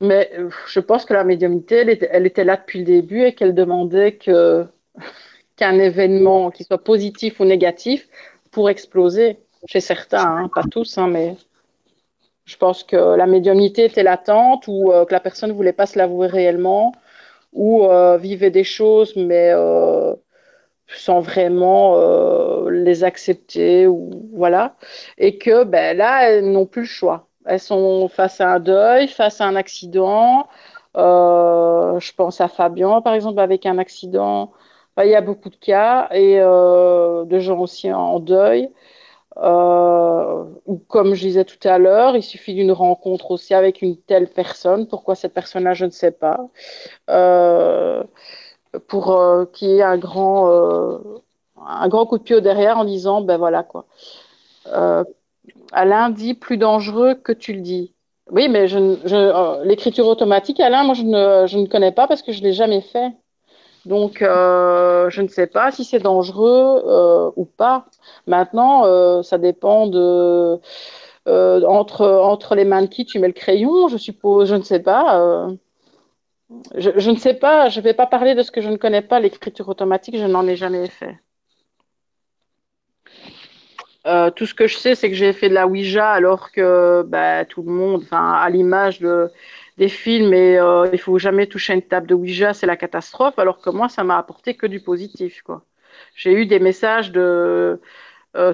[0.00, 0.30] Mais
[0.66, 1.76] je pense que la médiumnité,
[2.10, 4.18] elle était, là depuis le début et qu'elle demandait
[5.56, 8.08] qu'un événement, qui soit positif ou négatif,
[8.50, 11.36] pour exploser chez certains, hein, pas tous, hein, mais
[12.44, 15.86] je pense que la médiumnité était latente ou euh, que la personne ne voulait pas
[15.86, 16.92] se l'avouer réellement
[17.52, 20.14] ou euh, vivait des choses, mais euh,
[20.88, 24.76] sans vraiment euh, les accepter ou voilà.
[25.18, 27.28] Et que ben là elles n'ont plus le choix.
[27.46, 30.46] Elles sont face à un deuil face à un accident.
[30.96, 34.52] Euh, je pense à Fabien par exemple avec un accident.
[35.02, 38.70] Il y a beaucoup de cas et euh, de gens aussi en deuil.
[39.36, 44.28] Ou comme je disais tout à l'heure, il suffit d'une rencontre aussi avec une telle
[44.28, 44.86] personne.
[44.86, 46.48] Pourquoi cette personne-là, je ne sais pas.
[48.88, 50.98] Pour euh, qu'il y ait un grand, euh,
[51.64, 53.86] un grand coup de pied au derrière en disant, ben voilà quoi.
[54.72, 55.04] Euh,
[55.72, 57.92] Alain dit plus dangereux que tu le dis.
[58.30, 62.22] Oui, mais je, euh, l'écriture automatique, Alain, moi je ne, je ne connais pas parce
[62.22, 63.12] que je ne l'ai jamais fait.
[63.84, 67.84] Donc, je ne sais pas si c'est dangereux ou pas.
[68.26, 70.58] Maintenant, ça dépend de
[71.26, 74.48] entre entre les mains de qui tu mets le crayon, je suppose.
[74.48, 75.50] Je ne sais pas.
[76.76, 79.02] Je, ne sais pas, je ne vais pas parler de ce que je ne connais
[79.02, 81.18] pas, l'écriture automatique, je n'en ai jamais fait.
[84.06, 87.02] Euh, tout ce que je sais, c'est que j'ai fait de la Ouija alors que
[87.06, 89.30] bah, tout le monde, à l'image de,
[89.78, 93.38] des films, et euh, il faut jamais toucher une table de Ouija, c'est la catastrophe,
[93.38, 95.42] alors que moi, ça m'a apporté que du positif.
[96.16, 97.78] J'ai eu des messages euh,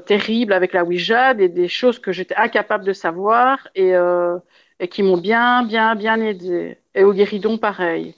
[0.07, 4.39] terribles avec la Ouija, des, des choses que j'étais incapable de savoir et, euh,
[4.81, 6.80] et qui m'ont bien, bien, bien aidé.
[6.95, 8.15] Et au guéridon, pareil.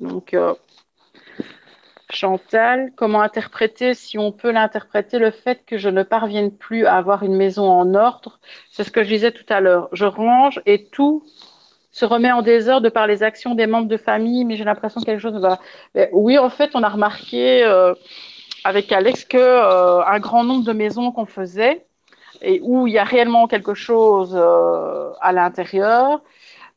[0.00, 0.54] Donc, euh,
[2.10, 6.96] Chantal, comment interpréter, si on peut l'interpréter, le fait que je ne parvienne plus à
[6.96, 8.38] avoir une maison en ordre?
[8.70, 9.88] C'est ce que je disais tout à l'heure.
[9.92, 11.24] Je range et tout
[11.90, 15.06] se remet en désordre par les actions des membres de famille, mais j'ai l'impression que
[15.06, 15.60] quelque chose va.
[16.12, 17.94] Oui, en fait, on a remarqué euh,
[18.64, 21.86] avec Alex que euh, un grand nombre de maisons qu'on faisait
[22.42, 26.20] et où il y a réellement quelque chose euh, à l'intérieur,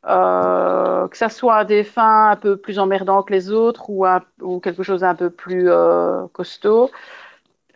[0.07, 4.59] que ça soit un défunt un peu plus emmerdant que les autres ou, un, ou
[4.59, 6.89] quelque chose un peu plus euh, costaud,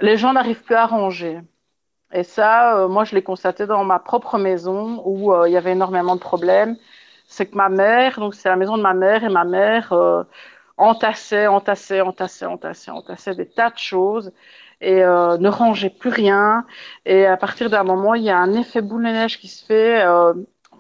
[0.02, 1.42] les gens n'arrivent plus à ranger.
[2.14, 5.58] Et ça, euh, moi, je l'ai constaté dans ma propre maison où euh, il y
[5.58, 6.78] avait énormément de problèmes.
[7.28, 10.24] C'est que ma mère, donc c'est la maison de ma mère, et ma mère euh,
[10.78, 14.34] entassait, entassait, entassait, entassait, entassait des tas de choses
[14.82, 16.66] et euh, ne rangeait plus rien.
[17.06, 19.66] Et à partir d'un moment, il y a un effet boule de neige qui se
[19.66, 20.04] fait.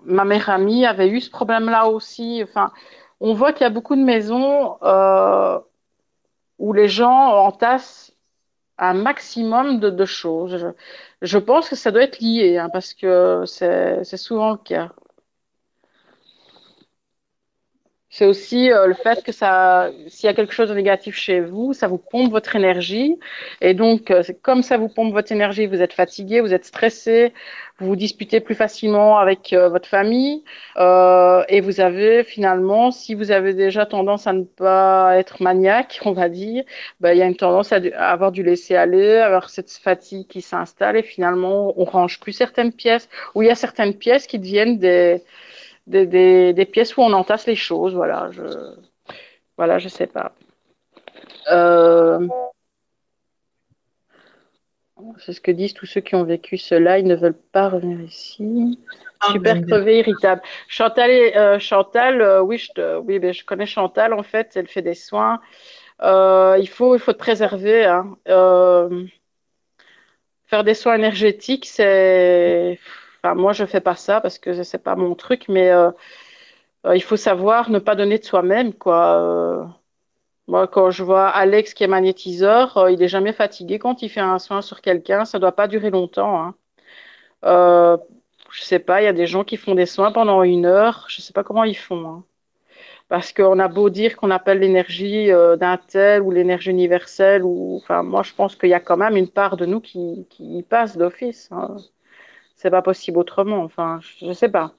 [0.03, 2.41] Ma mère amie avait eu ce problème-là aussi.
[2.44, 2.72] Enfin,
[3.19, 5.60] on voit qu'il y a beaucoup de maisons euh,
[6.60, 7.11] où les gens
[7.45, 8.14] entassent
[8.78, 10.57] un maximum de, de choses.
[10.57, 10.68] Je,
[11.22, 14.91] je, pense que ça doit être lié, hein, parce que c'est souvent le cas.
[18.12, 21.40] C'est aussi euh, le fait que ça, s'il y a quelque chose de négatif chez
[21.40, 23.18] vous, ça vous pompe votre énergie.
[23.62, 27.34] Et donc, euh, comme ça vous pompe votre énergie, vous êtes fatigué, vous êtes stressé,
[27.80, 30.44] vous vous disputez plus facilement avec euh, votre famille.
[30.76, 36.02] Euh, et vous avez finalement, si vous avez déjà tendance à ne pas être maniaque,
[36.06, 36.66] on va dire,
[37.00, 40.42] ben, il y a une tendance à, à avoir du laisser-aller, avoir cette fatigue qui
[40.42, 40.98] s'installe.
[40.98, 44.80] Et finalement, on range plus certaines pièces, ou il y a certaines pièces qui deviennent
[44.80, 45.24] des
[45.91, 47.93] des, des, des, pièces où on entasse les choses.
[47.93, 48.43] Voilà, je,
[49.57, 50.34] voilà, je sais pas.
[51.51, 52.27] Euh,
[55.19, 56.97] c'est ce que disent tous ceux qui ont vécu cela.
[56.97, 58.80] Ils ne veulent pas revenir ici.
[59.19, 60.41] Ah, Super crevé, irritable.
[60.68, 64.51] Chantal, euh, Chantal euh, oui, je, oui ben, je connais Chantal en fait.
[64.55, 65.41] Elle fait des soins.
[66.01, 67.85] Il faut, il faut te préserver.
[67.85, 68.18] Hein.
[70.45, 72.80] faire des soins énergétiques, c'est
[73.23, 75.91] Enfin, moi, je fais pas ça parce que c'est pas mon truc, mais euh,
[76.85, 79.19] euh, il faut savoir ne pas donner de soi-même, quoi.
[79.22, 79.65] Euh,
[80.48, 84.19] moi, quand je vois Alex qui est magnétiseur, il est jamais fatigué quand il fait
[84.22, 85.26] un soin sur quelqu'un.
[85.26, 86.53] Ça doit pas durer longtemps.
[87.43, 87.99] Hein.
[88.52, 91.06] Je sais pas, il y a des gens qui font des soins pendant une heure.
[91.10, 92.07] Je sais pas comment ils font.
[92.07, 92.23] Hein.
[93.10, 95.30] Parce qu'on a beau dire qu'on appelle l'énergie
[95.60, 99.18] d'un tel ou l'énergie universelle, ou enfin, moi, je pense qu'il y a quand même
[99.18, 101.49] une part de nous qui, qui passe d'office.
[101.52, 101.77] Hein
[102.62, 103.64] c'est pas possible autrement.
[103.64, 104.72] Enfin, je, ne sais pas.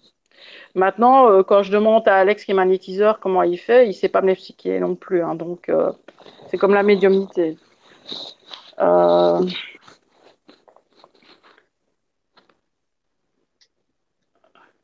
[0.74, 4.08] Maintenant, euh, quand je demande à Alex qui est magnétiseur comment il fait, il sait
[4.08, 5.22] pas m'expliquer non plus.
[5.22, 5.90] Hein, donc, euh,
[6.48, 7.58] c'est comme la médiumnité.
[8.80, 9.44] Euh...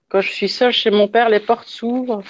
[0.09, 2.23] Quand je suis seule chez mon père, les portes s'ouvrent.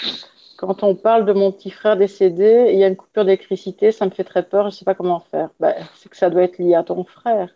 [0.59, 4.05] quand on parle de mon petit frère décédé, il y a une coupure d'électricité, ça
[4.05, 5.49] me fait très peur, je ne sais pas comment faire.
[5.61, 7.49] Ben, c'est que ça doit être lié à ton frère.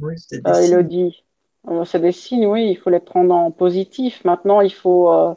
[0.00, 0.42] Oui, c'est.
[0.46, 1.22] Elodie.
[1.86, 4.24] C'est des signes, oui, il faut les prendre en positif.
[4.24, 5.34] Maintenant, il faut, euh,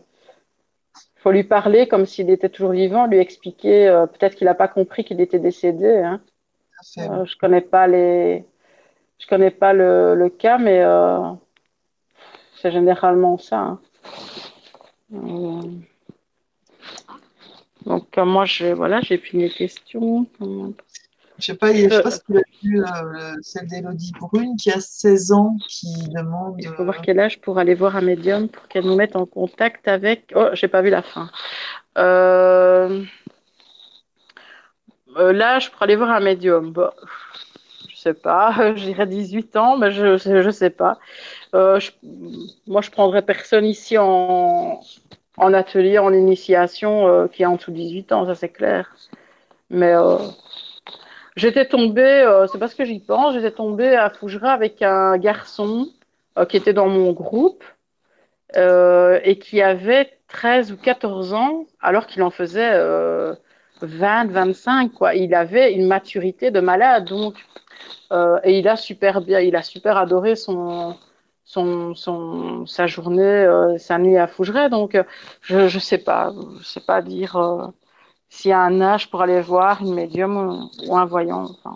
[1.18, 3.88] faut lui parler comme s'il était toujours vivant, lui expliquer.
[3.88, 5.88] euh, peut-être qu'il n'a pas compris qu'il était décédé.
[5.98, 6.22] Hein.
[7.00, 8.46] Euh, je connais pas les,
[9.20, 10.84] je connais pas le, le cas, mais
[12.56, 13.58] c'est généralement ça.
[13.60, 13.80] hein.
[17.86, 20.26] Donc moi, j'ai voilà, j'ai fini les questions.
[21.40, 22.84] Je sais pas, il y a- je sais pas Euh, si tu as vu euh,
[23.36, 26.56] le- celle d'Élodie Brune qui a 16 ans, qui demande.
[26.60, 29.16] Il faut euh, voir quel âge pour aller voir un médium pour qu'elle nous mette
[29.16, 30.32] en contact avec.
[30.36, 31.30] Oh, j'ai pas vu la fin.
[31.98, 33.04] Euh,
[35.18, 36.72] euh, l'âge pour aller voir un médium.
[36.72, 36.94] Bah,
[37.90, 41.00] je sais pas, je dirais 18 ans, mais je, je sais pas.
[41.56, 41.92] Euh, je-
[42.68, 44.82] moi, je prendrais personne ici en,
[45.38, 48.96] en atelier, en initiation, euh, qui est en dessous de 18 ans, ça c'est clair.
[49.70, 50.18] Mais euh,
[51.38, 55.90] j'étais tombée, euh, c'est parce que j'y pense, j'étais tombée à Fougeras avec un garçon
[56.38, 57.64] euh, qui était dans mon groupe
[58.56, 63.36] euh, et qui avait 13 ou 14 ans, alors qu'il en faisait euh,
[63.82, 65.16] 20, 25, quoi.
[65.16, 67.36] Il avait une maturité de malade, donc,
[68.12, 70.98] euh, et il a super bien, il a super adoré son,
[71.46, 75.04] son, son, sa journée, euh, sa nuit à Fougeray, donc, euh,
[75.42, 77.68] je, je sais pas, je sais pas dire euh,
[78.30, 81.76] s'il y a un âge pour aller voir une médium ou, un voyant, enfin.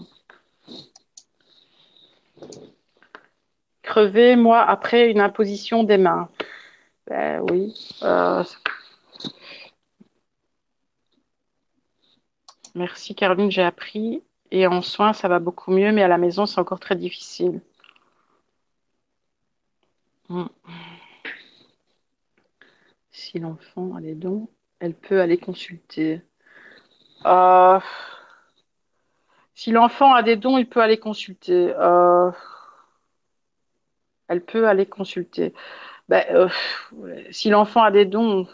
[3.81, 6.29] Crever, moi, après une imposition des mains.
[7.07, 7.73] Ben oui.
[8.03, 8.43] Euh,
[12.75, 14.23] Merci Caroline, j'ai appris.
[14.51, 17.61] Et en soins, ça va beaucoup mieux, mais à la maison, c'est encore très difficile.
[20.29, 20.47] Mm.
[23.11, 24.49] Si l'enfant a des dons,
[24.79, 26.21] elle peut aller consulter.
[27.25, 27.79] Euh,
[29.53, 31.73] si l'enfant a des dons, il peut aller consulter.
[31.77, 32.31] Euh,
[34.27, 35.53] elle peut aller consulter.
[36.09, 36.49] Ben, euh,
[37.31, 38.47] si l'enfant a des dons,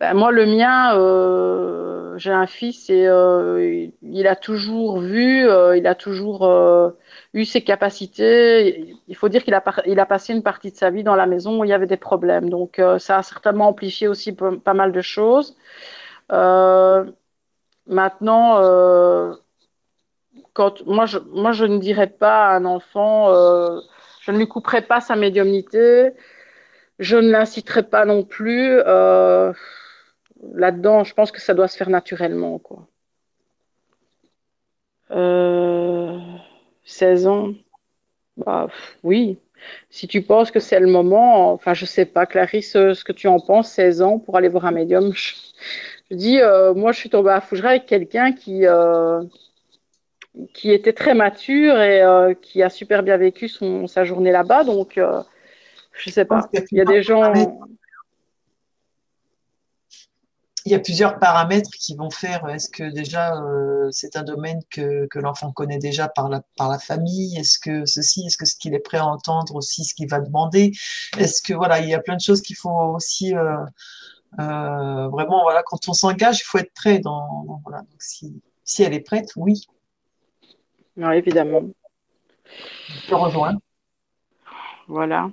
[0.00, 0.94] ben, moi, le mien,
[2.18, 6.48] j'ai un fils et il a toujours vu, il a toujours
[7.34, 8.94] eu ses capacités.
[9.08, 11.64] Il faut dire qu'il a, passé une partie de sa vie dans la maison où
[11.64, 12.48] il y avait des problèmes.
[12.50, 15.56] Donc, ça a certainement amplifié aussi pas mal de choses.
[16.32, 17.04] Euh,
[17.86, 19.34] maintenant, euh,
[20.52, 23.80] quand moi je, moi, je ne dirais pas à un enfant, euh,
[24.20, 26.10] je ne lui couperai pas sa médiumnité,
[26.98, 28.78] je ne l'inciterai pas non plus.
[30.54, 32.86] là-dedans, je pense que ça doit se faire naturellement, quoi.
[35.10, 36.18] Euh,
[36.84, 37.52] 16 ans,
[38.36, 38.68] bah,
[39.02, 39.38] oui.
[39.90, 43.28] Si tu penses que c'est le moment, enfin, je sais pas, Clarisse, ce que tu
[43.28, 45.12] en penses, 16 ans pour aller voir un médium.
[46.10, 49.22] Je dis, euh, moi, je suis tombée à Fougeray avec quelqu'un qui, euh,
[50.54, 54.64] qui était très mature et euh, qui a super bien vécu son, sa journée là-bas.
[54.64, 56.60] Donc, je sais Je pense pas.
[56.70, 57.32] Il y a des gens.
[60.64, 62.46] il y a plusieurs paramètres qui vont faire.
[62.48, 63.34] Est-ce que déjà
[63.90, 67.36] c'est un domaine que, que l'enfant connaît déjà par la, par la famille?
[67.36, 70.20] Est-ce que ceci, est-ce que ce qu'il est prêt à entendre aussi ce qu'il va
[70.20, 70.72] demander?
[71.18, 73.34] Est-ce que voilà, il y a plein de choses qu'il faut aussi
[74.38, 77.78] euh, vraiment voilà, quand on s'engage, il faut être prêt dans, dans- voilà.
[77.80, 79.66] Donc si, si elle est prête, oui,
[80.96, 81.62] Non, évidemment.
[82.46, 83.56] je te rejoins.
[84.86, 85.30] Voilà.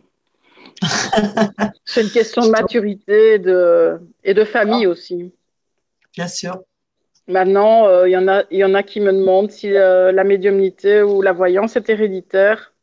[1.85, 5.33] C'est une question de maturité et de, et de famille aussi.
[6.13, 6.61] Bien sûr.
[7.27, 10.11] Maintenant, euh, il y en a, il y en a qui me demandent si euh,
[10.11, 12.73] la médiumnité ou la voyance est héréditaire.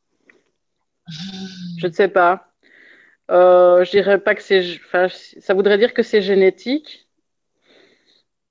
[1.79, 2.52] Je ne sais pas.
[3.31, 7.09] Euh, je dirais pas que c'est, enfin, ça voudrait dire que c'est génétique.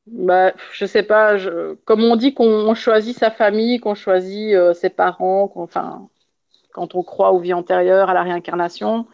[0.08, 1.38] Bah, je sais pas.
[1.38, 5.64] je- comme on dit qu'on on choisit sa famille, qu'on choisit euh, ses parents, qu'on-
[5.64, 6.10] enfin,
[6.74, 9.08] quand on croit aux vies antérieures, à la réincarnation,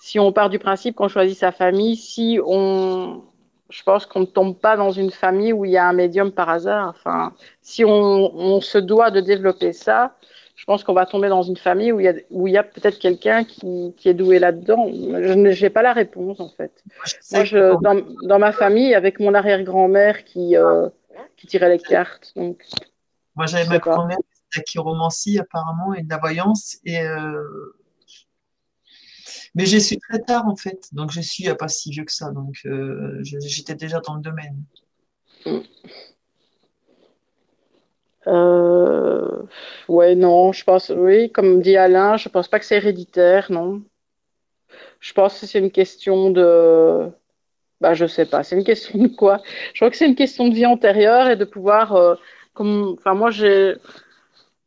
[0.00, 3.22] si on part du principe qu'on choisit sa famille, si on,
[3.70, 6.32] je pense qu'on ne tombe pas dans une famille où il y a un médium
[6.32, 6.88] par hasard.
[6.90, 10.16] Enfin, si on, on se doit de développer ça,
[10.54, 12.58] je pense qu'on va tomber dans une famille où il y a, où il y
[12.58, 14.88] a peut-être quelqu'un qui, qui est doué là-dedans.
[14.92, 16.72] Je n'ai pas la réponse en fait.
[17.32, 20.88] Moi, je dans, dans ma famille, avec mon arrière-grand-mère qui, euh,
[21.36, 22.32] qui tirait les cartes.
[22.36, 22.62] Donc,
[23.34, 24.18] moi j'avais ma grand-mère
[24.54, 27.42] la chiromancie apparemment et de la voyance et euh,
[29.54, 30.88] mais j'ai su très tard en fait.
[30.92, 32.30] Donc je suis pas si vieux que ça.
[32.30, 34.62] Donc euh, j'étais déjà dans le domaine.
[35.46, 35.60] Euh,
[39.92, 43.82] ouais, non, je pense, oui, comme dit Alain, je pense pas que c'est héréditaire, non.
[45.00, 47.10] Je pense que c'est une question de,
[47.80, 48.44] Bah, je sais pas.
[48.44, 49.42] C'est une question de quoi?
[49.74, 51.94] Je crois que c'est une question de vie antérieure et de pouvoir.
[51.96, 52.16] euh,
[52.54, 53.76] comme, enfin, moi, j'ai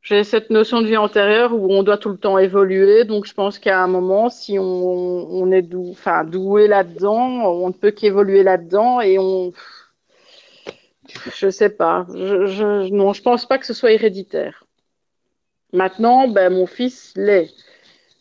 [0.02, 3.06] j'ai cette notion de vie antérieure où on doit tout le temps évoluer.
[3.06, 7.74] Donc, je pense qu'à un moment, si on, est dou, enfin, doué là-dedans, on ne
[7.74, 9.54] peut qu'évoluer là-dedans et on.
[11.36, 12.06] Je sais pas.
[12.14, 14.65] Je, je, non, je pense pas que ce soit héréditaire.
[15.76, 17.50] Maintenant, ben, mon fils l'est.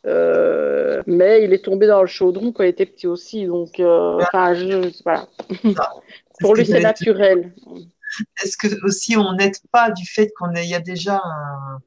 [0.06, 3.46] Euh, mais il est tombé dans le chaudron quand il était petit aussi.
[3.46, 4.20] Donc, euh,
[4.54, 5.26] je, voilà.
[6.40, 7.52] Pour ce lui, c'est naturel.
[8.42, 11.78] Est-ce que aussi on n'aide pas du fait qu'on y a déjà un,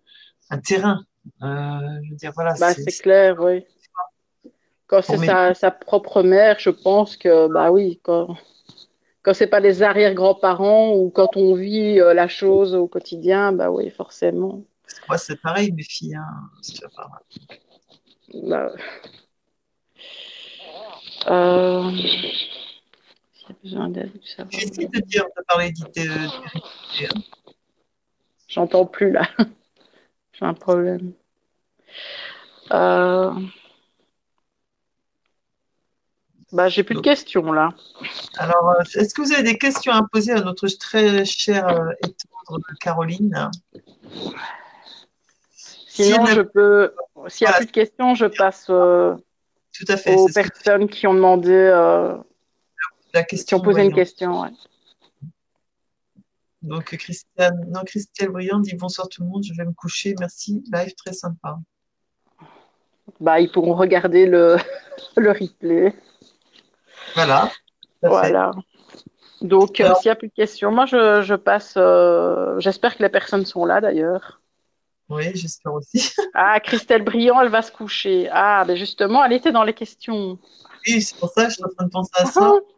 [0.50, 1.04] un terrain?
[1.44, 1.46] Euh,
[2.06, 2.56] Je veux dire, voilà.
[2.60, 3.66] Bah, c'est- clair, oui.
[4.88, 8.38] Quand c'est sa, sa propre mère, je pense que, bah oui, quand,
[9.22, 13.90] quand c'est pas les arrière-grands-parents ou quand on vit la chose au quotidien, bah oui,
[13.90, 14.64] forcément.
[15.08, 16.16] Moi, c'est pareil, mes filles.
[16.16, 16.50] Hein.
[18.44, 18.72] Bah,
[21.28, 21.92] euh,
[23.50, 24.46] a besoin d'aide, tout ça.
[24.50, 26.10] Je vais essayer de dire, de parler d'hérédité,
[27.08, 27.22] hein.
[28.48, 29.28] J'entends plus là.
[30.34, 31.14] J'ai un problème.
[32.72, 33.34] Euh...
[36.54, 37.74] Bah, j'ai plus de questions là.
[38.38, 41.92] Alors, euh, est-ce que vous avez des questions à poser à notre très chère euh,
[42.06, 42.16] et
[42.48, 43.52] tendre Caroline?
[46.04, 46.94] Sinon, Si je peux.
[47.28, 47.58] S'il n'y a Voilà.
[47.58, 49.16] plus de questions, je passe euh,
[49.74, 50.16] Tout à fait.
[50.16, 52.16] aux personnes qui ont demandé, euh,
[53.14, 53.58] la qui question.
[53.58, 54.42] ont posé une question.
[54.42, 54.50] ouais.
[56.62, 60.64] Donc, Christiane, non, Christelle Briand dit bonsoir tout le monde, je vais me coucher, merci,
[60.74, 61.58] live très sympa.
[63.20, 64.58] Bah, ils pourront regarder le,
[65.18, 65.94] le replay.
[67.16, 67.52] Voilà.
[68.02, 68.52] Voilà.
[69.42, 71.76] Donc, euh, s'il n'y a plus de questions, moi, je, je passe.
[71.78, 74.42] euh, J'espère que les personnes sont là d'ailleurs.
[75.10, 76.12] Oui, j'espère aussi.
[76.34, 78.28] Ah, Christelle Briand, elle va se coucher.
[78.32, 80.38] Ah, ben justement, elle était dans les questions.
[80.86, 82.42] Oui, c'est pour ça que je suis en train de penser à ça.
[82.44, 82.60] Ah.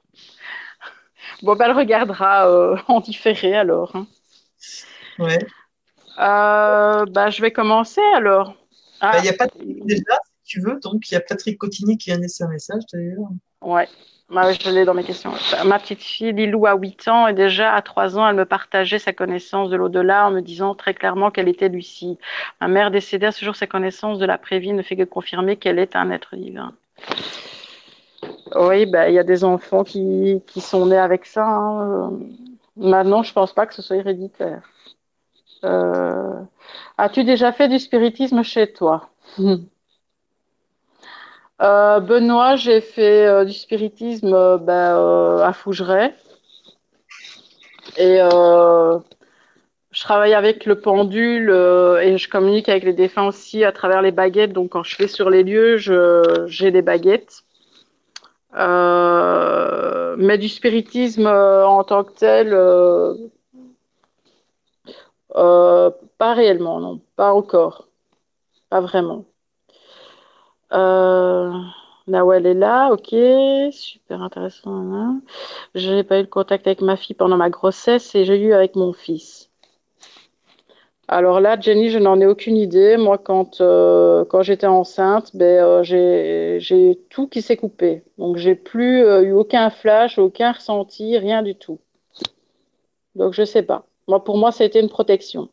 [1.42, 3.96] Bon, ben, elle regardera euh, en différé alors.
[3.96, 4.08] hein.
[5.20, 5.38] Ouais.
[6.20, 8.56] Euh, bah, je vais commencer alors.
[9.00, 10.80] Ah, Bah, Il y a Patrick déjà, si tu veux.
[10.82, 13.30] Donc, il y a Patrick Cotigny qui a laissé un message d'ailleurs.
[13.62, 13.88] Ouais,
[14.32, 15.32] Je l'ai dans mes questions.
[15.66, 19.00] Ma petite fille Lilou a 8 ans et déjà à 3 ans, elle me partageait
[19.00, 22.18] sa connaissance de l'au-delà en me disant très clairement qu'elle était lucide.
[22.62, 25.80] Ma mère décédée à ce jour, sa connaissance de l'après-vie ne fait que confirmer qu'elle
[25.80, 26.74] est un être divin.
[28.56, 31.46] Oui, bah, il y a des enfants qui, sont nés avec ça.
[31.48, 32.12] hein.
[32.78, 34.62] Maintenant, je pense pas que ce soit héréditaire.
[35.64, 36.40] Euh,
[36.98, 39.10] As-tu déjà fait du spiritisme chez toi?
[41.62, 46.14] Euh, Benoît, j'ai fait euh, du spiritisme euh, ben, à Fougeray.
[47.98, 48.20] Et
[49.92, 54.12] je travaille avec le pendule et je communique avec les défunts aussi à travers les
[54.12, 54.54] baguettes.
[54.54, 55.78] Donc, quand je vais sur les lieux,
[56.48, 57.44] j'ai des baguettes.
[60.18, 62.52] Mais du spiritisme en tant que tel,
[65.34, 67.90] pas réellement, non, pas encore,
[68.70, 69.26] pas vraiment.
[70.72, 71.52] Euh,
[72.08, 73.16] est là, ok,
[73.72, 75.20] super intéressant.
[75.76, 78.54] Je n'ai pas eu le contact avec ma fille pendant ma grossesse et j'ai eu
[78.54, 79.50] avec mon fils.
[81.12, 82.96] Alors là, Jenny, je n'en ai aucune idée.
[82.96, 88.04] Moi, quand, euh, quand j'étais enceinte, ben, euh, j'ai, tout qui s'est coupé.
[88.20, 91.80] Donc, j'ai plus euh, eu aucun flash, aucun ressenti, rien du tout.
[93.16, 93.86] Donc, je sais pas.
[94.08, 95.50] Moi, pour moi, été une protection.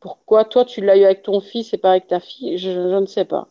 [0.00, 2.58] Pourquoi toi, tu l'as eu avec ton fils et pas avec ta fille?
[2.58, 3.48] Je, je ne sais pas.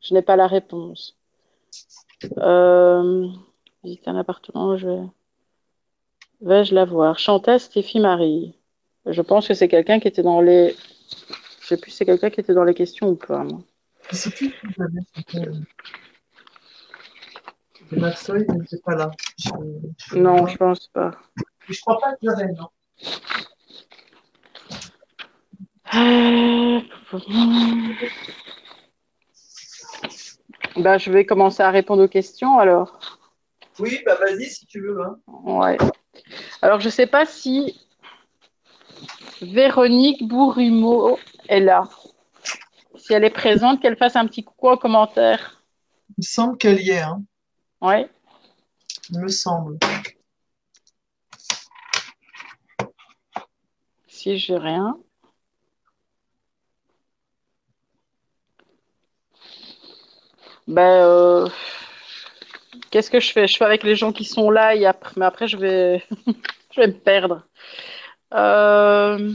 [0.00, 1.16] Je n'ai pas la réponse.
[2.38, 3.28] Euh,
[3.84, 5.02] visiter un appartement, je vais...
[6.40, 7.18] Vais-je la voir?
[7.18, 8.54] Chantal Stéphie Marie.
[9.06, 10.74] Je pense que c'est quelqu'un qui était dans les.
[11.60, 13.42] Je sais plus si c'est quelqu'un qui était dans les questions ou pas.
[13.42, 13.60] moi.
[14.10, 15.54] Je sais plus si j'avais c'était, euh,
[17.78, 19.10] c'était ma feuille, mais c'est pas là.
[19.38, 19.50] Je,
[20.10, 21.12] je- Non, je pense pas.
[21.68, 22.68] je crois pas que j'avais, non.
[30.78, 33.00] Bah, je vais commencer à répondre aux questions alors.
[33.78, 35.00] Oui, bah vas-y si tu veux.
[35.02, 35.18] Hein.
[35.26, 35.76] Ouais.
[36.62, 37.80] Alors, je sais pas si
[39.42, 41.88] Véronique Bourrumeau est là.
[42.96, 45.62] Si elle est présente, qu'elle fasse un petit coucou en commentaire.
[46.10, 47.22] Il me semble qu'elle y est, hein.
[47.80, 48.08] Ouais.
[49.10, 49.78] il me semble.
[54.08, 54.98] Si j'ai rien.
[60.66, 61.48] Ben, euh,
[62.90, 63.46] qu'est-ce que je fais?
[63.46, 66.02] Je fais avec les gens qui sont là et après, mais après je vais,
[66.74, 67.42] je vais me perdre.
[68.34, 69.32] Euh,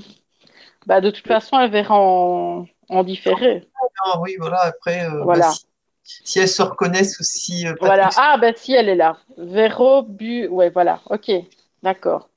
[0.85, 3.67] bah, de toute façon, elle verra en, en différé.
[4.05, 5.47] Ah oui, voilà, après, euh, Voilà.
[5.47, 5.55] bah,
[6.03, 7.65] si, si elles se reconnaissent ou si.
[7.79, 8.09] Voilà.
[8.17, 9.17] Ah, ben si, elle est là.
[9.37, 10.47] Véro, bu.
[10.47, 10.99] Ouais, voilà.
[11.09, 11.31] Ok,
[11.83, 12.27] d'accord.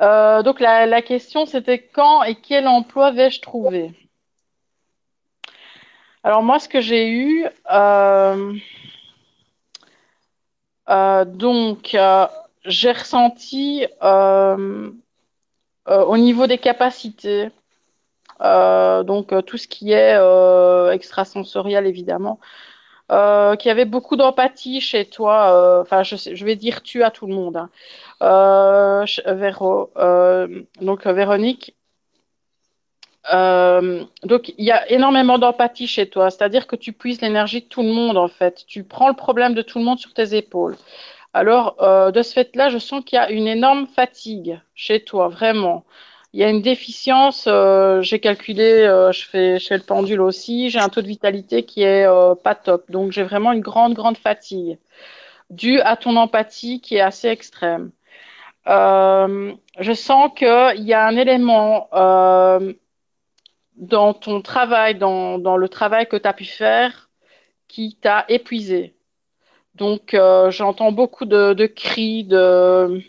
[0.00, 3.92] Donc la, question, c'était quand et quel emploi vais-je trouver?
[6.22, 8.52] Alors moi, ce que j'ai eu, euh,
[11.24, 11.96] donc
[12.64, 13.86] j'ai ressenti
[15.86, 17.50] au niveau des capacités,
[18.40, 20.16] donc tout ce qui est
[20.92, 22.38] extrasensoriel évidemment,
[23.10, 25.52] euh, qui avait beaucoup d'empathie chez toi.
[25.52, 27.56] Euh, enfin, je, je, vais dire tu à tout le monde.
[27.56, 27.70] Hein.
[28.22, 31.74] Euh, Véro, euh, donc Véronique.
[33.32, 37.82] Donc, il y a énormément d'empathie chez toi, c'est-à-dire que tu puises l'énergie de tout
[37.82, 38.64] le monde en fait.
[38.66, 40.76] Tu prends le problème de tout le monde sur tes épaules.
[41.34, 41.76] Alors,
[42.12, 45.84] de ce fait-là, je sens qu'il y a une énorme fatigue chez toi, vraiment
[46.32, 47.46] il y a une déficience.
[47.48, 51.64] Euh, j'ai calculé, euh, je fais chez le pendule aussi, j'ai un taux de vitalité
[51.64, 52.90] qui est euh, pas top.
[52.90, 54.78] Donc j'ai vraiment une grande, grande fatigue
[55.50, 57.90] due à ton empathie qui est assez extrême.
[58.66, 61.88] je sens qu'il y a un élément
[63.80, 67.10] dans ton travail, dans, dans le travail que tu as pu faire,
[67.66, 68.94] qui t'a épuisé.
[69.74, 70.16] Donc
[70.50, 73.02] j'entends beaucoup de, de cris, de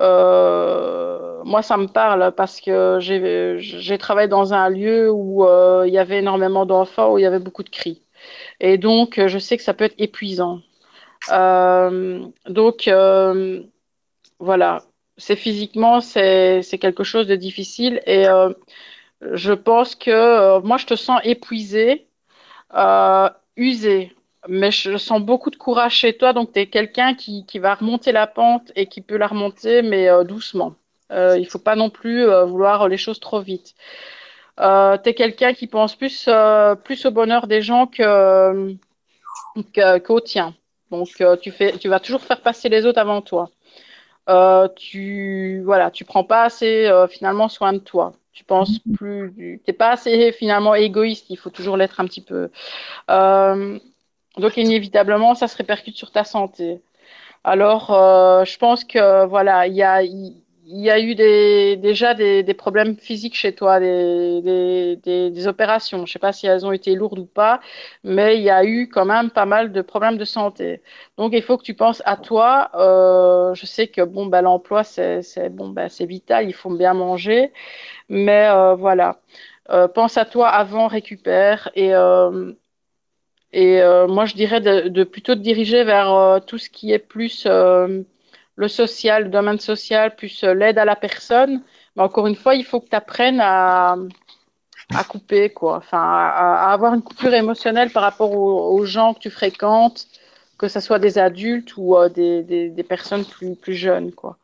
[0.00, 5.92] euh, moi, ça me parle parce que j'ai travaillé dans un lieu où euh, il
[5.92, 8.02] y avait énormément d'enfants, où il y avait beaucoup de cris.
[8.60, 10.60] Et donc, je sais que ça peut être épuisant.
[11.30, 12.90] Euh, donc,
[14.38, 14.82] voilà,
[15.16, 18.02] c'est physiquement, c'est quelque chose de difficile.
[18.06, 18.26] Et
[19.20, 22.06] je pense que moi, je te sens épuisé,
[23.56, 24.16] usé
[24.48, 27.74] mais je sens beaucoup de courage chez toi, donc tu es quelqu'un qui, qui, va
[27.74, 30.74] remonter la pente et qui peut la remonter, mais euh, doucement.
[31.12, 33.74] Euh, il faut pas non plus euh, vouloir les choses trop vite.
[34.60, 38.76] Euh, tu es quelqu'un qui pense plus, euh, plus au bonheur des gens que,
[40.04, 40.54] qu'au tien.
[40.90, 41.08] Donc
[41.42, 43.50] tu, fais, tu vas toujours faire passer les autres avant toi.
[44.76, 48.12] Tu voilà, tu prends pas assez finalement soin de toi.
[48.36, 51.30] Tu penses plus, t'es pas assez finalement égoïste.
[51.30, 52.50] Il faut toujours l'être un petit peu.
[53.10, 53.78] Euh,
[54.36, 56.82] donc inévitablement, ça se répercute sur ta santé.
[57.44, 60.02] Alors, euh, je pense que voilà, il y a,
[60.68, 65.98] il y a eu des, déjà des, des problèmes physiques chez toi, des, des, opérations.
[65.98, 67.60] Je ne sais pas si elles ont été lourdes ou pas,
[68.02, 70.82] mais il y a eu quand même pas mal de problèmes de santé.
[71.18, 72.70] Donc, il faut que tu penses à toi.
[72.74, 77.52] Euh, je sais que bon, bah, l'emploi, c'est bon, bah, vital, il faut bien manger,
[78.08, 79.20] mais euh, voilà.
[79.70, 82.52] Euh, pense à toi avant, récupère et euh,
[83.52, 86.98] et euh, moi, je dirais de, plutôt te diriger vers euh, tout ce qui est
[86.98, 87.46] plus
[88.56, 91.62] le social, le domaine social, plus l'aide à la personne.
[91.94, 93.96] Mais encore une fois, il faut que tu apprennes à,
[94.94, 95.76] à couper, quoi.
[95.76, 100.06] Enfin, à, avoir une coupure émotionnelle par rapport aux, gens que tu fréquentes,
[100.58, 104.38] que ce soit des adultes ou des, des, personnes plus, plus jeunes, quoi.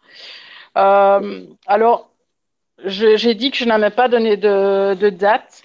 [0.75, 2.13] alors,
[2.85, 5.63] j'ai dit que je n'avais pas donné de, date.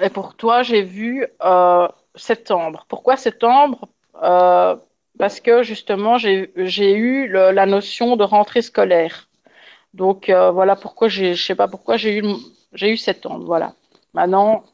[0.00, 2.86] Et pour toi, j'ai vu euh, septembre.
[2.88, 3.88] Pourquoi septembre?
[4.22, 4.76] Euh,
[5.18, 9.28] Parce que justement, j'ai eu la notion de rentrée scolaire.
[9.94, 12.24] Donc euh, voilà pourquoi je sais pas pourquoi j'ai eu,
[12.72, 13.44] j'ai eu septembre.
[13.46, 13.74] Voilà.
[14.14, 14.64] Maintenant,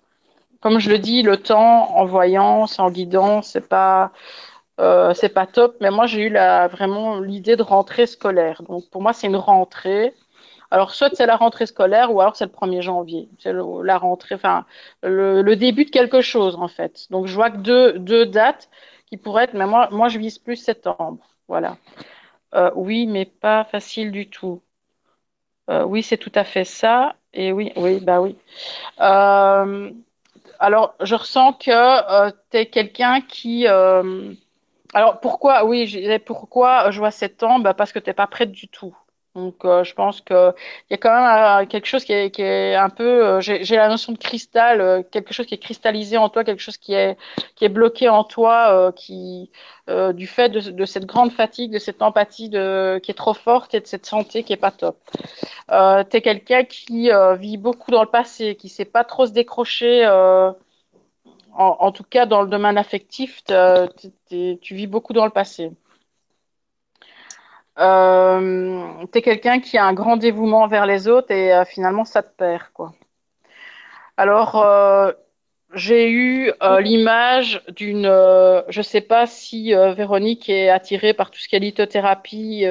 [0.61, 4.13] comme je le dis, le temps en voyant, en guidant, c'est pas,
[4.81, 5.77] euh, pas top.
[5.81, 8.63] Mais moi, j'ai eu la, vraiment l'idée de rentrée scolaire.
[8.65, 10.15] Donc pour moi, c'est une rentrée.
[10.71, 13.29] Alors, soit c'est la rentrée scolaire ou alors c'est le 1er janvier.
[13.39, 14.65] C'est la rentrée, enfin,
[15.03, 17.07] le, début de quelque chose, en fait.
[17.11, 18.69] Donc, je vois que deux dates
[19.15, 21.19] qui pourraient être, mais moi, moi je vise plus septembre.
[21.47, 21.77] Voilà.
[22.55, 24.61] Euh, oui, mais pas facile du tout.
[25.71, 27.15] Euh, oui, c'est tout à fait ça.
[27.33, 28.37] Et oui, oui, bah oui.
[29.01, 29.91] Euh,
[30.59, 33.67] alors, je ressens que tu es quelqu'un qui.
[33.69, 37.65] alors, pourquoi, oui, pourquoi je vois septembre?
[37.65, 38.97] Bah, Parce que tu n'es pas prête du tout.
[39.35, 40.55] Donc, euh, je pense qu'il
[40.91, 43.27] y a quand même euh, quelque chose qui est, qui est un peu.
[43.27, 46.77] Euh, j'ai la notion de cristal, quelque chose qui est cristallisé en toi, quelque chose
[46.77, 47.17] qui est,
[47.57, 49.51] qui est bloqué en toi, qui,
[49.89, 53.75] du fait de, de, cette grande fatigue, de cette empathie de, qui est trop forte
[53.75, 54.99] et de cette santé qui est pas top.
[55.73, 59.33] Euh, tu es quelqu'un qui vit beaucoup dans le passé, qui sait pas trop se
[59.33, 60.07] décrocher.
[60.07, 60.55] En,
[61.81, 65.73] en, tout cas, dans le domaine affectif, tu vis beaucoup dans le passé.
[67.79, 72.05] Euh, tu es quelqu'un qui a un grand dévouement vers les autres et euh, finalement
[72.05, 72.95] ça te perd quoi.
[74.17, 75.13] Alors euh,
[75.75, 81.39] j'ai eu euh, l'image d'une, euh, je sais pas si Véronique est attirée par tout
[81.41, 82.65] ce qui est lithothérapie,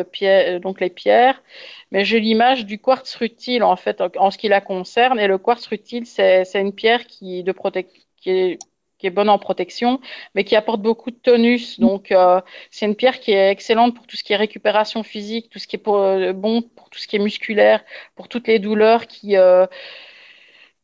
[0.62, 1.44] donc les pierres,
[1.92, 5.38] mais j'ai l'image du quartz rutile en fait en, ce qui la concerne et le
[5.38, 7.54] quartz rutile c'est c'est une pierre qui de
[8.22, 8.60] qui est
[9.04, 10.00] qui est bonne en protection,
[10.34, 11.78] mais qui apporte beaucoup de tonus.
[11.78, 12.40] Donc, euh,
[12.72, 15.68] c'est une pierre qui est excellente pour tout ce qui est récupération physique, tout ce
[15.68, 17.84] qui est pour, euh, bon pour tout ce qui est musculaire,
[18.16, 19.68] pour toutes les douleurs qui euh,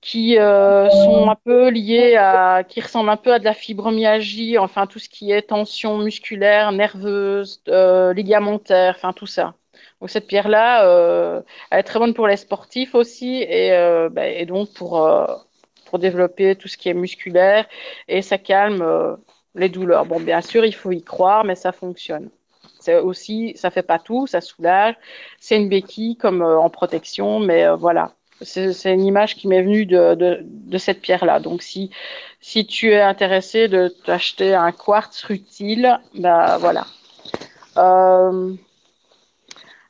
[0.02, 4.86] qui sont un peu liées à, qui ressemblent un peu à de la fibromyalgie, enfin
[4.88, 9.56] tout ce qui est tension musculaire, nerveuse, ligamentaire, enfin tout ça.
[10.00, 13.72] Donc cette pierre-là, elle est très bonne pour les sportifs aussi et,
[14.12, 14.96] bah, et donc pour
[15.90, 17.66] pour développer tout ce qui est musculaire
[18.08, 19.16] et ça calme euh,
[19.56, 20.06] les douleurs.
[20.06, 22.30] Bon, bien sûr, il faut y croire, mais ça fonctionne.
[22.80, 24.96] C'est aussi, ça fait pas tout, ça soulage.
[25.40, 28.14] C'est une béquille comme euh, en protection, mais euh, voilà.
[28.42, 31.42] C'est une image qui m'est venue de, de, cette pierre-là.
[31.42, 31.92] Donc, si,
[32.40, 36.86] si tu es intéressé de t'acheter un quartz rutile, bah voilà.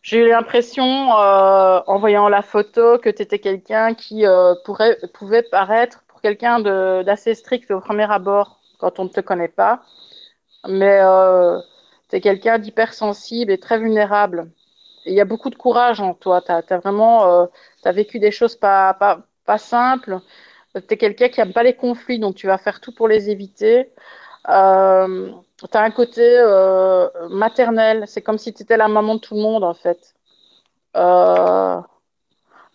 [0.01, 4.97] J'ai eu l'impression, euh, en voyant la photo, que tu étais quelqu'un qui euh, pourrait,
[5.13, 6.59] pouvait paraître pour quelqu'un
[7.03, 9.83] d'assez strict au premier abord quand on ne te connaît pas.
[10.67, 11.59] Mais euh,
[12.09, 14.51] tu es quelqu'un d'hypersensible et très vulnérable.
[15.05, 16.41] Il y a beaucoup de courage en toi.
[16.41, 17.47] Tu as, vraiment
[17.83, 20.19] as vécu des choses pas, pas, pas simples.
[20.75, 23.29] Tu es quelqu'un qui n'aime pas les conflits, donc tu vas faire tout pour les
[23.29, 23.91] éviter.
[24.49, 25.31] Euh,
[25.67, 28.03] tu as un côté euh, maternel.
[28.07, 30.15] C'est comme si tu étais la maman de tout le monde, en fait.
[30.95, 31.81] Il euh,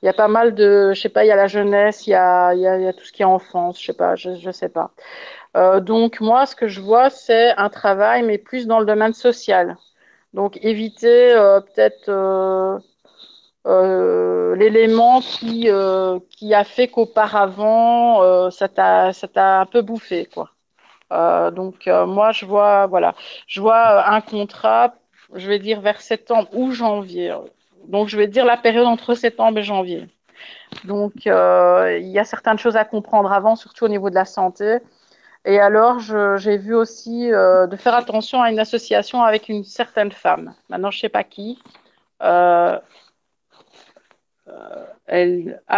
[0.03, 2.15] y a pas mal de, je sais pas, il y a la jeunesse, il y
[2.15, 4.69] a, y, y a, tout ce qui est enfance, je sais pas, je, je sais
[4.69, 4.93] pas.
[5.57, 9.15] Euh, donc moi, ce que je vois, c'est un travail, mais plus dans le domaine
[9.15, 9.77] social.
[10.35, 11.35] Donc éviter
[11.75, 12.11] peut-être
[14.57, 15.69] l'élément qui,
[16.31, 19.13] qui a fait qu'auparavant, ça t'a
[19.61, 20.51] un peu bouffé, quoi.
[21.13, 23.15] Euh, donc euh, moi je vois voilà,
[23.47, 24.95] je vois un contrat,
[25.35, 27.35] je vais dire vers septembre ou janvier.
[27.89, 30.09] Donc je vais dire la période entre septembre et janvier.
[30.85, 34.25] Donc euh, il y a certaines choses à comprendre avant, surtout au niveau de la
[34.25, 34.79] santé.
[35.45, 40.55] Et alors j'ai vu aussi de faire attention à une association avec une certaine femme.
[40.71, 41.59] Maintenant je sais pas qui.
[42.21, 42.81] ah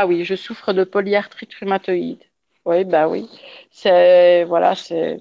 [0.07, 2.23] oui, je souffre de polyarthrite rhumatoïde.
[2.67, 3.29] Oui, bah oui.
[3.71, 5.21] C'est voilà, c'est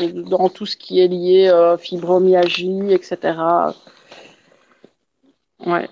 [0.00, 3.74] dans tout ce qui est lié euh, fibromyalgie, etc.
[5.66, 5.88] Ouais.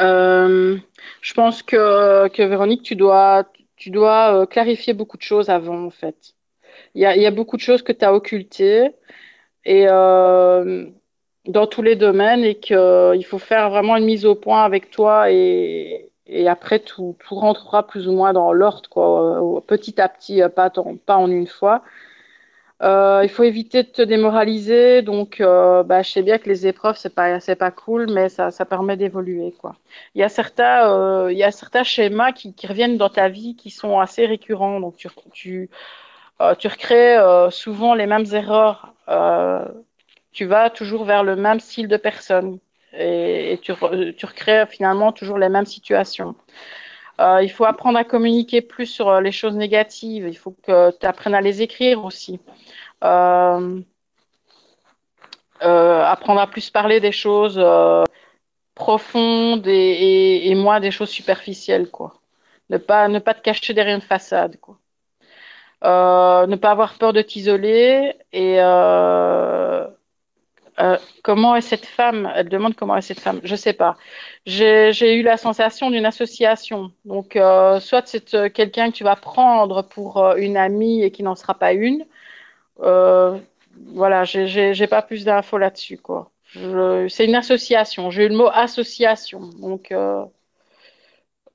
[0.00, 0.78] Euh,
[1.20, 3.44] je pense que, que Véronique, tu dois
[3.76, 6.34] tu dois euh, clarifier beaucoup de choses avant en fait.
[6.94, 8.90] Il y a, y a beaucoup de choses que tu as occultées
[9.64, 10.86] et euh,
[11.46, 15.30] dans tous les domaines et qu'il faut faire vraiment une mise au point avec toi
[15.32, 20.08] et, et après tout, tout rentrera plus ou moins dans l'ordre, quoi, euh, petit à
[20.08, 20.70] petit, euh, pas,
[21.06, 21.82] pas en une fois.
[22.82, 26.66] Euh, il faut éviter de te démoraliser, donc euh, bah, je sais bien que les
[26.66, 29.76] épreuves c'est pas c'est pas cool, mais ça, ça permet d'évoluer quoi.
[30.14, 33.28] Il y a certains euh, il y a certains schémas qui, qui, reviennent dans ta
[33.28, 35.70] vie qui sont assez récurrents, donc tu tu
[36.40, 37.16] euh, tu recrées
[37.50, 38.94] souvent les mêmes erreurs.
[40.32, 42.58] tu vas toujours vers le même style de personne
[42.98, 46.34] et, tu, recrées finalement toujours les mêmes situations.
[47.20, 50.26] Euh, il faut apprendre à communiquer plus sur euh, les choses négatives.
[50.28, 52.40] Il faut que tu apprennes à les écrire aussi.
[53.04, 53.80] Euh,
[55.62, 58.04] euh, apprendre à plus parler des choses euh,
[58.74, 62.14] profondes et, et, et, moins des choses superficielles, quoi.
[62.70, 64.78] Ne pas, ne pas te cacher derrière une façade, quoi.
[65.82, 68.56] ne pas avoir peur de t'isoler et
[70.80, 73.40] euh, comment est cette femme Elle demande comment est cette femme.
[73.44, 73.96] Je sais pas.
[74.46, 76.90] J'ai eu la sensation d'une association.
[77.04, 81.22] Donc, euh, soit c'est euh, quelqu'un que tu vas prendre pour une amie et qui
[81.22, 82.04] n'en sera pas une.
[82.80, 83.38] Euh,
[83.92, 86.00] voilà, j'ai pas plus d'infos là-dessus.
[87.08, 88.10] C'est une association.
[88.10, 89.40] J'ai eu le mot association.
[89.60, 89.94] Donc,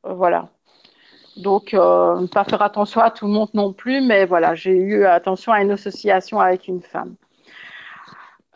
[0.03, 0.49] voilà.
[1.37, 5.05] Donc, ne pas faire attention à tout le monde non plus, mais voilà, j'ai eu
[5.05, 7.15] attention à une association avec une femme.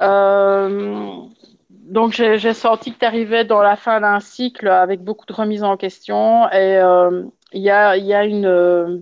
[0.02, 1.22] Euh,
[1.70, 5.64] donc j'ai senti que tu arrivais dans la fin d'un cycle avec beaucoup de remises
[5.64, 8.98] en question et euh, il y, a, y, a, une euh,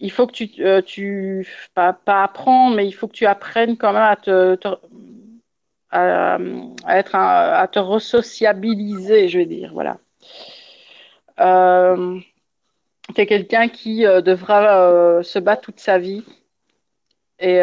[0.00, 0.48] il faut que tu,
[0.84, 4.68] tu pas, pas, apprendre, mais il faut que tu apprennes quand même à te, te
[5.90, 6.38] à,
[6.88, 9.98] être à te resociabiliser, je vais dire, voilà.
[13.14, 16.24] Tu es quelqu'un qui devra se battre toute sa vie
[17.38, 17.62] et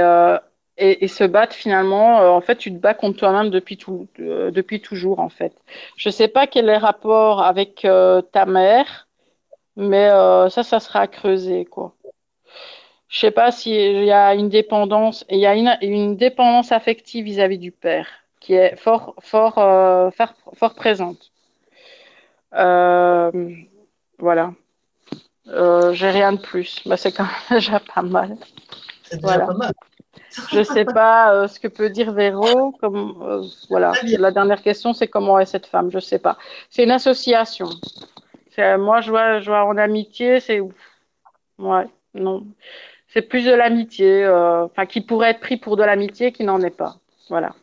[0.81, 4.07] et, et, se battre finalement, euh, en fait, tu te bats contre toi-même depuis, tout,
[4.19, 5.53] euh, depuis toujours, en fait.
[5.95, 9.07] Je ne sais pas quel est le rapport avec euh, ta mère,
[9.75, 10.09] mais
[10.49, 11.93] ça, ça sera à creuser, quoi.
[13.09, 17.25] Je sais pas s'il y a une dépendance, il y a une, une dépendance affective
[17.25, 18.07] vis-à-vis -vis du père
[18.39, 19.55] qui est fort, fort,
[20.15, 21.31] fort, fort présente.
[24.19, 24.53] voilà.
[25.93, 26.81] j'ai rien de plus.
[26.85, 28.37] Bah, c'est quand même déjà pas mal.
[29.03, 29.45] C'est déjà Voilà.
[29.47, 29.73] pas mal.
[30.51, 32.73] Je sais pas euh, ce que peut dire Véro.
[32.83, 33.93] Euh, voilà.
[34.03, 36.37] La dernière question, c'est comment est cette femme Je sais pas.
[36.69, 37.69] C'est une association.
[38.51, 40.59] C'est- Moi, je vois, je vois en amitié, c'est
[41.59, 42.45] ouais, non.
[43.07, 46.61] C'est plus de l'amitié, euh, enfin, qui pourrait être pris pour de l'amitié, qui n'en
[46.61, 46.95] est pas.
[47.29, 47.53] Voilà.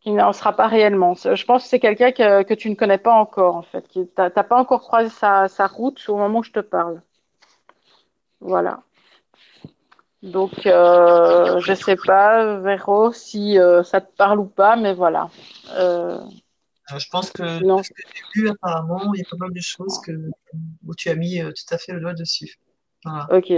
[0.00, 1.14] Qui n'en sera pas réellement.
[1.14, 3.84] Je pense que c'est quelqu'un que, tu ne connais pas encore, en fait.
[4.14, 7.02] T'as t'as pas encore croisé sa route au moment où je te parle.
[8.40, 8.80] Voilà.
[10.22, 15.30] Donc, euh, je sais pas, Véro, si euh, ça te parle ou pas, mais voilà.
[15.76, 16.18] Euh,
[16.90, 17.82] Euh, Je pense que non.
[18.34, 20.12] vu, apparemment, il y a pas mal de choses que,
[20.86, 22.58] où tu as mis tout à fait le doigt dessus.
[23.04, 23.28] Voilà.
[23.30, 23.52] Ok.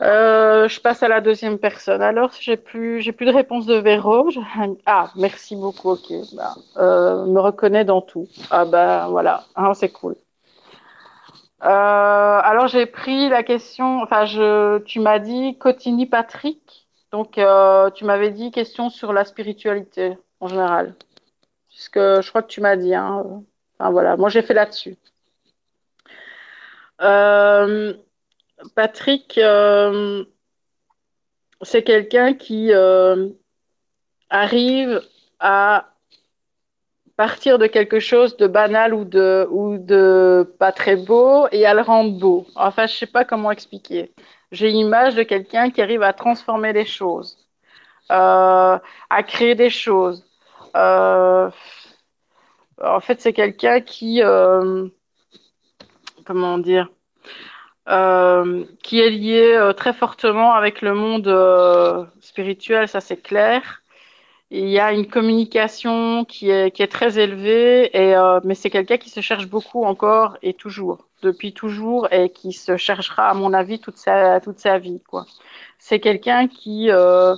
[0.00, 2.00] Je passe à la deuxième personne.
[2.00, 4.30] Alors, j'ai plus, j'ai plus de réponse de Véro.
[4.86, 5.90] Ah, merci beaucoup.
[5.90, 6.10] Ok.
[6.34, 8.26] Bah, me reconnaît dans tout.
[8.50, 9.44] Ah bah voilà.
[9.54, 10.16] Ah, c'est cool.
[11.62, 14.02] Euh, alors, j'ai pris la question.
[14.02, 16.88] Enfin, je, tu m'as dit Cotigny Patrick.
[17.12, 20.94] Donc, euh, tu m'avais dit question sur la spiritualité en général.
[21.68, 22.94] Ce que je crois que tu m'as dit.
[22.94, 23.24] Hein.
[23.78, 24.16] Enfin voilà.
[24.16, 24.96] Moi, j'ai fait là-dessus.
[27.00, 27.94] Euh,
[28.74, 30.24] Patrick, euh,
[31.62, 33.28] c'est quelqu'un qui euh,
[34.30, 35.00] arrive
[35.38, 35.94] à
[37.18, 41.74] partir de quelque chose de banal ou de, ou de pas très beau et à
[41.74, 42.46] le rendre beau.
[42.54, 44.12] Enfin, je sais pas comment expliquer.
[44.52, 47.36] J'ai l'image de quelqu'un qui arrive à transformer les choses,
[48.12, 48.78] euh,
[49.10, 50.24] à créer des choses.
[50.76, 51.50] Euh,
[52.82, 54.86] en fait, c'est quelqu'un qui, euh,
[56.24, 56.88] comment dire,
[57.88, 63.82] euh, qui est lié euh, très fortement avec le monde euh, spirituel, ça c'est clair.
[64.50, 68.70] Il y a une communication qui est, qui est très élevée, et, euh, mais c'est
[68.70, 73.34] quelqu'un qui se cherche beaucoup encore et toujours, depuis toujours, et qui se cherchera, à
[73.34, 75.26] mon avis, toute sa, toute sa vie, quoi.
[75.78, 77.34] C'est quelqu'un qui, euh,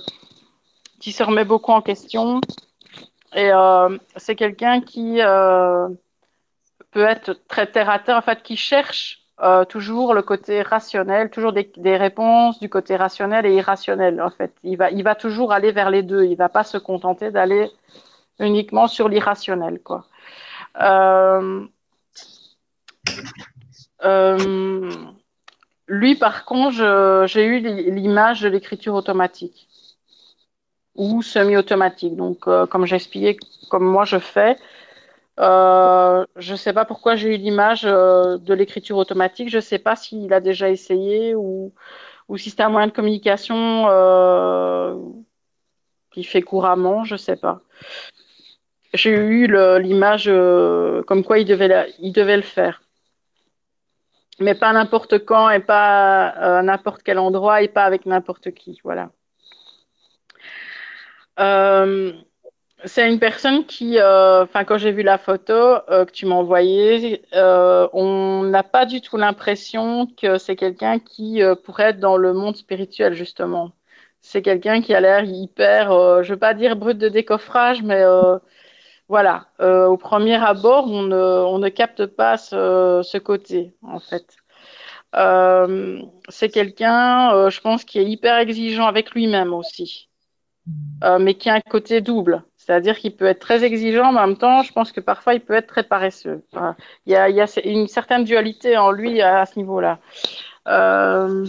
[1.01, 2.39] qui se remet beaucoup en question,
[3.35, 5.89] et euh, c'est quelqu'un qui euh,
[6.91, 11.31] peut être très terre à terre, en fait, qui cherche euh, toujours le côté rationnel,
[11.31, 14.21] toujours des, réponses du côté rationnel et irrationnel.
[14.21, 16.25] En fait, il va, toujours aller vers les deux.
[16.25, 17.71] Il va pas se contenter d'aller
[18.39, 19.79] uniquement sur l'irrationnel.
[20.79, 21.65] Euh,
[24.03, 24.91] euh,
[25.87, 29.67] lui, par contre, j'ai eu l'image de l'écriture automatique
[30.93, 32.15] ou semi-automatique.
[32.15, 33.37] Donc, comme j'ai expliqué,
[33.71, 34.55] comme moi je fais,
[35.39, 39.49] euh, je ne sais pas pourquoi j'ai eu l'image euh, de l'écriture automatique.
[39.49, 41.73] Je ne sais pas s'il a déjà essayé ou,
[42.27, 44.95] ou si c'est un moyen de communication euh,
[46.11, 47.03] qu'il fait couramment.
[47.05, 47.61] Je ne sais pas.
[48.93, 49.47] J'ai eu
[49.79, 50.25] l'image
[51.07, 52.81] comme quoi il devait, il devait le faire.
[54.39, 58.79] Mais pas n'importe quand et pas à n'importe quel endroit et pas avec n'importe qui.
[58.83, 59.11] Voilà.
[62.85, 66.35] C'est une personne qui, euh, enfin, quand j'ai vu la photo euh, que tu m'as
[66.35, 71.99] envoyée, euh, on n'a pas du tout l'impression que c'est quelqu'un qui euh, pourrait être
[71.99, 73.71] dans le monde spirituel, justement.
[74.21, 78.03] C'est quelqu'un qui a l'air hyper, euh, je veux pas dire brut de décoffrage, mais
[79.07, 79.47] voilà.
[79.59, 84.37] Au premier abord, on ne, on ne capte pas ce, ce côté, en fait.
[86.29, 90.10] C'est quelqu'un, je pense, qui est hyper exigeant avec lui-même aussi
[91.03, 92.43] euh, mais qui a un côté double.
[92.57, 95.41] C'est-à-dire qu'il peut être très exigeant, mais en même temps, je pense que parfois, il
[95.41, 96.43] peut être très paresseux.
[97.07, 99.97] Il y a, une certaine dualité en lui à, ce niveau-là.
[100.67, 101.45] Euh,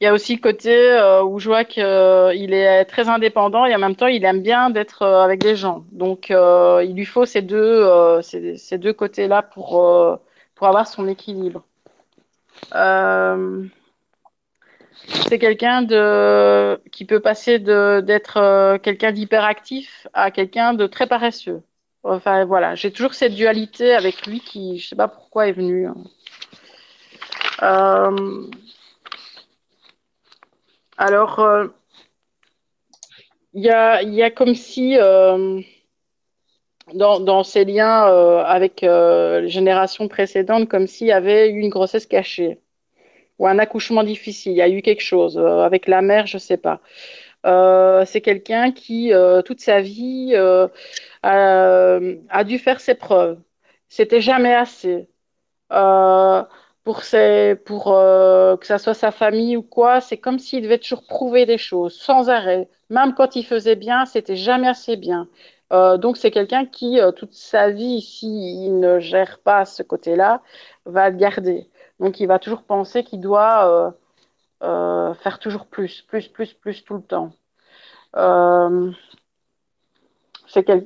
[0.00, 3.74] il y a aussi le côté euh, où je vois qu'il est très indépendant et
[3.74, 5.84] en même temps, il aime bien d'être avec des gens.
[5.92, 10.20] Donc, il lui faut ces deux, ces, deux côtés-là pour,
[10.54, 11.64] pour avoir son équilibre.
[15.08, 15.86] C'est quelqu'un
[16.92, 21.62] qui peut passer d'être euh, quelqu'un d'hyperactif à quelqu'un de très paresseux.
[22.02, 25.86] Enfin voilà, j'ai toujours cette dualité avec lui qui, je sais pas pourquoi est venue.
[25.86, 25.94] hein.
[27.62, 28.42] Euh,
[30.96, 31.66] alors, euh,
[33.54, 34.96] il y a comme si
[36.94, 38.02] dans dans ces liens
[38.44, 42.58] avec les générations précédentes, comme s'il y avait eu une grossesse cachée
[43.38, 44.52] ou un accouchement difficile.
[44.52, 46.80] Il y a eu quelque chose euh, avec la mère, je sais pas.
[47.46, 50.34] Euh, c'est quelqu'un qui euh, toute sa vie
[51.22, 53.38] a, dû faire ses preuves.
[53.88, 55.08] C'était jamais assez.
[56.84, 61.58] Pour que ça soit sa famille ou quoi, c'est comme s'il devait toujours prouver des
[61.58, 62.68] choses sans arrêt.
[62.90, 65.28] Même quand il faisait bien, c'était jamais assez bien.
[65.70, 70.42] Donc c'est quelqu'un qui, toute sa vie, s'il ne gère pas ce côté-là,
[70.86, 71.68] va le garder.
[72.00, 73.94] Donc il va toujours penser qu'il doit
[74.60, 77.32] faire toujours plus, plus, plus, plus tout le temps.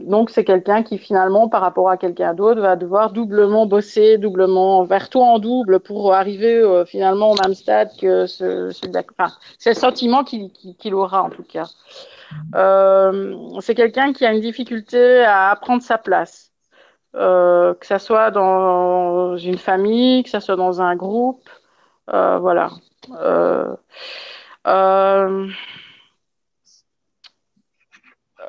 [0.01, 4.85] Donc, c'est quelqu'un qui, finalement, par rapport à quelqu'un d'autre, va devoir doublement bosser, doublement,
[4.85, 8.71] vers tout en double pour arriver euh, finalement au même stade que ce,
[9.59, 11.69] c'est le sentiment qu'il aura, en tout cas.
[12.55, 16.48] Euh, c'est quelqu'un qui a une difficulté à prendre sa place,
[17.15, 21.49] euh, que ce soit dans une famille, que ce soit dans un groupe.
[22.07, 22.71] voilà.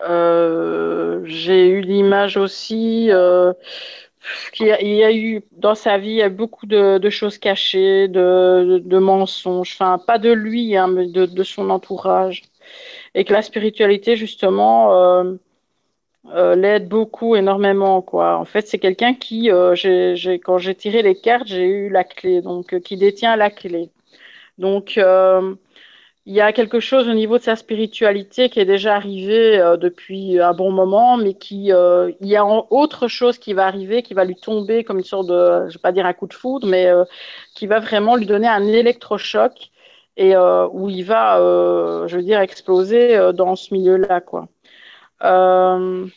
[0.07, 3.53] Euh, j'ai eu l'image aussi euh,
[4.53, 8.97] qu'il y, a eu dans sa vie il y a beaucoup de, choses cachées, de,
[8.99, 12.43] mensonges, enfin pas de lui, hein, mais de, son entourage,
[13.15, 15.33] et que la spiritualité justement euh,
[16.33, 18.37] l'aide beaucoup, énormément quoi.
[18.37, 22.41] En fait, c'est quelqu'un qui, j'ai, quand j'ai tiré les cartes, j'ai eu la clé,
[22.41, 23.89] donc qui détient la clé.
[24.57, 24.99] Donc
[26.29, 29.77] il y a quelque chose au niveau de sa spiritualité qui est déjà arrivé euh,
[29.77, 34.03] depuis un bon moment, mais qui euh, il y a autre chose qui va arriver,
[34.03, 36.33] qui va lui tomber comme une sorte de, je vais pas dire un coup de
[36.35, 37.03] foudre, mais euh,
[37.55, 39.71] qui va vraiment lui donner un électrochoc
[40.17, 41.37] et où il va,
[42.07, 44.49] je veux dire, exploser dans ce milieu-là, quoi.
[45.21, 46.09] Je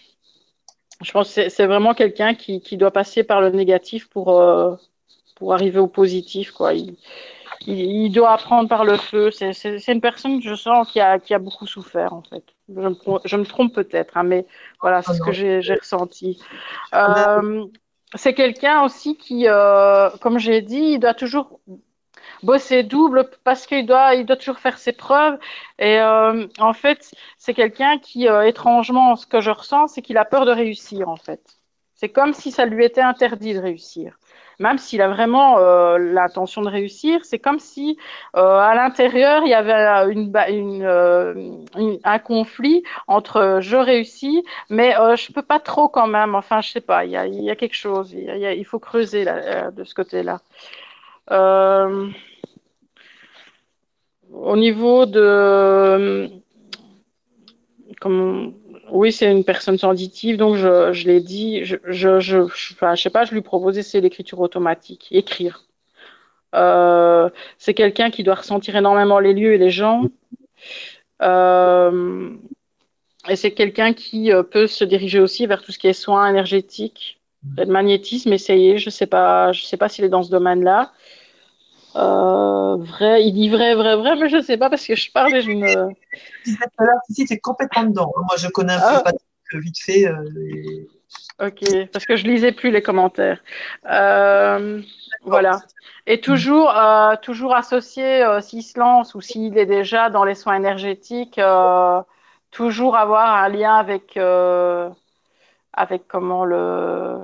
[1.13, 4.31] pense que c'est vraiment quelqu'un qui, qui, doit passer par le négatif pour
[5.37, 6.73] pour arriver au positif, quoi.
[6.73, 6.97] Il,
[7.67, 9.31] il, doit apprendre par le feu.
[9.31, 12.45] C'est une personne que je sens qui a, qui a beaucoup souffert, en fait.
[12.69, 14.47] Je me, je me trompe peut-être, hein, mais
[14.81, 16.41] voilà, c'est ce que j'ai ressenti.
[16.95, 17.65] Euh,
[18.15, 21.61] c'est quelqu'un aussi qui, euh, comme j'ai dit, il doit toujours
[22.43, 25.39] bosser double parce qu'il doit, il doit toujours faire ses preuves.
[25.79, 30.25] Et euh, en fait, c'est quelqu'un qui, étrangement, ce que je ressens, c'est qu'il a
[30.25, 31.41] peur de réussir, en fait.
[31.95, 34.19] C'est comme si ça lui était interdit de réussir
[34.63, 37.99] même s'il a vraiment euh, l'intention de réussir, c'est comme si
[38.37, 39.73] euh, à l'intérieur il y avait
[40.85, 41.35] euh,
[42.05, 46.35] un conflit entre je réussis, mais je peux pas trop quand même.
[46.35, 50.41] Enfin, je sais pas, il y a, quelque chose, il, faut creuser de ce côté-là.
[51.31, 52.07] Au
[54.57, 56.29] niveau de
[58.01, 58.55] comme
[58.93, 62.47] oui, c'est une personne sensitive, donc je, l'ai dit, je, je, je,
[62.97, 65.65] sais pas, je lui proposais c'est l'écriture automatique, écrire.
[66.55, 70.05] Euh, c'est quelqu'un qui doit ressentir énormément les lieux et les gens.
[71.23, 72.31] Euh,
[73.29, 76.29] et c'est quelqu'un qui euh, peut se diriger aussi vers tout ce qui est soins
[76.29, 77.22] énergétiques,
[77.57, 78.79] le magnétisme, essayer.
[78.79, 80.93] Je sais pas, je sais pas s'il est dans ce domaine-là.
[81.95, 85.11] Euh, vrai, il dit vrai, vrai, vrai, mais je ne sais pas parce que je
[85.13, 85.95] parle et je me.
[87.11, 88.13] Si c'est complètement dedans.
[88.17, 89.03] Moi, je connais un peu ah.
[89.03, 89.13] pas
[89.59, 90.07] vite fait.
[90.07, 93.43] Euh, ok, parce que je lisais plus les commentaires.
[93.91, 94.81] Euh,
[95.25, 95.61] voilà.
[96.07, 96.75] Et toujours,
[97.21, 101.41] toujours associé, s'il se lance ou s'il est déjà dans les soins énergétiques,
[102.51, 104.19] toujours avoir un lien avec,
[105.73, 107.19] avec comment le.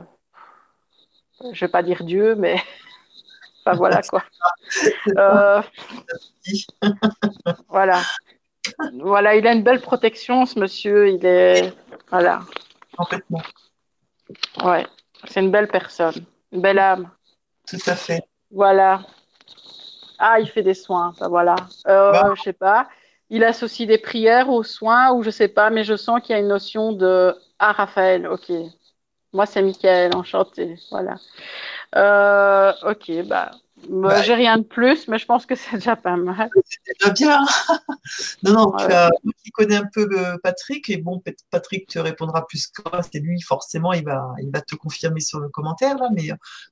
[1.52, 2.56] Je vais pas dire Dieu, mais
[3.66, 4.22] voilà quoi.
[5.16, 5.62] Euh,
[7.68, 8.02] voilà.
[9.00, 11.08] Voilà, il a une belle protection, ce monsieur.
[11.08, 11.72] Il est.
[12.10, 12.40] Voilà.
[12.96, 13.42] Complètement.
[14.62, 14.86] Ouais,
[15.26, 17.10] c'est une belle personne, une belle âme.
[17.66, 18.22] Tout à fait.
[18.50, 19.02] Voilà.
[20.18, 21.54] Ah, il fait des soins, voilà.
[21.86, 22.32] Euh, bah.
[22.36, 22.88] Je sais pas.
[23.30, 26.38] Il associe des prières aux soins ou je sais pas, mais je sens qu'il y
[26.38, 28.50] a une notion de Ah, Raphaël, ok.
[29.32, 30.76] Moi, c'est Michael, enchanté.
[30.90, 31.16] Voilà.
[31.96, 33.50] Euh, ok, bah,
[33.88, 36.48] bah, j'ai rien de plus, mais je pense que c'est déjà pas mal.
[36.64, 37.44] C'est déjà bien.
[38.42, 39.10] non, non, tu as,
[39.42, 40.08] qui connais un peu
[40.42, 44.50] Patrick, et bon, Patrick te répondra plus que moi, c'est lui, forcément, il va, il
[44.50, 46.30] va te confirmer sur le commentaire, là, mais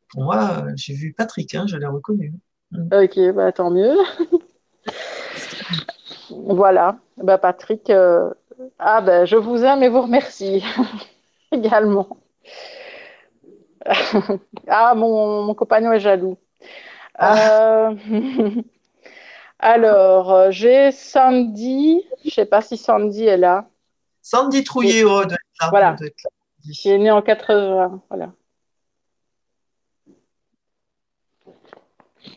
[0.08, 2.32] pour moi, euh, j'ai vu Patrick, hein, je l'ai reconnu.
[2.72, 3.96] Ok, bah, tant mieux.
[6.30, 7.90] voilà, bah, Patrick,
[8.78, 10.64] ah, ben, je vous aime et vous remercie
[11.52, 12.08] également.
[14.68, 16.38] ah, mon, mon compagnon est jaloux.
[17.14, 17.90] Ah.
[17.90, 18.50] Euh,
[19.58, 22.04] alors, euh, j'ai Sandy.
[22.22, 23.68] Je ne sais pas si Sandy est là.
[24.22, 25.96] Sandy Trouillet, oh, de là, Voilà.
[26.74, 28.02] Qui est née en 80.
[28.08, 28.32] Voilà.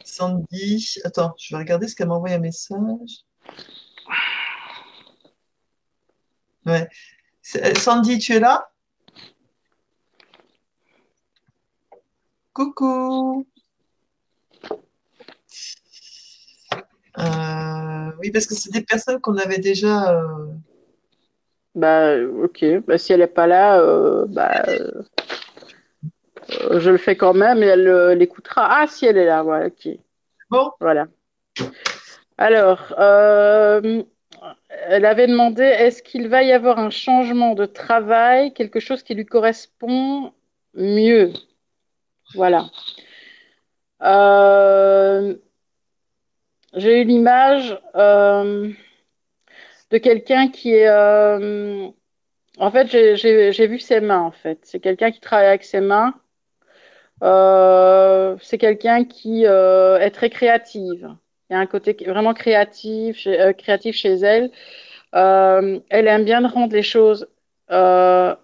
[0.04, 1.00] Sandy.
[1.04, 3.26] Attends, je vais regarder ce qu'elle m'a envoyé un message.
[6.66, 6.88] Ouais.
[7.42, 8.70] Sandy, tu es là?
[12.54, 13.48] Coucou.
[17.18, 20.14] Euh, oui, parce que c'est des personnes qu'on avait déjà.
[20.14, 20.46] Euh,
[21.76, 22.66] Bah, ok.
[22.86, 25.04] Bah, si elle n'est pas là, euh, bah, euh,
[26.80, 28.68] je le fais quand même et elle euh, l'écoutera.
[28.70, 29.88] Ah, si elle est là, voilà, ok.
[30.50, 30.72] Bon.
[30.80, 31.08] Voilà.
[32.40, 34.02] Alors, euh,
[34.70, 39.14] elle avait demandé est-ce qu'il va y avoir un changement de travail, quelque chose qui
[39.14, 40.32] lui correspond
[40.74, 41.34] mieux?
[42.36, 42.70] Voilà.
[44.02, 45.36] Euh,
[46.76, 48.72] j'ai eu l'image euh,
[49.92, 50.90] de quelqu'un qui est.
[52.58, 52.88] en fait,
[53.18, 54.60] j'ai vu ses mains, en fait.
[54.64, 56.14] C'est quelqu'un qui travaille avec ses mains.
[58.42, 61.10] C'est quelqu'un qui est très créative.
[61.50, 64.52] Il y a un côté vraiment créatif chez, euh, créatif chez elle.
[65.16, 67.28] Euh, elle aime bien rendre les choses.
[67.72, 68.36] euh,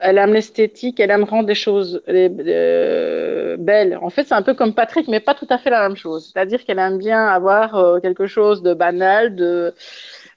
[0.00, 3.98] elle aime l'esthétique, elle aime rendre les choses les- euh, belles.
[4.02, 6.30] En fait, c'est un peu comme Patrick, mais pas tout à fait la même chose.
[6.32, 9.74] C'est-à-dire qu'elle aime bien avoir euh, quelque chose de banal, de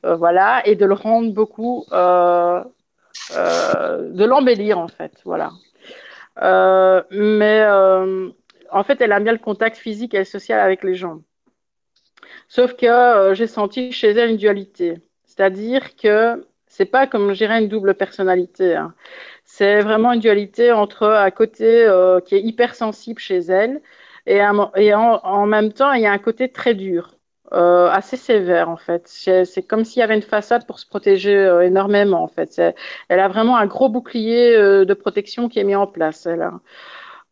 [0.06, 2.64] euh, voilà, et de le rendre beaucoup, de
[4.26, 5.14] l'embellir en fait.
[5.26, 5.52] Voilà.
[7.12, 7.66] Mais
[8.72, 11.20] en fait, elle aime bien le contact physique et social avec les gens.
[12.48, 14.96] Sauf que euh, j'ai senti chez elle une dualité.
[15.26, 18.76] C'est-à-dire que c'est pas comme dirais une double personnalité.
[18.76, 18.94] hein.
[19.46, 23.82] C'est vraiment une dualité entre un côté euh, qui est hypersensible chez elle
[24.26, 27.18] et, en, même temps, il y a un côté très dur,
[27.52, 29.04] euh, assez sévère en fait.
[29.08, 31.34] C'est comme s'il y avait une façade pour se protéger
[31.64, 32.62] énormément en fait.
[33.10, 36.26] Elle a vraiment un gros bouclier de protection qui est mis en place.
[36.28, 36.62] A.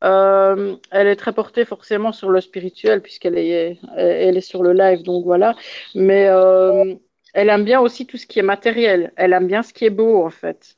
[0.04, 5.26] Euh, elle est très portée forcément sur le spirituel puisqu'elle est, sur le live, donc
[5.26, 5.56] voilà.
[5.96, 6.96] Mais euh,
[7.34, 9.14] elle aime bien aussi tout ce qui est matériel.
[9.16, 10.78] Elle aime bien ce qui est beau en fait.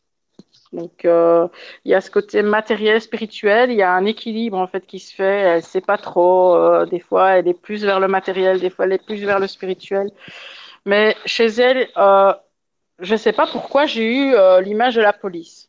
[0.73, 1.47] Donc euh,
[1.85, 3.71] il y a ce côté matériel, spirituel.
[3.71, 5.23] Il y a un équilibre en fait qui se fait.
[5.23, 6.85] Elle sait pas trop.
[6.85, 9.47] des fois, elle est plus vers le matériel, des fois, elle est plus vers le
[9.47, 10.11] spirituel.
[10.85, 11.87] Mais chez elle,
[12.99, 15.62] je sais pas pourquoi j'ai eu l'image de la police.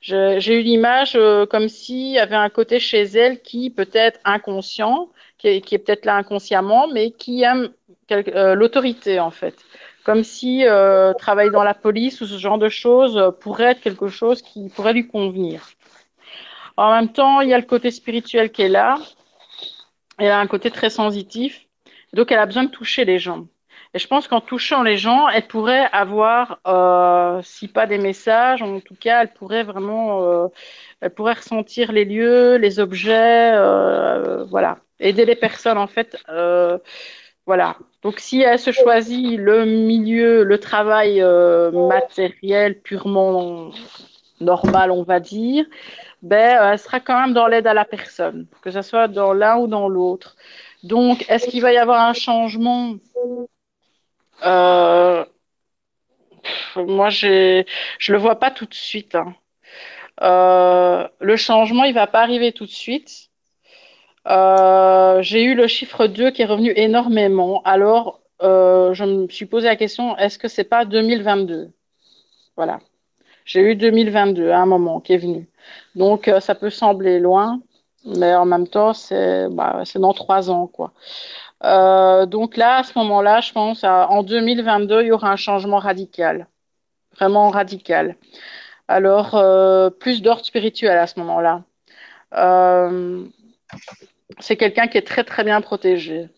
[0.00, 5.10] J'ai eu l'image euh, comme s'il y avait un côté chez elle qui peut-être inconscient,
[5.36, 7.70] qui est, qui est peut-être là inconsciemment, mais qui aime
[8.10, 9.54] euh, l'autorité en fait.
[10.04, 13.80] Comme si euh, travailler dans la police ou ce genre de choses euh, pourrait être
[13.80, 15.68] quelque chose qui pourrait lui convenir.
[16.76, 18.98] En même temps, il y a le côté spirituel qui est là.
[20.18, 21.66] Elle a un côté très sensitif.
[22.12, 23.46] Donc, elle a besoin de toucher les gens.
[23.94, 28.62] Et je pense qu'en touchant les gens, elle pourrait avoir, euh, si pas des messages,
[28.62, 30.48] en tout cas, elle pourrait vraiment, euh,
[31.00, 36.16] elle pourrait ressentir les lieux, les objets, euh, voilà, aider les personnes en fait,
[37.46, 37.76] voilà.
[38.02, 41.20] Donc, si elle se choisit le milieu, le travail
[41.72, 43.72] matériel purement
[44.40, 45.66] normal, on va dire,
[46.22, 49.58] ben, elle sera quand même dans l'aide à la personne, que ce soit dans l'un
[49.58, 50.36] ou dans l'autre.
[50.84, 52.94] Donc, est-ce qu'il va y avoir un changement?
[54.44, 55.24] Euh,
[56.76, 57.64] Moi, je
[58.12, 59.14] le vois pas tout de suite.
[59.14, 59.34] hein.
[60.22, 63.28] Euh, le changement, il va pas arriver tout de suite.
[64.28, 67.62] Euh, j'ai eu le chiffre 2 qui est revenu énormément.
[67.64, 71.70] Alors, euh, je me suis posé la question, est-ce que c'est pas 2022?
[72.56, 72.80] Voilà.
[73.44, 75.48] J'ai eu 2022 à un moment qui est venu.
[75.96, 77.60] Donc, euh, ça peut sembler loin,
[78.04, 80.92] mais en même temps, c'est bah, dans trois ans, quoi.
[81.64, 85.36] Euh, donc là, à ce moment-là, je pense, à- en 2022, il y aura un
[85.36, 86.46] changement radical,
[87.16, 88.16] vraiment radical.
[88.88, 91.64] Alors, euh, plus d'ordre spirituel à ce moment-là.
[92.34, 93.24] Euh,
[94.40, 96.28] c'est quelqu'un qui est très, très bien protégé.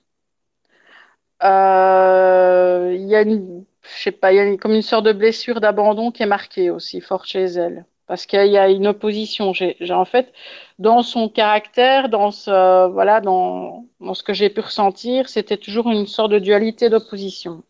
[1.42, 5.12] Euh, il y a une, je sais pas, il y a comme une sorte de
[5.12, 7.84] blessure d'abandon qui est marquée aussi, fort chez elle.
[8.06, 9.52] Parce qu'il y a une opposition.
[9.52, 10.32] J'ai, en fait,
[10.78, 16.06] dans son caractère, dans ce, voilà, dans, ce que j'ai pu ressentir, c'était toujours une
[16.06, 17.62] sorte de dualité d'opposition.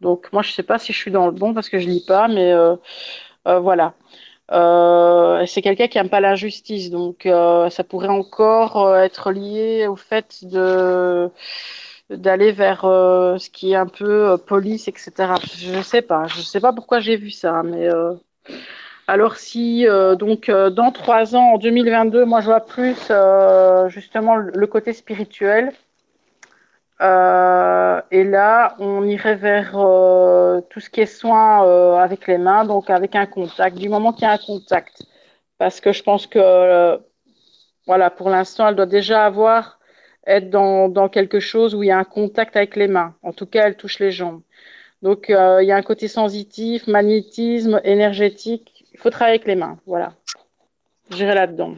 [0.00, 2.04] Donc, moi, je sais pas si je suis dans le bon parce que je lis
[2.06, 2.76] pas, mais euh,
[3.48, 3.94] euh, voilà.
[4.52, 9.86] Euh, c'est quelqu'un qui aime pas l'injustice, donc euh, ça pourrait encore euh, être lié
[9.86, 10.44] au fait
[12.10, 15.34] d'aller vers euh, ce qui est un peu euh, police, etc.
[15.56, 18.14] Je sais pas, je sais pas pourquoi j'ai vu ça, mais euh,
[19.06, 23.88] alors si euh, donc euh, dans trois ans, en 2022, moi je vois plus euh,
[23.88, 25.72] justement le, côté spirituel.
[27.00, 32.38] Euh, et là, on irait vers euh, tout ce qui est soin euh, avec les
[32.38, 35.02] mains, donc avec un contact, du moment qu'il y a un contact.
[35.58, 36.98] Parce que je pense que,
[37.86, 39.78] voilà, pour l'instant, elle doit déjà avoir,
[40.26, 43.14] être dans, dans quelque chose où il y a un contact avec les mains.
[43.22, 44.42] En tout cas, elle touche les jambes.
[45.02, 45.34] Donc, il
[45.66, 48.73] y a un côté sensitif, magnétisme, énergétique.
[48.94, 50.14] Il faut travailler avec les mains, voilà.
[51.10, 51.74] J'irai là-dedans.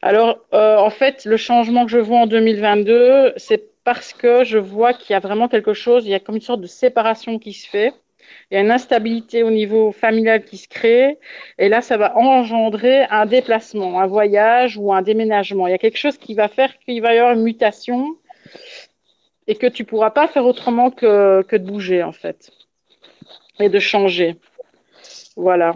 [0.00, 4.58] Alors, euh, en fait, le changement que je vois en 2022, c'est parce que je
[4.58, 7.38] vois qu'il y a vraiment quelque chose, il y a comme une sorte de séparation
[7.38, 7.92] qui se fait.
[8.50, 11.18] il y a une instabilité au niveau familial qui se crée,
[11.58, 15.66] et là, ça va engendrer un déplacement, un voyage ou un déménagement.
[15.66, 18.16] Il y a quelque chose qui va faire qu'il va y avoir une mutation
[19.46, 22.50] et que tu pourras pas faire autrement que de bouger, en fait,
[23.60, 24.36] et de changer.
[25.36, 25.74] Voilà.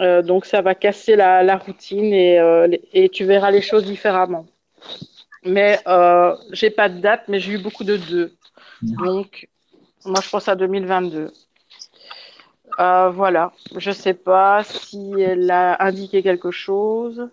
[0.00, 4.46] Euh, donc, ça va casser la, routine et, euh, et tu verras les choses différemment.
[5.44, 8.36] Mais euh, j'ai pas de date, mais j'ai eu beaucoup de deux.
[8.82, 9.48] Donc,
[10.04, 11.32] moi, je pense à 2022.
[12.80, 13.52] Euh, voilà.
[13.76, 17.28] Je sais pas si elle a indiqué quelque chose.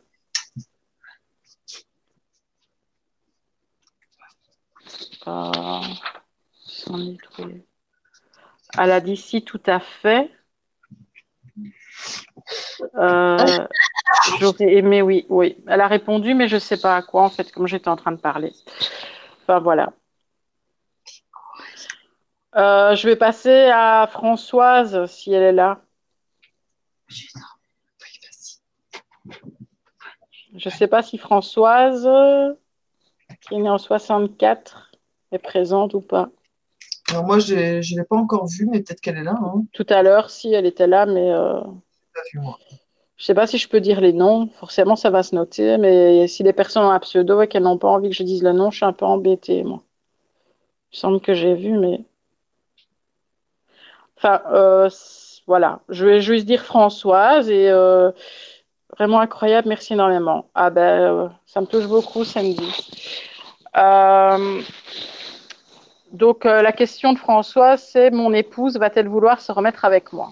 [8.77, 10.31] Elle a dit si, tout à fait.
[12.95, 13.37] Euh,
[14.39, 15.57] J'aurais aimé, oui, oui.
[15.67, 17.95] Elle a répondu, mais je ne sais pas à quoi, en fait, comme j'étais en
[17.95, 18.53] train de parler.
[19.43, 19.93] Enfin, voilà.
[22.55, 25.81] Euh, je vais passer à Françoise, si elle est là.
[30.55, 32.09] Je ne sais pas si Françoise,
[33.41, 34.91] qui est née en 64,
[35.31, 36.29] est présente ou pas.
[37.11, 39.35] Alors moi, je ne l'ai pas encore vue, mais peut-être qu'elle est là.
[39.39, 39.63] Hein.
[39.73, 41.31] Tout à l'heure, si, elle était là, mais...
[41.31, 41.61] Euh...
[43.19, 44.47] Je ne sais pas si je peux dire les noms.
[44.59, 45.77] Forcément, ça va se noter.
[45.77, 48.43] Mais si les personnes ont un pseudo et qu'elles n'ont pas envie que je dise
[48.43, 49.81] le nom, je suis un peu embêtée, moi.
[50.93, 51.99] Il semble que j'ai vu, mais...
[54.17, 54.89] Enfin, euh,
[55.47, 55.81] voilà.
[55.89, 58.11] Je vais juste dire Françoise et euh,
[58.97, 59.67] vraiment incroyable.
[59.67, 60.49] Merci énormément.
[60.55, 62.73] Ah ben, euh, ça me touche beaucoup samedi.
[66.13, 70.31] Donc, la question de Françoise, c'est mon épouse va-t-elle vouloir se remettre avec moi?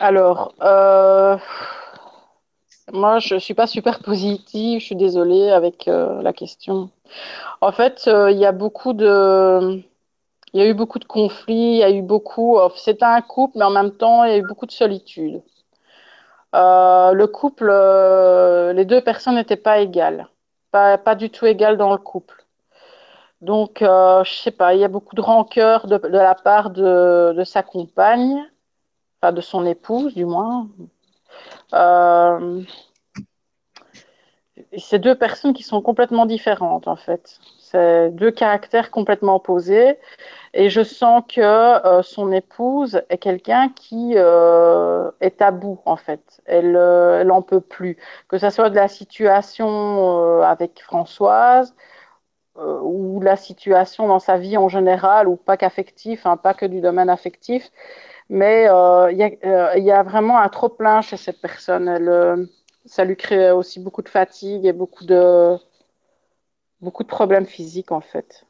[0.00, 1.36] Alors, euh,
[2.92, 6.90] moi, je ne suis pas super positive, je suis désolée avec euh, la question.
[7.60, 9.82] En fait, euh, il y a de.
[10.54, 12.58] Eu beaucoup de conflits, il y a eu beaucoup.
[12.76, 15.42] C'était un couple, mais en même temps, il y a eu beaucoup de solitude.
[16.52, 17.66] Le couple,
[18.74, 20.28] les deux personnes n'étaient pas égales,
[20.70, 22.44] pas, du tout égales dans le couple.
[23.40, 27.42] Donc, euh, je sais pas, il y a beaucoup de rancœur de, la part de
[27.44, 28.44] sa compagne,
[29.20, 30.68] enfin de son épouse du moins.
[31.74, 32.62] Euh,
[34.76, 37.38] c'est deux personnes qui sont complètement différentes en fait.
[37.58, 39.98] C'est deux caractères complètement opposés.
[40.54, 45.96] Et je sens que euh, son épouse est quelqu'un qui euh, est à bout, en
[45.96, 46.40] fait.
[46.46, 47.98] Elle, euh, elle en peut plus.
[48.28, 51.74] Que ce soit de la situation avec Françoise
[52.56, 56.80] ou la situation dans sa vie en général, ou pas qu'affectif, hein, pas que du
[56.80, 57.70] domaine affectif.
[58.30, 61.88] Mais il y, a, y a vraiment un trop-plein chez cette personne.
[61.88, 62.48] Elle,
[62.84, 65.56] ça lui crée aussi beaucoup de fatigue et beaucoup de,
[66.80, 68.44] beaucoup de problèmes physiques, en fait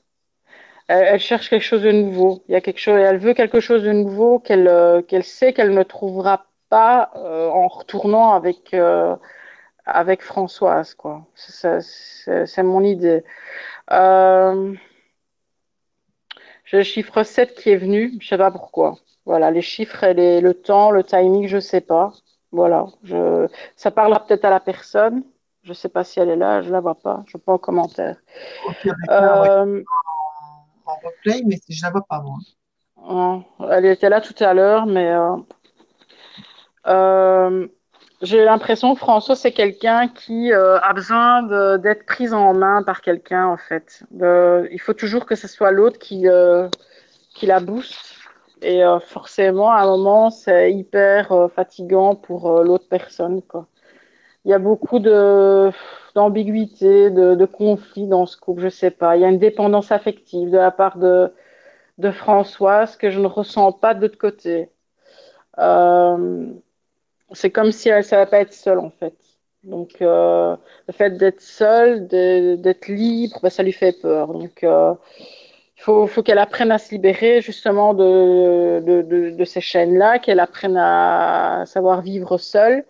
[0.89, 2.43] elle, elle, cherche quelque chose de nouveau.
[2.49, 5.53] Il y a quelque chose, elle veut quelque chose de nouveau qu'elle euh, qu'elle sait
[5.53, 9.17] qu'elle ne trouvera pas euh, en retournant avec euh,
[9.87, 11.27] avec Françoise, quoi.
[11.35, 13.25] C'est mon idée.
[13.93, 14.75] Euh,
[16.65, 18.97] j'ai le chiffre 7 qui est venu, je sais pas pourquoi.
[19.29, 22.15] Voilà, les chiffres et les, le temps, le timing, je sais pas.
[22.51, 23.47] Voilà, je,
[23.77, 25.23] ça parlera peut-être à la personne.
[25.65, 27.25] Je sais pas si elle est là, je la vois pas.
[27.27, 28.17] Je pas en commentaire.
[28.71, 29.83] Okay, euh,
[30.87, 33.45] en replay, mais je la vois pas moi.
[33.71, 35.37] Elle était là tout à l'heure, mais euh,
[36.87, 37.69] euh,
[38.23, 41.43] j'ai l'impression que François c'est quelqu'un qui a besoin
[41.77, 44.05] d'être prise en main par quelqu'un en fait.
[44.11, 46.27] De, il faut toujours que ce soit l'autre qui
[47.35, 48.08] qui la booste.
[48.63, 53.43] Et euh, forcément, à un moment, c'est hyper fatigant pour l'autre personne.
[54.45, 59.17] Il y a beaucoup d'ambiguïté, de, de conflit dans ce couple, je sais pas.
[59.17, 61.33] Il y a une dépendance affective de la part de,
[62.13, 64.71] Françoise que je ne ressens pas de l'autre côté.
[65.59, 66.47] Euh,
[67.33, 69.15] c'est comme si elle ne savait pas être seule en fait.
[69.65, 70.57] Donc euh,
[70.87, 74.33] le fait d'être seule, d'être libre, ben, ça lui fait peur.
[74.33, 74.95] Donc euh,
[75.79, 82.03] il faut, qu'elle apprenne à se libérer justement de, ces chaînes-là, qu'elle apprenne à savoir
[82.03, 82.85] vivre seule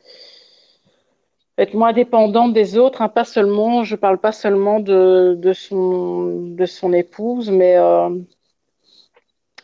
[1.59, 7.51] être moins dépendante des autres, hein, pas seulement, je parle pas seulement de, son, épouse,
[7.51, 8.11] mais euh,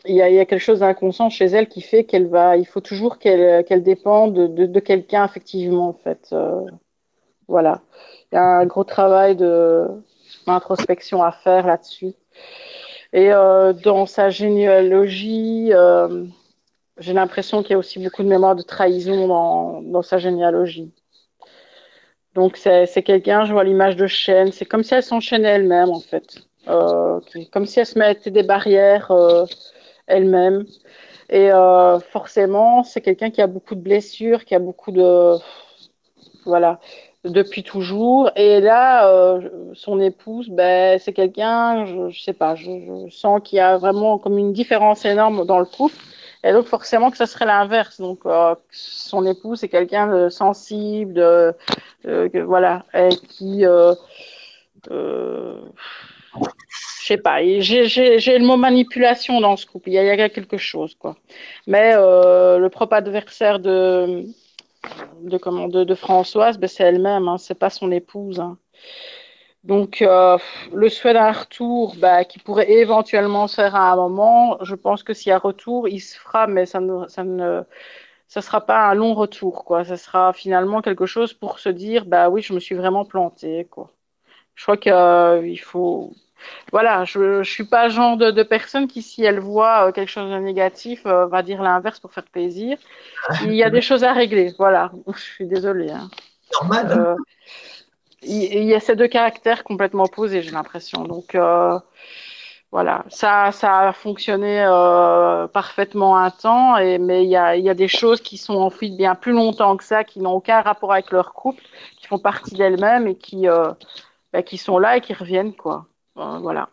[0.05, 3.17] il, y a, quelque chose d'inconscient chez elle qui fait qu'elle va, il faut toujours
[3.17, 6.29] qu'elle dépende de, quelqu'un effectivement en fait.
[6.33, 6.65] Euh,
[7.47, 7.81] voilà,
[8.31, 9.37] il y a un gros travail
[10.45, 12.13] d'introspection à faire là-dessus.
[13.15, 16.25] Et euh, dans sa généalogie, euh,
[16.97, 20.93] j'ai l'impression qu'il y a aussi beaucoup de mémoire de trahison dans, dans sa généalogie.
[22.33, 26.01] Donc c'est quelqu'un, je vois l'image de chaîne, c'est comme si elle s'enchaînait elle-même en
[26.01, 26.41] fait.
[27.53, 29.09] comme si elle se mettait des barrières
[30.07, 30.65] elle-même.
[31.29, 31.51] Et
[32.11, 35.37] forcément, c'est quelqu'un qui a beaucoup de blessures, qui a beaucoup de
[36.45, 36.81] voilà
[37.25, 38.31] depuis toujours.
[38.35, 39.41] Et là, euh,
[39.73, 42.69] son épouse, ben, c'est quelqu'un, je, je, sais pas, je,
[43.09, 45.95] sens qu'il y a vraiment comme une différence énorme dans le couple.
[46.43, 47.99] Et donc forcément que ça serait l'inverse.
[47.99, 51.53] Donc euh, son épouse c'est quelqu'un de sensible, de,
[52.03, 53.95] de, voilà, et qui, euh,
[54.91, 55.57] euh,
[57.01, 59.89] je sais pas, j'ai le mot manipulation dans ce couple.
[59.89, 61.15] Il y a, il y a quelque chose quoi.
[61.67, 64.25] Mais euh, le propre adversaire de
[65.21, 68.39] de, comment, de, Françoise, ben, c'est elle-même, hein, c'est pas son épouse.
[68.39, 68.57] Hein.
[69.63, 70.37] Donc, euh,
[70.73, 75.03] le souhait d'un retour ben, qui pourrait éventuellement se faire à un moment, je pense
[75.03, 77.63] que s'il y a retour, il se fera, mais ça ne, ça ne
[78.27, 79.85] ça sera pas un long retour, quoi.
[79.85, 83.67] Ça sera finalement quelque chose pour se dire, bah oui, je me suis vraiment plantée,
[83.69, 83.91] quoi.
[84.55, 86.13] Je crois qu'il euh, faut,
[86.71, 89.91] voilà, je ne suis pas le genre de, de, personne qui, si elle voit euh,
[89.91, 92.77] quelque chose de négatif, euh, va dire l'inverse pour faire plaisir.
[93.43, 94.91] Il y a des choses à régler, voilà.
[95.13, 95.91] Je suis désolée.
[95.91, 96.09] Hein.
[96.53, 96.91] Normal.
[96.91, 96.97] Hein.
[96.99, 97.15] Euh,
[98.21, 101.03] il, y a ces deux caractères complètement opposés, j'ai l'impression.
[101.03, 101.79] Donc, euh,
[102.71, 104.65] voilà, ça, ça a fonctionné
[105.53, 108.55] parfaitement un temps, et, mais il y, a, il y a des choses qui sont
[108.55, 111.61] enfouies bien plus longtemps que ça, qui n'ont aucun rapport avec leur couple,
[111.97, 113.45] qui font partie d'elles-mêmes et qui,
[114.33, 115.85] bah, qui sont là et qui reviennent, quoi.
[116.17, 116.69] Euh, voilà.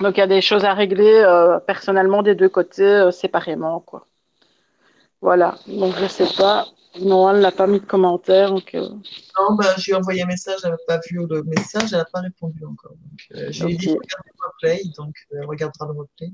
[0.00, 3.80] Donc il y a des choses à régler euh, personnellement des deux côtés, euh, séparément,
[3.80, 4.06] quoi.
[5.20, 5.56] Voilà.
[5.66, 6.66] Donc je sais pas.
[7.00, 8.50] Non, elle n'a pas mis de commentaire.
[8.50, 12.06] Donc, Non, bah, j'ai envoyé un message, elle n'a pas vu le message, elle n'a
[12.06, 12.92] pas répondu encore.
[12.92, 13.76] Donc, j'ai okay.
[13.76, 16.32] dit regarder le replay, donc elle regardera le replay.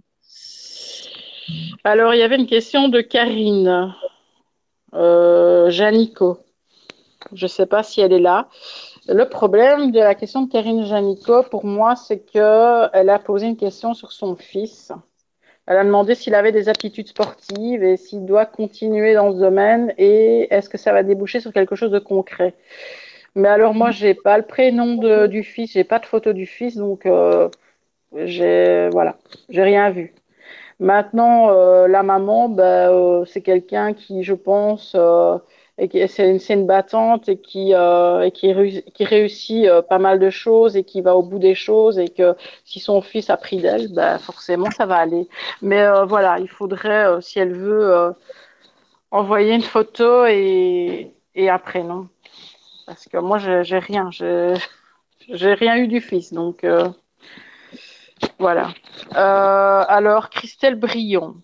[1.83, 3.93] Alors, il y avait une question de Karine
[4.95, 6.39] euh, Janico.
[7.33, 8.49] Je ne sais pas si elle est là.
[9.09, 13.57] Le problème de la question de Karine Janico, pour moi, c'est qu'elle a posé une
[13.57, 14.93] question sur son fils.
[15.67, 19.93] Elle a demandé s'il avait des aptitudes sportives et s'il doit continuer dans ce domaine
[19.99, 22.55] et est-ce que ça va déboucher sur quelque chose de concret.
[23.35, 24.97] Mais alors moi, j'ai pas le prénom
[25.27, 27.49] du fils, j'ai pas de photo du fils, donc euh,
[28.15, 29.17] j'ai voilà,
[29.49, 30.15] j'ai rien vu.
[30.81, 34.97] Maintenant, euh, la maman, ben, euh, c'est quelqu'un qui, je pense,
[35.79, 40.29] et c'est une, une, battante et qui, euh, qui, qui réussit euh, pas mal de
[40.29, 43.59] choses et qui va au bout des choses et que si son fils a pris
[43.59, 45.29] d'elle, ben forcément ça va aller.
[45.63, 48.15] Mais euh, voilà, il faudrait, si elle veut,
[49.11, 52.09] envoyer une photo et, et un prénom.
[52.87, 56.67] Parce que moi, j'ai rien, j'ai rien eu du fils, donc
[58.39, 58.75] voilà.
[59.15, 61.37] alors, Christelle Brion.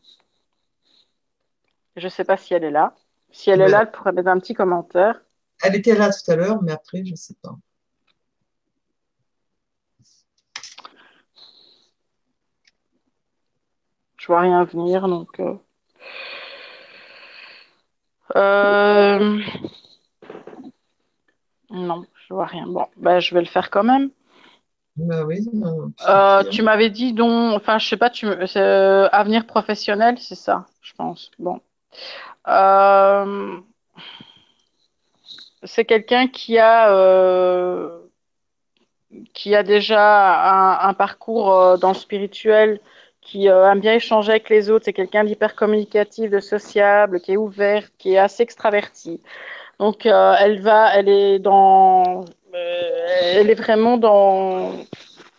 [1.96, 2.94] Je ne sais pas si elle est là.
[3.30, 5.20] Si elle est là, elle pourrait mettre un petit commentaire.
[5.62, 7.56] Elle était là tout à l'heure, mais après, je ne sais pas.
[14.16, 15.40] Je vois rien venir, donc.
[15.40, 15.56] Euh...
[18.36, 19.40] Euh...
[21.70, 22.66] Non, je vois rien.
[22.66, 24.10] Bon, ben, je vais le faire quand même.
[24.96, 25.48] Bah oui,
[26.09, 30.92] euh, tu m'avais dit donc, enfin, je sais pas, tu, avenir professionnel, c'est ça, je
[30.94, 31.30] pense.
[31.38, 31.60] Bon.
[32.48, 33.58] Euh,
[35.64, 37.98] c'est quelqu'un qui a euh,
[39.34, 42.80] qui a déjà un, parcours euh, dans le spirituel,
[43.20, 44.84] qui aime bien échanger avec les autres.
[44.86, 49.20] C'est quelqu'un d'hyper communicatif, de sociable, qui est ouvert, qui est assez extraverti.
[49.78, 54.72] Donc elle va, elle est dans, elle est vraiment dans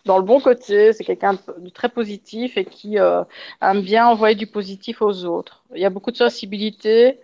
[0.04, 3.22] dans le bon côté, c'est quelqu'un de très positif et qui euh,
[3.62, 5.64] aime bien envoyer du positif aux autres.
[5.74, 7.20] Il y a beaucoup de sensibilité.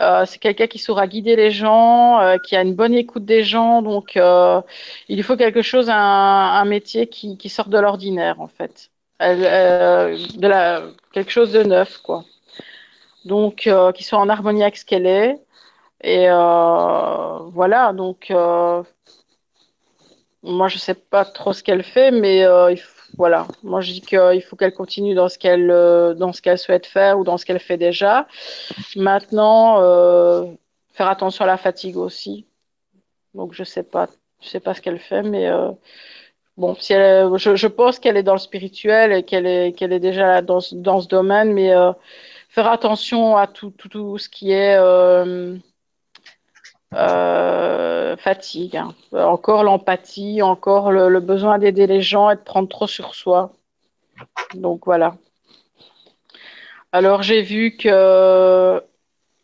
[0.00, 3.42] Euh, c'est quelqu'un qui saura guider les gens, euh, qui a une bonne écoute des
[3.44, 3.80] gens.
[3.82, 4.60] Donc, euh,
[5.08, 8.90] il faut quelque chose, un, un métier qui, qui, sort de l'ordinaire, en fait.
[9.18, 10.82] Elle, euh, de la,
[11.12, 12.24] quelque chose de neuf, quoi.
[13.24, 15.40] Donc, euh, qui soit en harmonie avec ce qu'elle est.
[16.02, 18.32] Et voilà, donc
[20.46, 22.74] moi, je sais pas trop ce qu'elle fait, mais euh,
[23.16, 23.46] voilà.
[23.62, 26.86] Moi, je dis qu'il faut qu'elle continue dans ce qu'elle euh, dans ce qu'elle souhaite
[26.86, 28.26] faire ou dans ce qu'elle fait déjà.
[28.96, 30.44] Maintenant, euh,
[30.92, 32.46] faire attention à la fatigue aussi.
[33.34, 34.08] Donc, je sais pas,
[34.40, 35.70] je sais pas ce qu'elle fait, mais euh,
[36.56, 39.92] bon, si elle, je, je pense qu'elle est dans le spirituel et qu'elle est qu'elle
[39.92, 41.92] est déjà dans dans ce domaine, mais euh,
[42.48, 44.78] faire attention à tout tout, tout ce qui est
[46.96, 48.76] euh, euh, fatigue.
[48.76, 48.94] Hein.
[49.12, 53.52] Encore l'empathie, encore le, besoin d'aider les gens et de prendre trop sur soi.
[54.54, 55.16] Donc voilà.
[56.92, 58.82] Alors j'ai vu que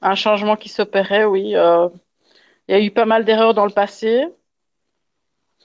[0.03, 1.55] un changement qui s'opérait, oui.
[1.57, 1.89] Euh,
[2.69, 4.27] il y a eu pas mal d'erreurs dans le passé.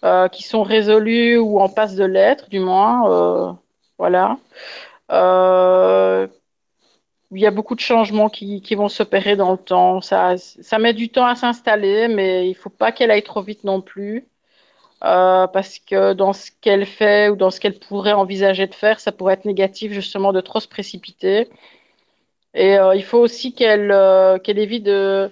[0.03, 3.09] euh, qui sont résolus ou en passe de l'être, du moins.
[3.11, 3.53] euh,
[3.97, 4.38] voilà.
[5.11, 6.27] Euh,
[7.31, 10.01] il y a beaucoup de changements qui, qui vont s'opérer dans le temps.
[10.01, 13.63] Ça, ça met du temps à s'installer, mais il faut pas qu'elle aille trop vite
[13.63, 14.27] non plus.
[15.03, 18.99] Euh, parce que dans ce qu'elle fait ou dans ce qu'elle pourrait envisager de faire,
[18.99, 21.49] ça pourrait être négatif justement de trop se précipiter.
[22.53, 25.29] Et euh, il faut aussi qu'elle euh, évite de,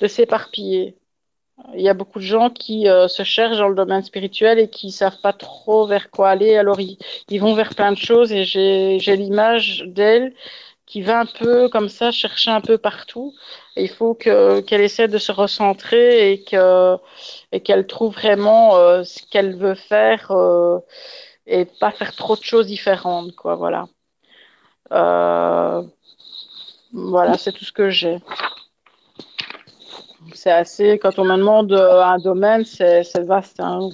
[0.00, 0.96] de s'éparpiller.
[1.74, 4.68] Il y a beaucoup de gens qui euh, se cherchent dans le domaine spirituel et
[4.68, 6.56] qui savent pas trop vers quoi aller.
[6.56, 6.98] Alors ils,
[7.28, 10.34] ils vont vers plein de choses et j'ai l'image d'elle
[10.92, 13.32] qui va un peu comme ça chercher un peu partout.
[13.76, 16.98] Et il faut que qu'elle essaie de se recentrer et que
[17.50, 20.78] et qu'elle trouve vraiment euh, ce qu'elle veut faire euh,
[21.46, 23.54] et pas faire trop de choses différentes, quoi.
[23.54, 23.86] Voilà.
[24.92, 25.82] Euh,
[26.92, 28.18] voilà, c'est tout ce que j'ai.
[30.34, 30.98] C'est assez.
[30.98, 33.60] Quand on me demande un domaine, c'est c'est vaste.
[33.60, 33.88] Hein,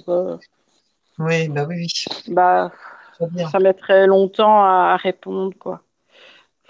[1.17, 1.87] Oui, bah oui, oui.
[2.27, 2.71] bah,
[3.51, 5.81] ça mettrait longtemps à, à répondre, quoi.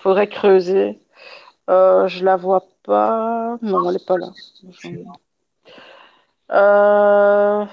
[0.02, 1.00] Faudrait creuser.
[1.70, 3.58] Euh, je la vois pas.
[3.62, 4.28] Non, elle est pas là.
[6.52, 7.66] Euh,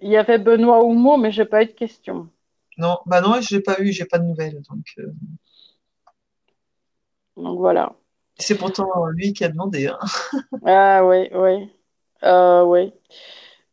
[0.00, 2.28] il y avait Benoît Oumo, mais j'ai pas eu de question.
[2.78, 4.60] Non, bah non, je l'ai pas eu, j'ai pas de nouvelles.
[4.68, 5.12] Donc, euh,
[7.36, 7.92] Donc voilà.
[8.38, 9.86] c'est pourtant lui qui a demandé.
[9.88, 9.98] hein.
[10.64, 11.70] Ah oui, oui.
[12.24, 12.92] Euh, oui.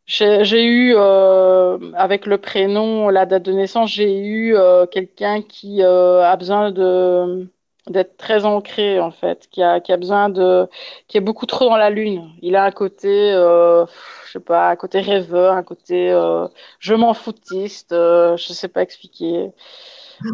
[0.06, 5.42] J'ai j'ai eu, euh, avec le prénom, la date de naissance, j'ai eu euh, quelqu'un
[5.42, 7.48] qui euh, a besoin de
[7.90, 10.68] d'être très ancré, en fait, qui a, qui a besoin de,
[11.08, 12.30] qui est beaucoup trop dans la lune.
[12.42, 13.84] Il a un côté, euh,
[14.26, 16.46] je sais pas, un côté rêveur, un côté euh,
[16.78, 19.50] je m'en foutiste, euh, je sais pas expliquer.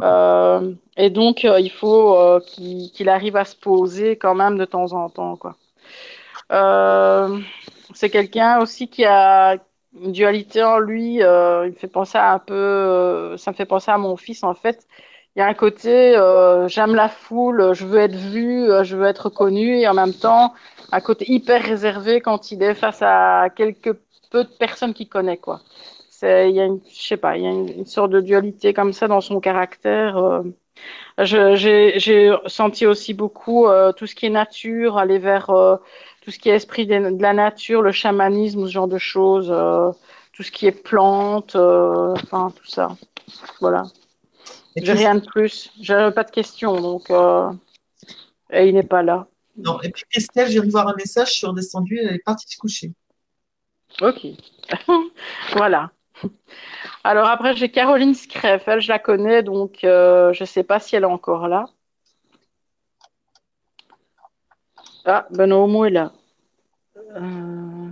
[0.02, 4.92] Euh, et donc, euh, il faut qu'il arrive à se poser quand même de temps
[4.92, 5.54] en temps, quoi.
[7.94, 9.56] C'est quelqu'un aussi qui a
[9.94, 11.16] une dualité en lui.
[11.18, 14.54] il me fait penser à un peu, ça me fait penser à mon fils en
[14.54, 14.86] fait.
[15.36, 18.96] Il y a un côté, euh, j'aime la foule, je veux être vu, euh, je
[18.96, 20.54] veux être connu, et en même temps,
[20.92, 23.92] un côté hyper réservé quand il est face à quelques
[24.30, 25.60] peu de personnes qu'il connaît, quoi.
[26.10, 28.72] C'est, il y a une, je sais pas, il y a une, sorte de dualité
[28.72, 30.16] comme ça dans son caractère.
[30.16, 30.42] euh.
[31.24, 35.76] J'ai, senti aussi beaucoup euh, tout ce qui est nature, aller vers euh,
[36.22, 39.50] tout ce qui est esprit de, de la nature, le chamanisme, ce genre de choses,
[39.50, 39.90] euh,
[40.32, 42.88] tout ce qui est plantes, enfin tout ça.
[43.60, 43.84] Voilà.
[44.76, 45.72] J'ai rien de plus.
[45.80, 47.50] J'avais pas de questions, donc euh,
[48.50, 49.26] et il n'est pas là.
[49.56, 49.80] non.
[49.82, 52.92] Et puis Christelle, j'ai voir un message, je suis redescendue, elle est partie se coucher.
[54.00, 54.26] Ok.
[55.52, 55.90] Voilà.
[57.04, 58.66] Alors après, j'ai Caroline Screff.
[58.66, 61.66] Elle, je la connais, donc euh, je sais pas si elle est encore là.
[65.04, 66.12] Ah, Benoît Homo est là.
[67.16, 67.90] Euh...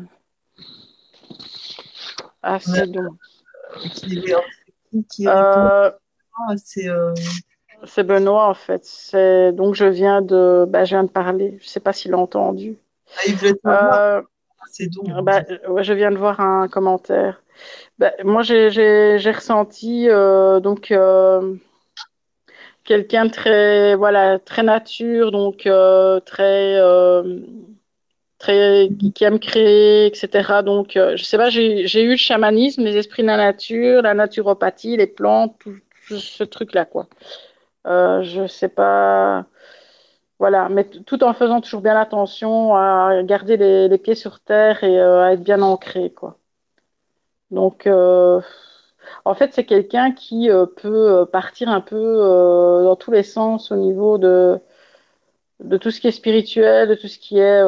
[2.43, 3.17] Ah, c'est donc.
[5.11, 5.91] Qui, Euh,
[6.57, 7.15] C'est euh,
[7.85, 8.85] c'est Benoît en fait.
[8.85, 11.59] C'est donc je viens de, bah, je viens de parler.
[11.61, 12.77] Je sais pas s'il a entendu.
[13.65, 14.23] ah, Euh,
[14.71, 15.09] c'est donc.
[15.25, 17.43] bah, ouais, je viens de voir un commentaire.
[17.99, 21.57] Bah, moi, j'ai j'ai j'ai ressenti euh, donc euh,
[22.85, 25.69] quelqu'un de très voilà très nature donc
[26.27, 26.79] très
[28.39, 30.63] très qui aime créer etc.
[30.63, 31.51] Donc je sais pas.
[31.51, 35.75] J'ai j'ai eu le chamanisme, les esprits de la nature, la naturopathie, les plantes, tout
[36.09, 37.09] ce truc là quoi.
[37.87, 39.47] Euh, je sais pas.
[40.39, 44.99] Voilà, mais tout en faisant toujours bien attention à garder les, pieds sur terre et
[45.01, 46.39] euh, à être bien ancré, quoi.
[47.51, 48.41] Donc, euh,
[49.25, 52.19] en fait, c'est quelqu'un qui peut partir un peu
[52.85, 54.61] dans tous les sens au niveau de,
[55.81, 57.63] tout ce qui est spirituel, de tout ce qui est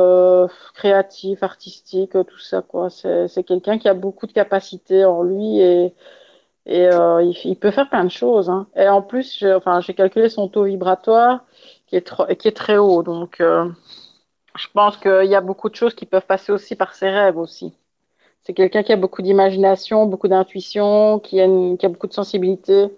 [0.74, 2.90] créatif, artistique, tout ça, quoi.
[2.90, 5.94] C'est, c'est quelqu'un qui a beaucoup de capacités en lui et,
[6.66, 8.66] et euh, il, il peut faire plein de choses, hein.
[8.76, 11.44] Et en plus, j'ai, enfin, calculé son taux vibratoire
[11.86, 13.68] qui est, tro- qui est très haut, donc euh,
[14.56, 17.38] je pense qu'il y a beaucoup de choses qui peuvent passer aussi par ses rêves
[17.38, 17.74] aussi.
[18.42, 22.12] C'est quelqu'un qui a beaucoup d'imagination, beaucoup d'intuition, qui a, une- qui a beaucoup de
[22.14, 22.90] sensibilité.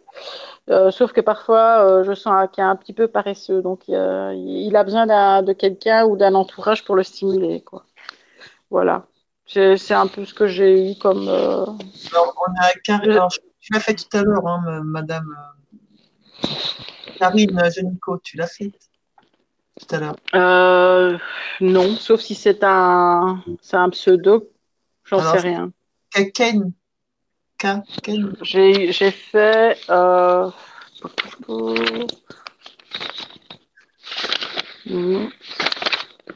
[0.71, 3.63] Euh, sauf que parfois, euh, je sens qu'il est un petit peu paresseux.
[3.63, 5.07] Donc, euh, il a besoin
[5.43, 7.85] de quelqu'un ou d'un entourage pour le stimuler, quoi.
[8.71, 9.07] Voilà.
[9.47, 11.29] C'est un peu ce que j'ai eu comme.
[11.29, 11.75] Alors,
[12.47, 15.37] on a alors, je- tu l'as fait tout à l'heure, hein, madame
[16.43, 16.47] euh,
[17.19, 18.73] Karine Genico, tu l'as fait
[19.79, 20.17] tout à l'heure.
[20.35, 21.19] euh,
[21.61, 24.51] non, sauf si c'est un, c'est un pseudo.
[25.05, 25.71] J'en sais rien.
[26.35, 26.73] Ken,
[27.59, 27.83] Ken,
[28.41, 29.79] J'ai j'ai fait.
[29.91, 30.51] Euh...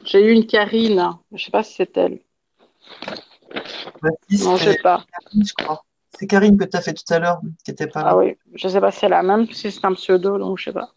[0.05, 1.17] J'ai eu une Karine.
[1.31, 2.19] Je sais pas si c'est elle.
[4.03, 5.03] Baptiste, Non, je sais pas.
[5.11, 5.83] Karine, je crois.
[6.19, 8.09] C'est Karine que tu as fait tout à l'heure, qui n'était pas là.
[8.11, 10.59] Ah oui, je ne sais pas si c'est la même, si c'est un pseudo, donc
[10.59, 10.93] je ne sais pas.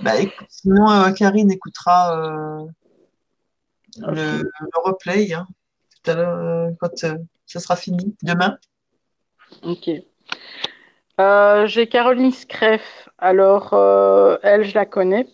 [0.00, 0.12] Bah,
[0.48, 2.66] sinon, euh, Karine écoutera euh,
[3.98, 4.42] le,
[4.84, 5.46] replay hein,
[5.90, 8.58] tout à l'heure, euh, quand ça sera fini, demain.
[9.62, 9.90] Ok.
[11.66, 13.08] J'ai Caroline Screff.
[13.18, 13.74] Alors,
[14.42, 15.26] elle, je la connais.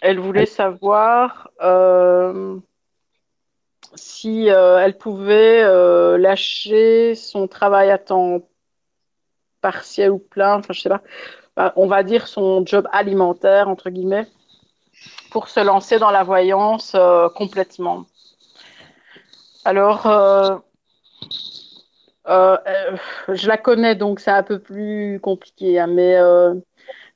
[0.00, 1.50] Elle voulait savoir
[3.94, 5.62] si elle pouvait
[6.18, 8.40] lâcher son travail à temps
[9.60, 11.02] partiel ou plein, enfin je sais pas,
[11.56, 14.26] bah, on va dire son job alimentaire entre guillemets,
[15.30, 18.04] pour se lancer dans la voyance euh, complètement.
[19.64, 20.56] Alors, euh,
[22.28, 22.56] euh,
[23.28, 26.16] je la connais donc c'est un peu plus compliqué, hein, mais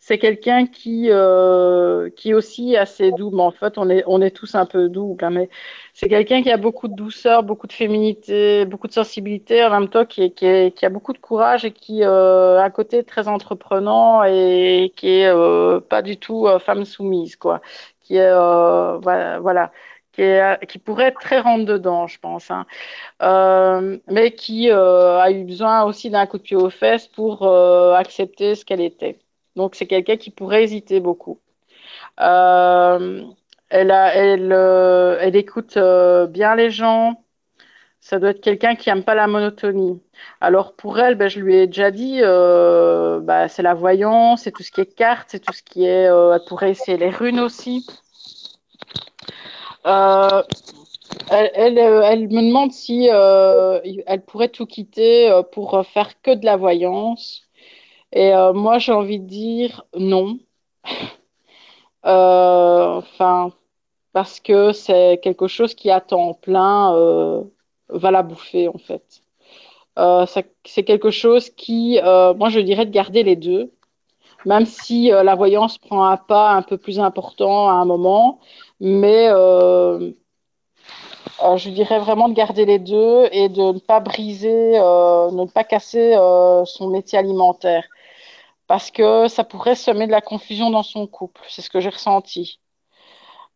[0.05, 3.31] c'est quelqu'un qui, euh, qui est aussi assez doux.
[3.31, 5.17] Mais en fait, on est, on est tous un peu doux.
[5.31, 5.49] mais
[5.95, 9.89] c'est quelqu'un qui a beaucoup de douceur, beaucoup de féminité, beaucoup de sensibilité, en même
[9.89, 13.29] temps qui, qui, qui a beaucoup de courage et qui euh, a un côté très
[13.29, 17.61] entreprenant et qui est euh, pas du tout euh, femme soumise, quoi.
[18.01, 19.73] Qui est, euh, voilà.
[20.13, 22.67] Qui, est, qui, pourrait être très rentre dedans, je pense, hein.
[23.23, 27.45] euh, mais qui euh, a eu besoin aussi d'un coup de pied aux fesses pour
[27.45, 29.22] euh, accepter ce qu'elle était.
[29.57, 31.39] Donc, c'est quelqu'un qui pourrait hésiter beaucoup.
[32.21, 33.25] Euh,
[33.73, 37.25] euh, elle, écoute euh, bien les gens.
[38.01, 40.03] Ça doit être quelqu'un qui n'aime pas la monotonie.
[40.41, 44.63] Alors pour elle, ben, je lui ai déjà dit, bah, c'est la voyance, c'est tout
[44.65, 46.07] ce qui est carte, c'est tout ce qui est.
[46.07, 47.87] elle pourrait essayer les runes aussi.
[49.85, 50.45] Elle,
[51.31, 57.43] elle, me demande si elle pourrait tout quitter pour faire que de la voyance.
[58.13, 60.39] Et euh, moi, j'ai envie de dire non.
[62.05, 63.53] Euh, enfin,
[64.13, 67.45] parce que c'est quelque chose qui à temps plein euh,
[67.91, 69.23] va la bouffer en fait.
[70.67, 73.73] c'est quelque chose qui, moi, je dirais de garder les deux,
[74.47, 78.41] même si la voyance prend un pas un peu plus important à un moment,
[78.81, 80.11] mais je
[81.71, 86.17] dirais vraiment de garder les deux et de ne pas briser, ne pas casser
[86.67, 87.85] son métier alimentaire
[88.73, 91.43] parce que ça pourrait semer de la confusion dans son couple.
[91.47, 92.59] C'est ce que j'ai ressenti.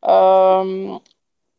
[0.06, 0.98] Euh,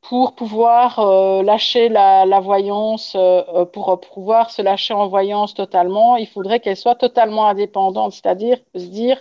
[0.02, 6.28] pour pouvoir euh, lâcher la, voyance, euh, pour pouvoir se lâcher en voyance totalement, il
[6.28, 9.20] faudrait qu'elle soit totalement indépendante, c'est-à-dire se dire,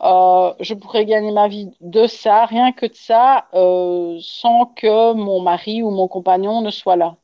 [0.00, 3.48] je pourrais gagner ma vie de ça, rien que de ça,
[4.20, 7.16] sans que mon mari ou mon compagnon ne soit là.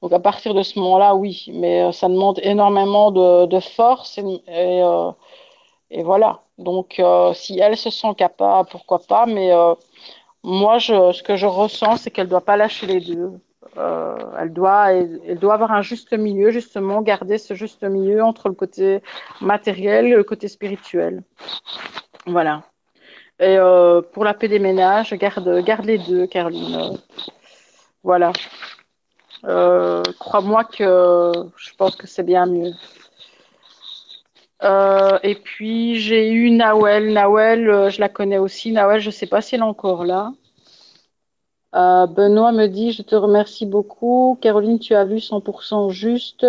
[0.00, 4.18] Donc à partir de ce moment-là, oui, mais ça demande énormément de, force
[5.92, 6.40] et voilà.
[6.56, 9.26] Donc, euh, si elle se sent capable, pourquoi pas.
[9.26, 9.74] Mais euh,
[10.42, 13.32] moi, je, ce que je ressens, c'est qu'elle ne doit pas lâcher les deux.
[13.76, 18.48] Euh, elle, doit, elle, doit avoir un juste milieu, justement, garder ce juste milieu entre
[18.48, 19.02] le côté
[19.42, 21.22] matériel et le côté spirituel.
[22.26, 22.62] Voilà.
[23.40, 23.56] Et
[24.12, 26.96] pour la paix des ménages, garde, garde les deux, Caroline.
[28.04, 28.32] voilà.
[29.42, 32.72] Crois-moi que je pense que c'est bien mieux.
[34.62, 37.12] Euh, et puis j'ai eu Nawel.
[37.12, 38.72] Nawel, euh, je la connais aussi.
[38.72, 40.32] Nawel, je ne sais pas si elle est encore là.
[41.74, 44.38] Euh, Benoît me dit, je te remercie beaucoup.
[44.40, 46.46] Caroline, tu as vu 100% juste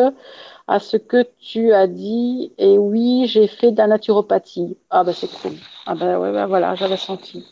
[0.67, 2.51] à ce que tu as dit.
[2.57, 4.77] Et oui, j'ai fait de la naturopathie.
[4.89, 5.53] Ah bah c'est cool.
[5.85, 7.45] Ah bah ouais, bah, voilà, j'avais senti.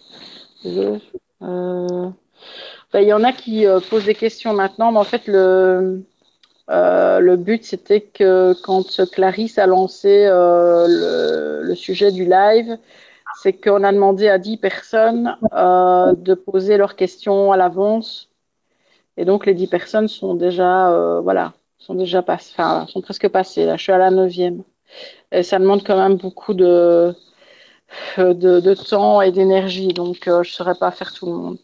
[2.93, 6.03] Bah, il y en a qui posent des questions maintenant, mais en fait, le,
[6.69, 12.77] euh, le but, c'était que quand Clarisse a lancé euh, le, sujet du live,
[13.41, 18.29] c'est qu'on a demandé à 10 personnes euh, de poser leurs questions à l'avance.
[19.17, 23.65] Et donc, les 10 personnes sont déjà, voilà, sont déjà passées, enfin, sont presque passées.
[23.65, 24.63] Là, je suis à la neuvième.
[25.31, 27.13] Et ça demande quand même beaucoup de,
[28.17, 29.89] de, temps et d'énergie.
[29.89, 31.57] Donc, je ne saurais pas faire tout le monde.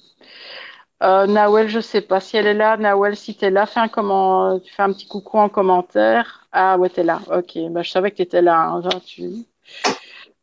[1.03, 2.75] Euh, Nawel, je sais pas si elle est là.
[2.77, 4.59] Nawel, si tu es là, fais un comment...
[4.59, 6.47] fais un petit coucou en commentaire.
[6.51, 7.21] Ah ouais, tu es là.
[7.31, 8.59] Ok, bah, je savais que tu étais là.
[8.59, 8.81] Hein,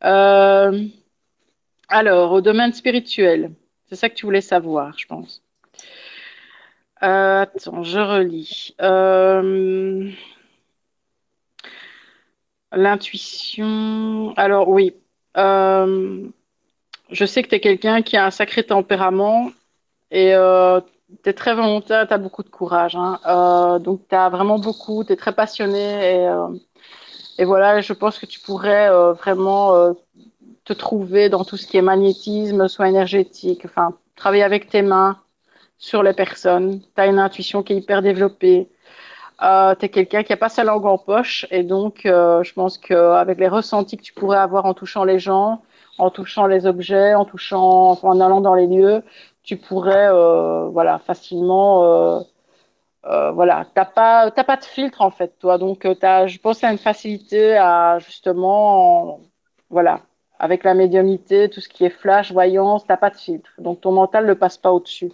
[0.05, 0.86] euh,
[1.89, 3.52] alors, au domaine spirituel,
[3.89, 5.42] c'est ça que tu voulais savoir, je pense.
[7.02, 8.74] Euh, attends, je relis.
[8.81, 10.10] Euh,
[12.73, 14.34] l'intuition.
[14.36, 14.94] Alors oui.
[15.36, 19.50] je sais que tu es quelqu'un qui a un sacré tempérament
[20.15, 20.81] et euh,
[21.25, 22.94] tu es très volontaire, tu as beaucoup de courage.
[22.94, 23.18] Hein.
[23.26, 25.78] Euh, donc, tu as vraiment beaucoup, tu es très passionné.
[26.15, 26.49] Et, euh,
[27.39, 29.94] et, voilà, je pense que tu pourrais vraiment
[30.65, 35.18] te trouver dans tout ce qui est magnétisme, soit énergétique, enfin, travailler avec tes mains
[35.78, 36.81] sur les personnes.
[36.81, 38.68] Tu as une intuition qui est hyper développée.
[39.43, 42.78] euh, tu es quelqu'un qui n'a pas sa langue en poche et donc je pense
[42.78, 45.62] qu'avec les ressentis que tu pourrais avoir en touchant les gens,
[45.99, 49.02] en touchant les objets, en touchant, en allant dans les lieux,
[49.45, 52.21] tu pourrais euh, voilà facilement euh,
[53.07, 55.59] euh, voilà t'as pas pas de filtre en fait toi.
[55.59, 59.21] Donc euh, t'as je pense à une facilité à justement
[59.71, 60.01] voilà
[60.39, 63.51] avec la médiumnité tout ce qui est flash voyance t'as pas de filtre.
[63.59, 65.13] Donc ton mental ne passe pas au-dessus.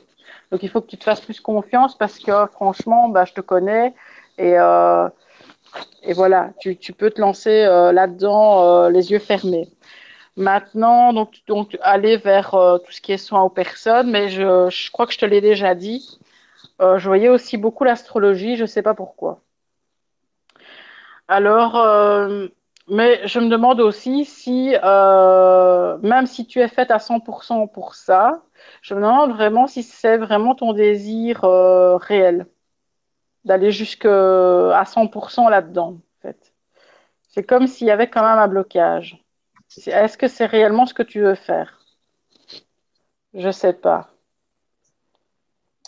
[0.53, 3.41] Donc il faut que tu te fasses plus confiance parce que franchement bah je te
[3.41, 3.95] connais
[4.39, 5.09] et euh,
[6.03, 9.69] et voilà tu, tu peux te lancer là-dedans les yeux fermés
[10.41, 14.71] Maintenant, donc, donc aller vers euh, tout ce qui est soins aux personnes, mais je,
[14.71, 16.19] je crois que je te l'ai déjà dit.
[16.81, 19.43] Euh, je voyais aussi beaucoup l'astrologie, je ne sais pas pourquoi.
[21.29, 22.49] Alors, euh,
[22.89, 24.75] mais je me demande aussi si,
[26.03, 28.43] même si tu es faite à 100% pour ça,
[28.81, 31.43] je me demande vraiment si c'est vraiment ton désir
[32.01, 32.47] réel
[33.45, 36.55] d'aller jusqu'à 100% là-dedans, en fait.
[37.29, 39.23] C'est comme s'il y avait quand même un blocage.
[39.87, 41.81] Est-ce que c'est réellement ce que tu veux faire?
[43.35, 44.09] Je sais pas.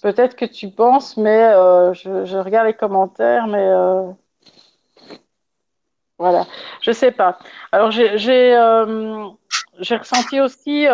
[0.03, 4.11] Peut-être que tu penses, mais euh, je, regarde les commentaires, mais euh,
[6.19, 6.47] voilà,
[6.81, 7.39] je sais pas.
[7.71, 9.29] Alors j'ai euh,
[9.79, 10.87] ressenti aussi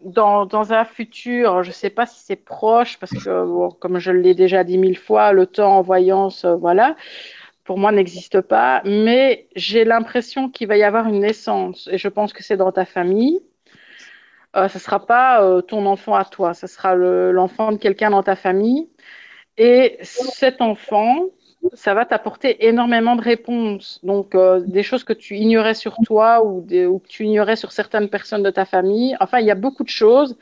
[0.00, 4.64] dans un futur, je sais pas si c'est proche parce que comme je l'ai déjà
[4.64, 6.96] dit mille fois, le temps en voyance, voilà,
[7.68, 12.08] pour moi n'existe pas, mais j'ai l'impression qu'il va y avoir une naissance et je
[12.08, 13.42] pense que c'est dans ta famille.
[14.56, 18.10] Euh, ce sera pas euh, ton enfant à toi, ce sera le- l'enfant de quelqu'un
[18.10, 18.88] dans ta famille.
[19.58, 21.26] Et cet enfant,
[21.74, 24.00] ça va t'apporter énormément de réponses.
[24.04, 28.08] Donc, euh, des choses que tu ignorais sur toi ou, que tu ignorais sur certaines
[28.10, 29.16] personnes de ta famille.
[29.20, 30.38] Enfin, il y a beaucoup de choses.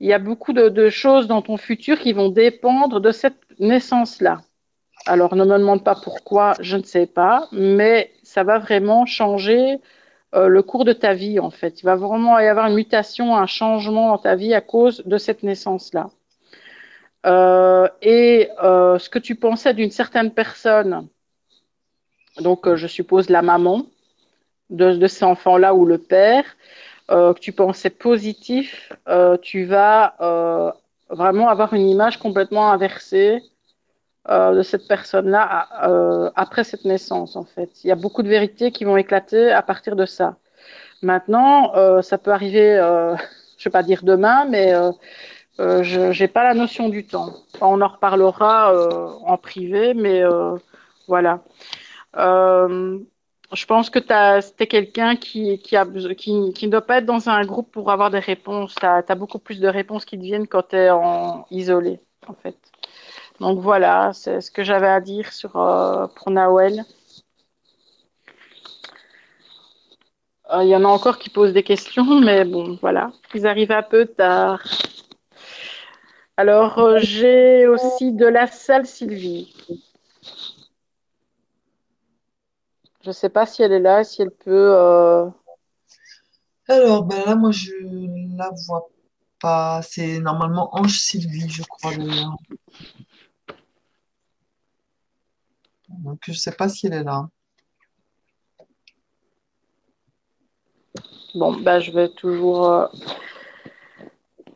[0.00, 4.42] Il y a beaucoup de choses dans ton futur qui vont dépendre de cette naissance-là.
[5.04, 9.78] Alors, ne me demande pas pourquoi, je ne sais pas, mais ça va vraiment changer
[10.34, 11.80] euh, le cours de ta vie, en fait.
[11.80, 15.18] Il va vraiment y avoir une mutation, un changement dans ta vie à cause de
[15.18, 16.10] cette naissance-là.
[17.26, 21.08] Euh, et euh, ce que tu pensais d'une certaine personne,
[22.40, 23.86] donc je suppose la maman
[24.70, 26.44] de, de ces enfants-là ou le père,
[27.08, 28.92] que tu pensais positif,
[29.40, 30.74] tu vas
[31.08, 33.40] vraiment avoir une image complètement inversée
[34.28, 37.70] euh, de cette personne-là euh, après cette naissance, en fait.
[37.84, 40.36] Il y a beaucoup de vérités qui vont éclater à partir de ça.
[41.02, 44.72] Maintenant, euh, ça peut arriver, je ne vais pas dire demain, mais
[45.58, 47.34] je n'ai pas la notion du temps.
[47.60, 48.74] On en reparlera
[49.24, 50.22] en privé, mais
[51.06, 51.40] voilà.
[52.16, 57.28] Je pense que es quelqu'un qui, qui, a, qui, qui ne doit pas être dans
[57.28, 58.74] un groupe pour avoir des réponses.
[58.74, 62.34] Tu as, beaucoup plus de réponses qui te viennent quand tu es en, isolé, en
[62.34, 62.56] fait.
[63.40, 66.84] Donc voilà, c'est ce que j'avais à dire sur, euh, pour Nawel.
[70.52, 73.10] Euh, Il y en a encore qui posent des questions, mais bon, voilà.
[73.34, 74.62] Ils arrivent un peu tard.
[76.36, 79.54] Alors, euh, j'ai aussi de la salle Sylvie.
[83.02, 84.74] Je ne sais pas si elle est là, si elle peut.
[86.68, 87.72] Alors, ben là, moi, je
[88.36, 88.88] la vois
[89.40, 89.80] pas.
[89.82, 91.92] C'est normalement Ange Sylvie, je crois.
[95.88, 97.28] Donc, je sais pas si elle est là.
[101.34, 102.70] Bon, bah, je vais toujours.
[102.70, 102.86] euh,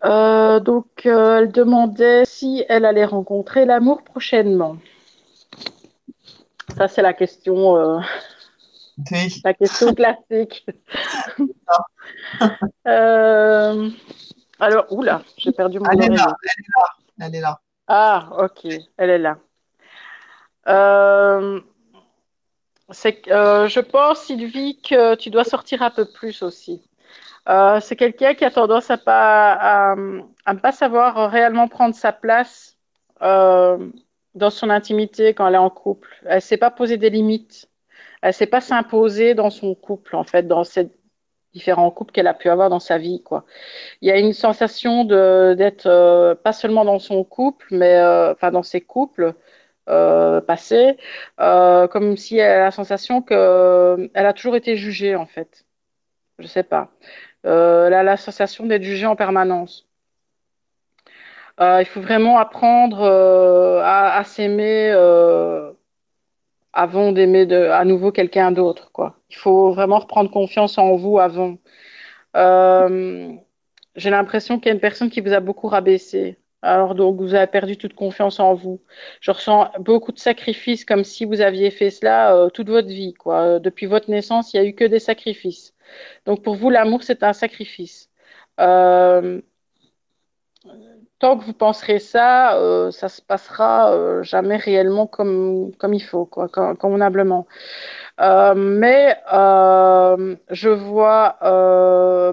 [0.05, 4.77] euh, donc, euh, elle demandait si elle allait rencontrer l'amour prochainement.
[6.77, 8.01] Ça, c'est la question, euh,
[9.11, 9.41] Oui.
[9.45, 10.67] la question classique.
[14.61, 16.37] Alors, oula, j'ai perdu mon Elle est là,
[17.19, 17.61] elle est là.
[17.87, 19.39] Ah, ok, elle est là.
[20.69, 21.61] Euh,
[23.29, 26.83] euh, je pense, Sylvie, que tu dois sortir un peu plus aussi.
[27.49, 32.13] Euh, c'est quelqu'un qui a tendance à pas, à, ne pas savoir réellement prendre sa
[32.13, 32.77] place
[33.21, 36.09] dans son intimité quand elle est en couple.
[36.25, 37.69] Elle ne sait pas poser des limites.
[38.23, 40.91] Elle ne sait pas s'imposer dans son couple, en fait, dans ces
[41.53, 43.45] différents couples qu'elle a pu avoir dans sa vie, quoi.
[44.01, 48.01] Il y a une sensation d'être pas seulement dans son couple, mais
[48.33, 49.35] enfin dans ses couples
[49.89, 50.97] euh, passés,
[51.41, 55.65] euh, comme si elle a la sensation que euh, a toujours été jugée, en fait.
[56.39, 56.91] Je sais pas.
[57.47, 59.89] Euh, elle a la sensation d'être jugée en permanence.
[61.61, 63.05] Euh, il faut vraiment apprendre
[63.83, 64.91] à, à s'aimer
[66.73, 69.17] avant d'aimer à nouveau quelqu'un d'autre, quoi.
[69.31, 71.59] Il faut vraiment reprendre confiance en vous avant.
[72.37, 73.33] Euh,
[73.97, 76.39] j'ai l'impression qu'il y a une personne qui vous a beaucoup rabaissé.
[76.63, 78.81] Alors donc vous avez perdu toute confiance en vous.
[79.21, 83.15] Je ressens beaucoup de sacrifices comme si vous aviez fait cela euh, toute votre vie,
[83.15, 83.43] quoi.
[83.43, 85.75] Euh, depuis votre naissance, il n'y a eu que des sacrifices.
[86.27, 88.11] Donc pour vous, l'amour, c'est un sacrifice.
[88.61, 89.41] Euh,
[91.19, 96.03] tant que vous penserez ça, euh, ça se passera euh, jamais réellement comme, comme il
[96.03, 97.47] faut, quoi, convenablement.
[98.19, 99.17] Mais
[100.51, 101.39] je vois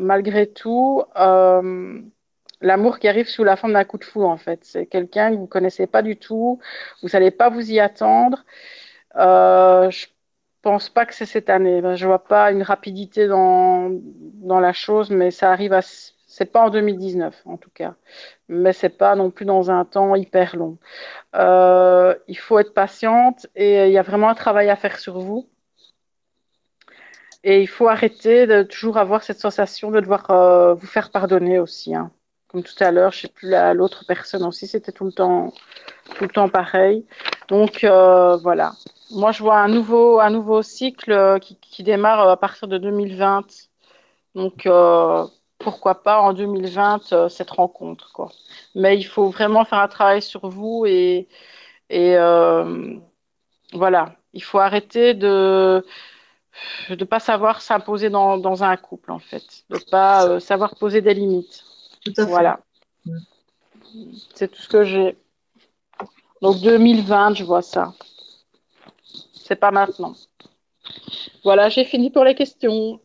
[0.02, 1.04] malgré tout
[2.62, 4.60] l'amour qui arrive sous la forme d'un coup de fou, en fait.
[4.64, 6.60] C'est quelqu'un que vous connaissez pas du tout,
[7.04, 8.46] vous n'allez pas vous y attendre.
[9.16, 10.06] je
[10.62, 11.82] pense pas que c'est cette année.
[11.96, 15.82] Je vois pas une rapidité dans, dans la chose, mais ça arrive à
[16.28, 17.96] c'est pas en 2019 en tout cas,
[18.50, 20.78] mais c'est pas non plus dans un temps hyper long.
[21.36, 25.20] Euh, il faut être patiente et il y a vraiment un travail à faire sur
[25.20, 25.50] vous.
[27.44, 31.60] Et il faut arrêter de toujours avoir cette sensation de devoir euh, vous faire pardonner
[31.60, 31.96] aussi.
[31.96, 32.12] Hein.
[32.50, 35.54] Comme tout à l'heure, je sais plus l'autre personne aussi, c'était tout le temps,
[36.16, 37.06] tout le temps pareil.
[37.50, 38.74] Donc euh, voilà.
[39.12, 43.46] Moi, je vois un nouveau, un nouveau cycle euh, qui, démarre à partir de 2020.
[44.36, 45.26] Donc euh,
[45.60, 48.32] pourquoi pas en 2020 euh, cette rencontre quoi.
[48.76, 51.28] Mais il faut vraiment faire un travail sur vous et
[51.90, 52.96] et euh,
[53.74, 55.86] voilà, il faut arrêter de
[56.90, 61.02] de pas savoir s'imposer dans, dans un couple en fait, de pas euh, savoir poser
[61.02, 61.64] des limites.
[62.14, 62.30] Tout à fait.
[62.32, 62.60] Voilà.
[64.36, 65.18] C'est tout ce que j'ai.
[66.42, 67.94] Donc 2020, je vois ça.
[69.34, 70.14] C'est pas maintenant.
[71.44, 73.00] Voilà, j'ai fini pour les questions.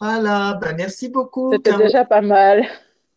[0.00, 1.52] Voilà, ben merci beaucoup.
[1.52, 2.66] C'était déjà pas mal.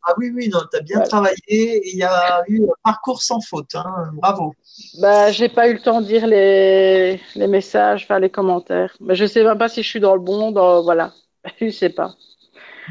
[0.06, 1.08] Ah oui, oui, non, tu as bien Voilà.
[1.09, 3.74] travaillé il y a eu un parcours sans faute.
[3.75, 4.11] hein.
[4.14, 4.53] Bravo.
[5.00, 8.93] Bah, j'ai pas eu le temps de lire les, les messages, enfin les commentaires.
[9.00, 11.14] Mais je sais même pas si je suis dans le bon, dans, voilà.
[11.61, 12.14] Je sais pas.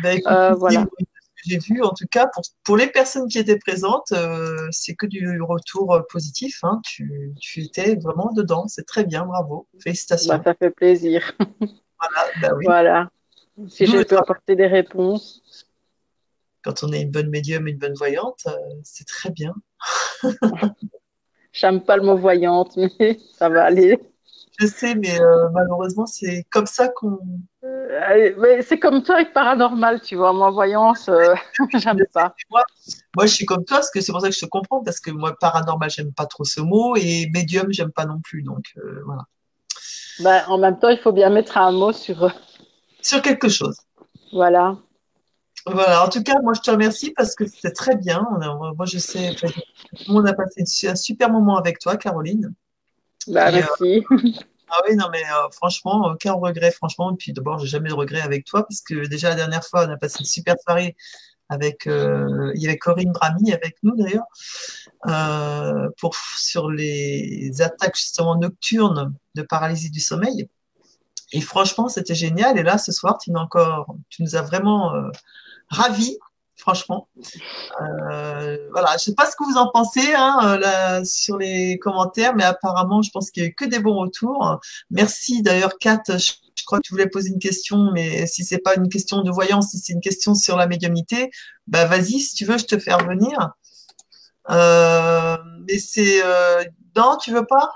[0.02, 0.86] Ben, écoute, Euh, voilà.
[1.44, 5.06] J'ai vu, en tout cas, pour, pour les personnes qui étaient présentes, euh, c'est que
[5.06, 6.60] du retour euh, positif.
[6.62, 6.80] hein.
[6.84, 8.68] Tu, tu étais vraiment dedans.
[8.68, 9.66] C'est très bien, bravo.
[9.80, 10.36] Félicitations.
[10.36, 11.32] Bah, ça fait plaisir.
[12.04, 12.64] Voilà, oui.
[12.64, 13.10] Voilà.
[13.68, 15.68] Si Nous, j'ai le pu apporter des réponses.
[16.64, 18.50] Quand on est une bonne médium et une bonne voyante, euh,
[18.82, 19.54] c'est très bien.
[21.52, 24.00] J'aime pas le mot voyante, mais ça va aller.
[24.62, 27.18] Je sais, mais euh, malheureusement, c'est comme ça qu'on.
[27.64, 30.32] Euh, c'est comme toi avec paranormal, tu vois.
[30.32, 31.34] Moi, voyance, euh,
[31.74, 32.32] j'aime pas.
[32.48, 32.62] Moi,
[33.16, 35.00] moi, je suis comme toi, parce que c'est pour ça que je te comprends, parce
[35.00, 38.44] que moi, paranormal, j'aime pas trop ce mot, et médium, j'aime pas non plus.
[38.44, 38.62] Donc,
[39.04, 39.22] voilà.
[40.20, 42.32] Bah, en même temps, il faut bien mettre un mot sur.
[43.00, 43.78] Sur quelque chose.
[44.32, 44.76] Voilà.
[45.66, 48.26] Voilà, en tout cas, moi je te remercie parce que c'était très bien.
[48.32, 49.32] On a- moi je sais,
[50.08, 52.52] monde a passé un super moment avec toi, Caroline.
[53.28, 54.04] Bah, Et, euh, merci.
[54.74, 57.12] Ah oui, non, mais euh, franchement, aucun regret, franchement.
[57.12, 59.86] Et puis d'abord, j'ai jamais de regret avec toi parce que déjà la dernière fois,
[59.86, 60.96] on a passé une super soirée
[61.50, 64.24] avec, euh, il y avait Corinne Brami avec nous d'ailleurs,
[65.08, 65.90] euh,
[66.38, 70.48] sur les attaques justement nocturnes de paralysie du sommeil.
[71.32, 72.58] Et franchement, c'était génial.
[72.58, 74.94] Et là, ce soir, tu, m'as encore, tu nous as vraiment
[75.68, 76.16] ravis,
[76.62, 77.08] franchement.
[77.80, 82.34] Euh, voilà, je sais pas ce que vous en pensez hein, euh, sur les commentaires,
[82.34, 84.60] mais apparemment, je pense qu'il y a eu que des bons retours.
[84.90, 86.02] Merci d'ailleurs, Kat.
[86.08, 89.30] Je, crois que tu voulais poser une question, mais si c'est pas une question de
[89.30, 91.30] voyance, si c'est une question sur la médiumnité,
[91.66, 93.50] bah vas-y, si tu veux, je te fais revenir.
[94.48, 96.22] Euh, mais c'est
[96.94, 97.72] non, tu veux pas?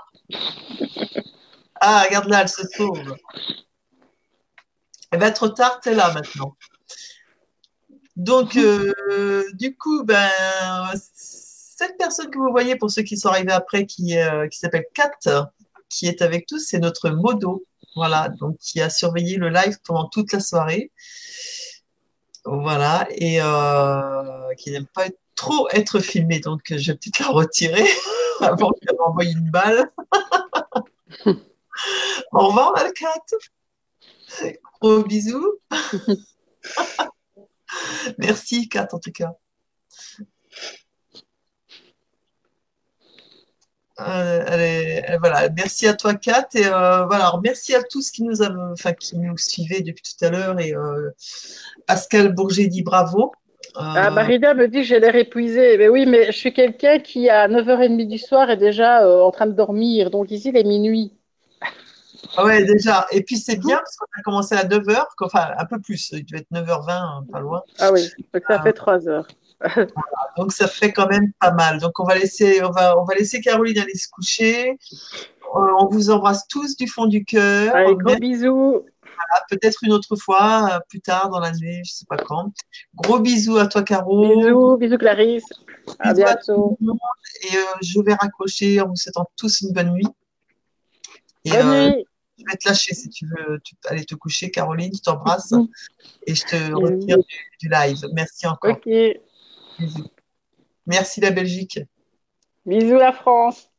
[1.81, 3.15] Ah, regarde là, elle se sauve.
[5.11, 6.55] Elle va trop tard, t'es là maintenant.
[8.17, 10.27] Donc, euh, du coup, ben,
[11.13, 14.85] cette personne que vous voyez, pour ceux qui sont arrivés après, qui, euh, qui s'appelle
[14.95, 15.11] Kat,
[15.87, 17.63] qui est avec tous, c'est notre modo.
[17.95, 20.91] Voilà, donc qui a surveillé le live pendant toute la soirée.
[22.45, 27.27] Voilà, et euh, qui n'aime pas être- trop être filmé, donc je vais peut-être la
[27.27, 27.85] retirer
[28.41, 29.91] avant qu'elle m'envoie une balle.
[32.31, 33.21] Au revoir, Malkat.
[34.81, 35.59] Gros bisous.
[38.17, 39.33] Merci, Kat, en tout cas.
[43.99, 46.47] Euh, voilà, merci à toi, Kat.
[46.53, 50.29] Et euh, voilà, merci à tous qui nous, enfin, qui nous suivaient depuis tout à
[50.29, 50.59] l'heure.
[50.59, 51.09] Et euh,
[51.87, 53.31] Pascal Bourget dit bravo.
[53.75, 55.77] Ah, Marina me dit j'ai l'air épuisée.
[55.77, 59.47] Mais oui, mais je suis quelqu'un qui, à 9h30 du soir, est déjà en train
[59.47, 60.11] de dormir.
[60.11, 61.13] Donc ici, il est minuit.
[62.35, 63.05] Ah ouais, déjà.
[63.11, 66.25] Et puis c'est bien parce qu'on a commencé à 9h, enfin un peu plus, il
[66.25, 67.63] devait être 9h20, pas loin.
[67.79, 68.63] Ah oui, donc ça Ah.
[68.63, 69.27] fait 3 heures.
[70.37, 71.79] Donc ça fait quand même pas mal.
[71.79, 74.77] Donc on va laisser, on va, on va laisser Caroline aller se coucher.
[75.55, 77.73] Euh, on vous embrasse tous du fond du cœur.
[77.75, 78.83] Allez, gros bisous.
[79.49, 82.51] Peut-être une autre fois, euh, plus tard dans l'année, je sais pas quand.
[82.95, 84.35] Gros bisous à toi, Caro.
[84.37, 85.43] Bisous, bisous Clarisse.
[85.99, 86.77] À Bisous à bientôt.
[87.51, 90.07] Et euh, je vais raccrocher en vous souhaitant tous une bonne nuit.
[91.45, 92.05] Et, Bonne nuit.
[92.37, 94.91] Je vais te lâcher si tu veux tu aller te coucher, Caroline.
[94.95, 95.67] Je t'embrasse Mhm.
[96.27, 96.79] et je te Bisous.
[96.79, 97.97] retire du, du live.
[98.13, 98.71] Merci encore.
[98.71, 98.87] Ok.
[99.79, 100.07] Bisous.
[100.85, 101.79] Merci la Belgique.
[102.65, 103.69] Bisous la France.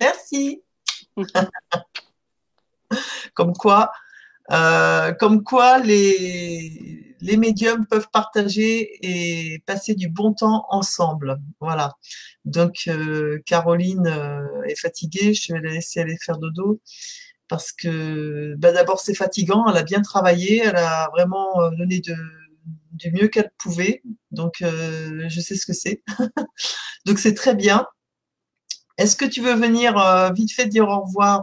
[0.00, 0.62] Merci.
[3.34, 3.92] comme quoi,
[4.50, 11.38] euh, comme quoi les, les médiums peuvent partager et passer du bon temps ensemble.
[11.60, 11.96] Voilà.
[12.44, 15.32] Donc, euh, Caroline euh, est fatiguée.
[15.34, 16.80] Je vais la laisser aller faire dodo
[17.48, 19.68] parce que bah, d'abord, c'est fatigant.
[19.68, 20.62] Elle a bien travaillé.
[20.64, 24.02] Elle a vraiment euh, donné du mieux qu'elle pouvait.
[24.30, 26.02] Donc, euh, je sais ce que c'est.
[27.06, 27.86] Donc, c'est très bien.
[28.98, 31.42] Est-ce que tu veux venir euh, vite fait dire au revoir,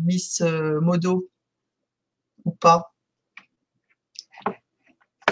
[0.00, 0.42] Miss
[0.82, 1.28] Modo
[2.44, 2.92] Ou pas?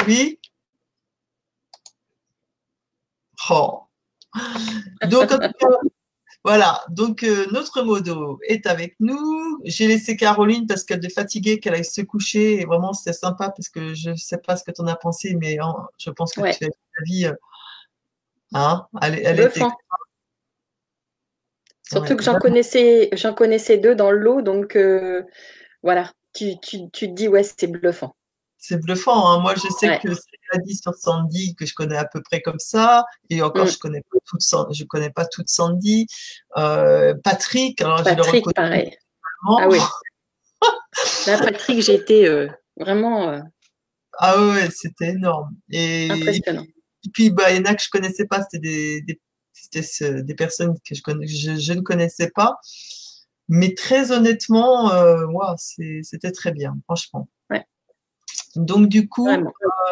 [0.06, 0.38] Oui?
[3.50, 3.82] Oh.
[5.10, 5.30] Donc,
[6.44, 6.82] voilà.
[6.90, 9.60] Donc, euh, notre Modo est avec nous.
[9.64, 12.60] J'ai laissé Caroline parce qu'elle est fatiguée, qu'elle aille se coucher.
[12.60, 14.97] Et vraiment, c'était sympa parce que je ne sais pas ce que tu en as
[14.97, 16.55] pensé, mais hein, je pense que Ouais.
[16.55, 17.26] tu as la vie.
[17.26, 17.32] euh,
[18.52, 19.60] hein, elle, elle était.
[19.60, 19.73] Bluffant.
[21.82, 22.16] Surtout Ouais.
[22.16, 25.23] que j'en connaissais, j'en connaissais deux dans le lot, donc euh,
[25.82, 28.14] voilà, tu, tu, tu te dis, ouais, c'est bluffant.
[28.66, 29.26] C'est bluffant.
[29.30, 29.40] hein.
[29.40, 30.00] Moi, je sais Ouais.
[30.02, 33.04] que c'est Gladys sur Sandy que je connais à peu près comme ça.
[33.28, 33.70] Et encore, Mm.
[33.72, 36.06] je connais pas toute San- je connais pas toute Sandy.
[36.56, 38.96] Euh, Patrick, alors je le Patrick, reconnais pareil.
[39.60, 39.78] Ah oui.
[41.26, 43.40] Là, Patrick, j'ai été euh, vraiment euh,
[44.18, 45.50] Ah ouais, c'était énorme.
[45.70, 46.62] Et, impressionnant.
[46.62, 48.42] et puis, bah, il y en a que je connaissais pas.
[48.42, 49.20] C'était des, des,
[49.52, 52.56] c'était ce- des personnes que je, connais, je, je ne connaissais pas.
[53.48, 55.26] Mais très honnêtement, euh,
[56.02, 57.28] c'était très bien, franchement.
[58.56, 59.28] Donc, du coup.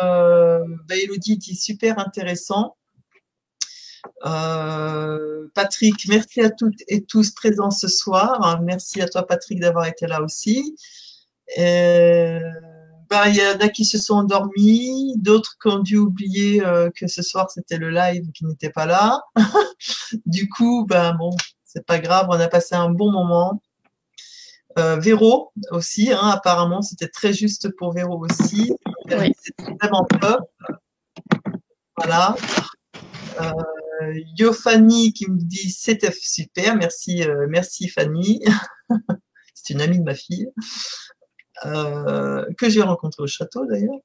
[0.02, 2.76] Euh, bah, Elodie dit super intéressant.
[4.26, 8.60] Euh, Patrick, merci à toutes et tous présents ce soir.
[8.62, 10.76] Merci à toi, Patrick, d'avoir été là aussi.
[11.58, 12.40] Euh,
[13.10, 16.90] bah, Il y en a qui se sont endormis, d'autres qui ont dû oublier euh,
[16.94, 19.20] que ce soir c'était le live qui n'était pas là.
[20.26, 21.30] du coup, ben bon,
[21.64, 23.60] c'est pas grave, on a passé un bon moment.
[24.78, 28.72] Euh, Véro aussi, hein, apparemment, c'était très juste pour Véro aussi.
[29.10, 29.32] Oui.
[29.38, 30.50] C'était vraiment top.
[31.96, 32.36] Voilà.
[34.02, 38.42] Euh, Yo Fanny qui me dit c'était super, merci, euh, merci Fanny.
[39.54, 40.48] C'est une amie de ma fille
[41.66, 44.00] euh, que j'ai rencontrée au château d'ailleurs.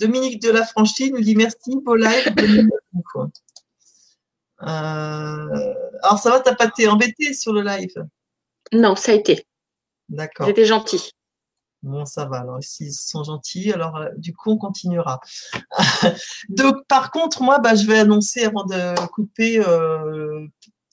[0.00, 2.34] Dominique de la Franchie nous dit merci beau live.
[4.58, 7.94] alors ça va, t'as pas été embêté sur le live?
[8.72, 9.46] Non, ça a été.
[10.08, 10.46] D'accord.
[10.46, 11.10] C'était gentil.
[11.82, 12.38] Bon, ça va.
[12.38, 15.20] Alors, s'ils sont gentils, alors euh, du coup, on continuera.
[16.48, 20.46] Donc, par contre, moi, bah, je vais annoncer avant de couper euh,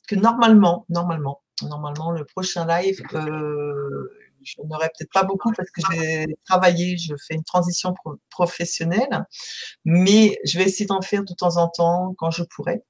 [0.07, 4.09] que normalement, normalement, normalement, le prochain live, euh,
[4.41, 8.17] je n'aurai peut-être pas beaucoup parce que je vais travailler, je fais une transition pro-
[8.31, 9.25] professionnelle,
[9.85, 12.83] mais je vais essayer d'en faire de temps en temps quand je pourrai.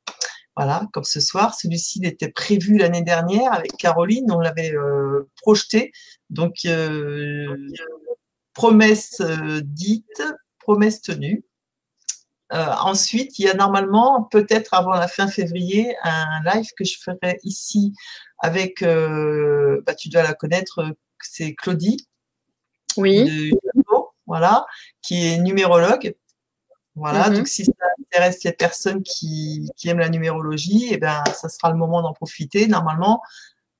[0.60, 5.94] Voilà, comme ce soir, celui-ci était prévu l'année dernière avec Caroline, on l'avait euh, projeté.
[6.30, 7.56] Donc, euh,
[8.52, 10.22] promesse euh, dite,
[10.60, 11.46] promesse tenue.
[12.52, 17.40] Ensuite, il y a normalement, peut-être avant la fin février, un live que je ferai
[17.44, 17.94] ici
[18.40, 22.06] avec, bah, tu dois la connaître, c'est Claudie
[22.98, 23.24] Oui.
[23.24, 23.58] de
[24.26, 24.66] voilà,
[25.02, 26.14] qui est numérologue.
[27.00, 27.38] Voilà, Mhm.
[27.38, 31.72] donc si ça intéresse les personnes qui, qui aiment la numérologie, eh ben, ça sera
[31.72, 32.68] le moment d'en profiter.
[32.68, 33.22] Normalement,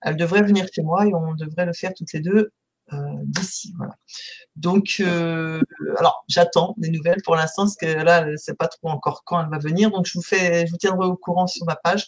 [0.02, 2.52] elle devrait venir chez moi et on devrait le faire toutes les deux
[2.94, 3.74] euh, d'ici.
[3.78, 3.94] Voilà.
[4.56, 5.62] Donc, euh,
[5.98, 9.24] alors j'attends des nouvelles pour l'instant parce que là, elle ne sait pas trop encore
[9.26, 9.92] quand elle va venir.
[9.92, 12.08] Donc, je vous fais, je vous tiendrai au courant sur ma page.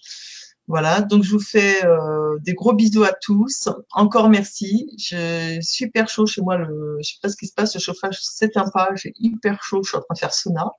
[0.72, 3.68] Voilà, donc je vous fais euh, des gros bisous à tous.
[3.92, 4.90] Encore merci.
[4.98, 6.56] J'ai super chaud chez moi.
[6.56, 7.74] Le, je sais pas ce qui se passe.
[7.74, 8.88] Le chauffage s'éteint pas.
[8.96, 9.84] J'ai hyper chaud.
[9.84, 10.72] Je suis en train de faire sauna.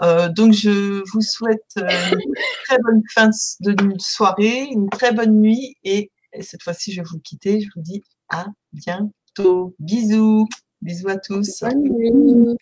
[0.00, 2.34] Euh, donc je vous souhaite euh, une
[2.64, 3.28] très bonne fin
[3.60, 7.60] de soirée, une très bonne nuit et, et cette fois-ci je vais vous quitter.
[7.60, 9.74] Je vous dis à bientôt.
[9.80, 10.48] Bisous.
[10.80, 11.60] Bisous à tous.
[11.60, 12.56] Bonne nuit.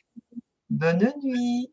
[0.70, 1.70] Bonne nuit.